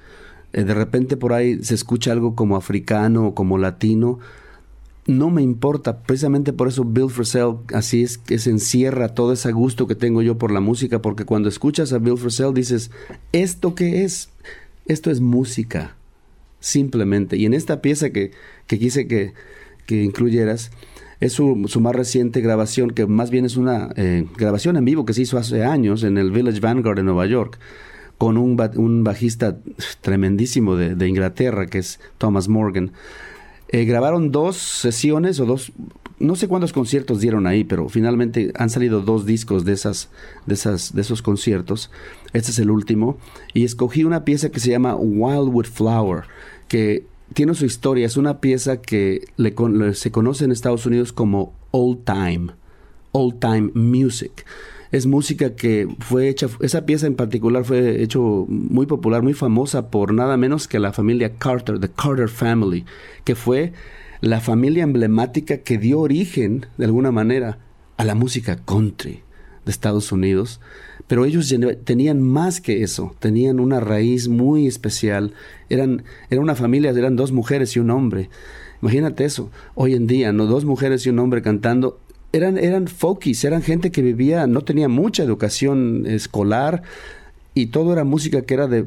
Eh, 0.52 0.64
de 0.64 0.74
repente 0.74 1.16
por 1.16 1.32
ahí 1.32 1.62
se 1.62 1.74
escucha 1.74 2.12
algo 2.12 2.35
como 2.35 2.56
africano 2.56 3.28
o 3.28 3.35
como 3.35 3.59
latino. 3.59 4.18
No 5.06 5.30
me 5.30 5.43
importa, 5.43 6.02
precisamente 6.02 6.52
por 6.52 6.68
eso 6.68 6.85
Bill 6.85 7.09
Frisell 7.09 7.56
así 7.72 8.02
es 8.02 8.18
que 8.18 8.39
se 8.39 8.51
encierra 8.51 9.14
todo 9.14 9.32
ese 9.32 9.52
gusto 9.52 9.86
que 9.86 9.94
tengo 9.94 10.20
yo 10.20 10.36
por 10.36 10.51
la 10.51 10.60
música, 10.60 11.01
porque 11.01 11.24
cuando 11.24 11.48
escuchas 11.48 11.93
a 11.93 11.98
Bill 11.98 12.18
Frisell 12.18 12.52
dices, 12.52 12.90
¿esto 13.32 13.74
qué 13.74 14.05
es? 14.05 14.28
Esto 14.86 15.10
es 15.10 15.20
música, 15.20 15.97
simplemente. 16.60 17.36
Y 17.39 17.47
en 17.47 17.55
esta 17.55 17.80
pieza 17.80 18.10
que, 18.10 18.32
que 18.66 18.78
quise 18.78 19.06
que, 19.06 19.32
que 19.86 20.02
incluyeras, 20.02 20.70
es 21.20 21.32
su, 21.32 21.57
más 21.57 21.95
reciente 21.95 22.40
grabación, 22.40 22.90
que 22.90 23.07
más 23.07 23.31
bien 23.31 23.45
es 23.45 23.57
una 23.57 23.90
eh, 23.97 24.27
grabación 24.36 24.77
en 24.77 24.85
vivo 24.85 25.05
que 25.05 25.15
se 25.15 25.23
hizo 25.23 25.39
hace 25.39 25.65
años 25.65 26.05
en 26.05 26.16
el 26.16 26.31
Village 26.31 26.61
Vanguard 26.61 26.99
en 26.99 27.07
Nueva 27.07 27.27
York, 27.27 27.59
con 28.19 28.36
un, 28.36 28.61
un 28.77 29.05
bajista 29.05 29.59
tremendísimo 30.01 30.77
de, 30.77 30.95
de, 30.95 31.09
Inglaterra, 31.09 31.66
que 31.66 31.78
es 31.78 32.01
Thomas 32.19 32.49
Morgan. 32.49 32.93
Eh, 33.69 33.85
grabaron 33.85 34.32
dos 34.32 34.57
sesiones 34.57 35.40
o 35.40 35.47
dos, 35.47 35.73
no 36.19 36.36
sé 36.36 36.49
cuántos 36.49 36.73
conciertos 36.73 37.20
dieron 37.20 37.47
ahí, 37.47 37.65
pero 37.65 37.89
finalmente 37.89 38.53
han 38.57 38.70
salido 38.70 39.03
dos 39.03 39.27
discos 39.27 39.65
de, 39.65 39.73
esas, 39.73 40.11
de, 40.47 40.55
esas, 40.55 40.95
de 40.95 41.01
esos 41.03 41.20
conciertos. 41.20 41.90
Este 42.32 42.51
es 42.51 42.59
el 42.61 42.70
último. 42.70 43.19
Y 43.55 43.65
escogí 43.65 44.05
una 44.05 44.24
pieza 44.24 44.51
que 44.51 44.61
se 44.61 44.70
llama 44.70 44.95
Wildwood 44.95 45.66
Flower, 45.66 46.24
que 46.69 47.05
tiene 47.35 47.55
su 47.55 47.65
historia. 47.65 48.07
Es 48.07 48.17
una 48.17 48.41
pieza 48.41 48.81
que 48.81 49.29
le, 49.37 49.55
se 49.95 50.11
conoce 50.11 50.45
en 50.45 50.53
Estados 50.53 50.87
Unidos 50.87 51.13
como 51.13 51.53
old 51.71 52.05
time, 52.05 52.53
old 53.13 53.39
time 53.41 53.71
music. 53.75 54.45
Es 54.91 55.07
música 55.07 55.55
que 55.55 55.87
fue 55.99 56.29
hecha, 56.29 56.49
esa 56.61 56.87
pieza 56.87 57.07
en 57.07 57.15
particular 57.15 57.65
fue 57.65 58.03
hecho 58.03 58.47
muy 58.49 58.87
popular, 58.87 59.23
muy 59.23 59.35
famosa 59.35 59.91
por 59.91 60.15
nada 60.15 60.37
menos 60.39 60.67
que 60.67 60.79
la 60.79 60.95
familia 60.95 61.35
Carter, 61.35 61.79
the 61.79 61.91
Carter 61.91 62.29
Family, 62.29 62.87
que 63.25 63.35
fue 63.35 63.75
la 64.23 64.41
familia 64.41 64.85
emblemática 64.85 65.59
que 65.59 65.77
dio 65.77 66.01
origen, 66.01 66.67
de 66.79 66.87
alguna 66.87 67.13
manera, 67.13 67.59
a 67.99 68.05
la 68.05 68.15
música 68.15 68.57
country 68.65 69.23
de 69.69 69.73
Estados 69.73 70.11
Unidos 70.11 70.61
pero 71.09 71.24
ellos 71.24 71.53
tenían 71.85 72.20
más 72.20 72.61
que 72.61 72.82
eso, 72.82 73.16
tenían 73.19 73.61
una 73.61 73.81
raíz 73.81 74.28
muy 74.28 74.66
especial, 74.66 75.32
eran, 75.70 76.05
era 76.28 76.40
una 76.40 76.55
familia, 76.55 76.90
eran 76.90 77.16
dos 77.16 77.32
mujeres 77.32 77.74
y 77.74 77.81
un 77.81 77.90
hombre. 77.90 78.28
Imagínate 78.82 79.24
eso, 79.24 79.51
hoy 79.74 79.95
en 79.95 80.07
día, 80.07 80.32
¿no? 80.32 80.47
Dos 80.47 80.66
mujeres 80.66 81.07
y 81.07 81.09
un 81.09 81.19
hombre 81.19 81.40
cantando, 81.40 81.99
eran, 82.32 82.59
eran 82.59 82.89
folkies, 82.89 83.43
eran 83.45 83.62
gente 83.62 83.90
que 83.90 84.03
vivía, 84.03 84.47
no 84.47 84.61
tenía 84.61 84.89
mucha 84.89 85.23
educación 85.23 86.05
escolar, 86.07 86.82
y 87.55 87.69
todo 87.69 87.95
era 87.95 88.05
música 88.05 88.43
que 88.43 88.55
era 88.55 88.69
de, 88.69 88.85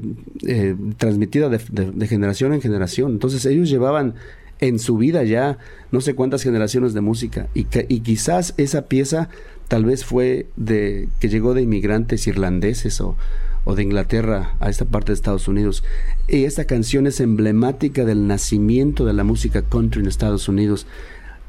eh, 0.47 0.75
transmitida 0.97 1.49
de, 1.49 1.59
de, 1.91 2.07
generación 2.07 2.53
en 2.53 2.61
generación. 2.61 3.11
Entonces 3.11 3.45
ellos 3.45 3.69
llevaban 3.69 4.13
en 4.61 4.79
su 4.79 4.95
vida 4.95 5.23
ya 5.23 5.57
no 5.91 5.99
sé 5.99 6.13
cuántas 6.13 6.43
generaciones 6.43 6.93
de 6.93 7.01
música 7.01 7.49
y, 7.53 7.65
y 7.89 7.99
quizás 7.99 8.53
esa 8.57 8.83
pieza 8.85 9.27
tal 9.71 9.85
vez 9.85 10.03
fue 10.03 10.47
de 10.57 11.07
que 11.21 11.29
llegó 11.29 11.53
de 11.53 11.61
inmigrantes 11.61 12.27
irlandeses 12.27 12.99
o, 12.99 13.15
o 13.63 13.73
de 13.73 13.83
Inglaterra 13.83 14.53
a 14.59 14.69
esta 14.69 14.83
parte 14.83 15.13
de 15.13 15.13
Estados 15.13 15.47
Unidos. 15.47 15.85
Y 16.27 16.43
esta 16.43 16.65
canción 16.65 17.07
es 17.07 17.21
emblemática 17.21 18.03
del 18.03 18.27
nacimiento 18.27 19.05
de 19.05 19.13
la 19.13 19.23
música 19.23 19.61
country 19.61 20.01
en 20.01 20.09
Estados 20.09 20.49
Unidos. 20.49 20.87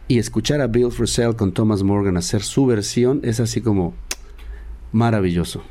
Y 0.06 0.18
escuchar 0.18 0.60
a 0.60 0.68
Bill 0.68 0.92
Frisell 0.92 1.34
con 1.34 1.50
Thomas 1.50 1.82
Morgan 1.82 2.16
hacer 2.16 2.42
su 2.42 2.64
versión 2.64 3.18
es 3.24 3.40
así 3.40 3.60
como 3.60 3.92
maravilloso. 4.92 5.64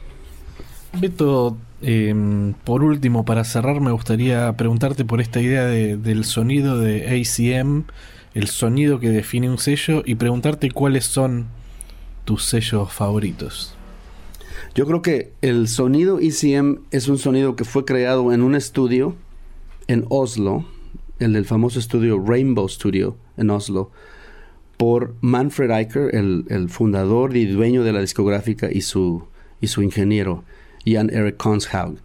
Beto, 0.99 1.57
em, 1.81 2.53
por 2.65 2.83
último, 2.83 3.23
para 3.23 3.45
cerrar, 3.45 3.79
me 3.79 3.93
gustaría 3.93 4.51
preguntarte 4.57 5.05
por 5.05 5.21
esta 5.21 5.39
idea 5.39 5.67
del 5.67 6.25
sonido 6.25 6.77
de 6.77 7.07
ACM, 7.07 7.85
el 8.33 8.47
sonido 8.47 8.99
que 8.99 9.09
define 9.09 9.49
un 9.49 9.57
sello, 9.57 10.03
y 10.05 10.15
preguntarte 10.15 10.69
cuáles 10.69 11.05
son 11.05 11.47
tus 12.25 12.45
sellos 12.45 12.91
favoritos? 12.91 13.75
Yo 14.73 14.85
creo 14.85 15.01
que 15.01 15.33
el 15.41 15.67
sonido 15.67 16.19
ECM 16.19 16.79
es 16.91 17.07
un 17.09 17.17
sonido 17.17 17.55
que 17.55 17.65
fue 17.65 17.83
creado 17.83 18.31
en 18.31 18.41
un 18.41 18.55
estudio 18.55 19.15
en 19.87 20.05
Oslo, 20.09 20.65
el 21.19 21.33
del 21.33 21.45
famoso 21.45 21.79
estudio 21.79 22.23
Rainbow 22.23 22.67
Studio 22.69 23.17
en 23.35 23.49
Oslo, 23.49 23.91
por 24.77 25.13
Manfred 25.21 25.69
Eicher, 25.71 26.15
el, 26.15 26.69
fundador 26.69 27.35
y 27.35 27.45
dueño 27.45 27.83
de 27.83 27.93
la 27.93 28.01
discográfica 28.01 28.69
y 28.71 28.81
su, 28.81 29.23
y 29.59 29.67
su 29.67 29.83
ingeniero, 29.83 30.43
Jan 30.85 31.09
Eric 31.09 31.37
Konshaug. 31.37 31.97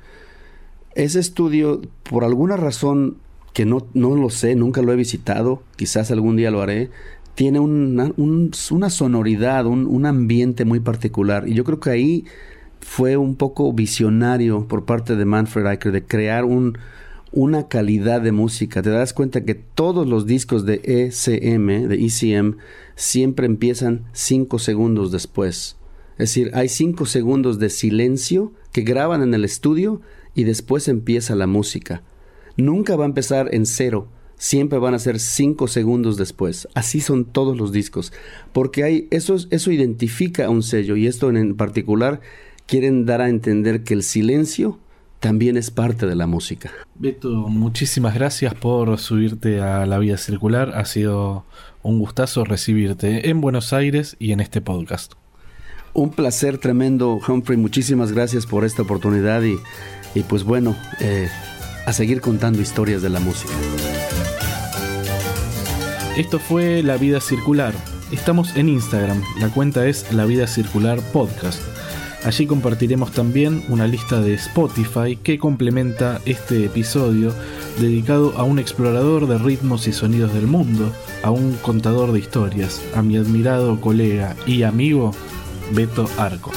Ese 0.94 1.20
estudio, 1.20 1.80
por 2.02 2.24
alguna 2.24 2.56
razón 2.56 3.18
que 3.52 3.64
no, 3.64 3.86
no 3.94 4.14
lo 4.16 4.28
sé, 4.28 4.56
nunca 4.56 4.82
lo 4.82 4.92
he 4.92 4.96
visitado, 4.96 5.62
quizás 5.76 6.10
algún 6.10 6.36
día 6.36 6.50
lo 6.50 6.60
haré, 6.60 6.90
tiene 7.36 7.60
una, 7.60 8.12
una 8.16 8.90
sonoridad, 8.90 9.66
un, 9.66 10.06
ambiente 10.06 10.64
muy 10.64 10.80
particular. 10.80 11.46
Y 11.46 11.52
yo 11.52 11.64
creo 11.64 11.78
que 11.78 11.90
ahí 11.90 12.24
fue 12.80 13.18
un 13.18 13.36
poco 13.36 13.74
visionario 13.74 14.66
por 14.66 14.86
parte 14.86 15.16
de 15.16 15.26
Manfred 15.26 15.66
Eicher 15.66 15.92
de 15.92 16.02
crear 16.02 16.46
un, 16.46 16.78
una 17.32 17.68
calidad 17.68 18.22
de 18.22 18.32
música. 18.32 18.80
Te 18.80 18.88
das 18.88 19.12
cuenta 19.12 19.44
que 19.44 19.54
todos 19.54 20.06
los 20.06 20.24
discos 20.24 20.64
de 20.64 20.80
ECM, 20.82 21.88
de 21.88 22.06
ECM, 22.06 22.56
siempre 22.94 23.44
empiezan 23.44 24.06
cinco 24.12 24.58
segundos 24.58 25.12
después. 25.12 25.76
Es 26.12 26.30
decir, 26.30 26.50
hay 26.54 26.70
cinco 26.70 27.04
segundos 27.04 27.58
de 27.58 27.68
silencio 27.68 28.54
que 28.72 28.80
graban 28.80 29.22
en 29.22 29.34
el 29.34 29.44
estudio 29.44 30.00
y 30.34 30.44
después 30.44 30.88
empieza 30.88 31.36
la 31.36 31.46
música. 31.46 32.02
Nunca 32.56 32.96
va 32.96 33.04
a 33.04 33.08
empezar 33.08 33.54
en 33.54 33.66
cero 33.66 34.08
siempre 34.36 34.78
van 34.78 34.94
a 34.94 34.98
ser 34.98 35.18
cinco 35.18 35.68
segundos 35.68 36.16
después. 36.16 36.68
Así 36.74 37.00
son 37.00 37.24
todos 37.24 37.56
los 37.56 37.72
discos. 37.72 38.12
Porque 38.52 38.84
hay, 38.84 39.08
eso, 39.10 39.36
eso 39.50 39.70
identifica 39.70 40.46
a 40.46 40.50
un 40.50 40.62
sello 40.62 40.96
y 40.96 41.06
esto 41.06 41.30
en 41.30 41.56
particular 41.56 42.20
quieren 42.66 43.06
dar 43.06 43.20
a 43.20 43.28
entender 43.28 43.84
que 43.84 43.94
el 43.94 44.02
silencio 44.02 44.78
también 45.20 45.56
es 45.56 45.70
parte 45.70 46.06
de 46.06 46.14
la 46.14 46.26
música. 46.26 46.70
Beto, 46.94 47.28
muchísimas 47.48 48.14
gracias 48.14 48.54
por 48.54 48.98
subirte 48.98 49.60
a 49.60 49.86
la 49.86 49.98
vida 49.98 50.18
circular. 50.18 50.72
Ha 50.74 50.84
sido 50.84 51.44
un 51.82 51.98
gustazo 51.98 52.44
recibirte 52.44 53.30
en 53.30 53.40
Buenos 53.40 53.72
Aires 53.72 54.16
y 54.18 54.32
en 54.32 54.40
este 54.40 54.60
podcast. 54.60 55.14
Un 55.94 56.10
placer 56.10 56.58
tremendo, 56.58 57.18
Humphrey. 57.26 57.56
Muchísimas 57.56 58.12
gracias 58.12 58.44
por 58.44 58.64
esta 58.64 58.82
oportunidad 58.82 59.42
y, 59.42 59.56
y 60.14 60.22
pues 60.24 60.44
bueno, 60.44 60.76
eh, 61.00 61.28
a 61.86 61.92
seguir 61.92 62.20
contando 62.20 62.60
historias 62.60 63.00
de 63.00 63.08
la 63.08 63.20
música. 63.20 63.54
Esto 66.16 66.38
fue 66.38 66.82
La 66.82 66.96
Vida 66.96 67.20
Circular. 67.20 67.74
Estamos 68.10 68.56
en 68.56 68.70
Instagram, 68.70 69.22
la 69.38 69.50
cuenta 69.50 69.86
es 69.86 70.10
La 70.14 70.24
Vida 70.24 70.46
Circular 70.46 70.98
Podcast. 71.12 71.60
Allí 72.24 72.46
compartiremos 72.46 73.12
también 73.12 73.62
una 73.68 73.86
lista 73.86 74.22
de 74.22 74.32
Spotify 74.32 75.16
que 75.22 75.38
complementa 75.38 76.22
este 76.24 76.64
episodio 76.64 77.34
dedicado 77.78 78.32
a 78.38 78.44
un 78.44 78.58
explorador 78.58 79.28
de 79.28 79.36
ritmos 79.36 79.86
y 79.88 79.92
sonidos 79.92 80.32
del 80.32 80.46
mundo, 80.46 80.90
a 81.22 81.30
un 81.30 81.52
contador 81.56 82.12
de 82.12 82.20
historias, 82.20 82.80
a 82.94 83.02
mi 83.02 83.18
admirado 83.18 83.78
colega 83.78 84.34
y 84.46 84.62
amigo 84.62 85.10
Beto 85.74 86.08
Arcos. 86.16 86.56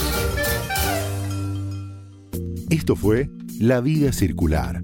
Esto 2.69 2.95
fue 2.95 3.29
La 3.59 3.81
Vida 3.81 4.13
Circular, 4.13 4.83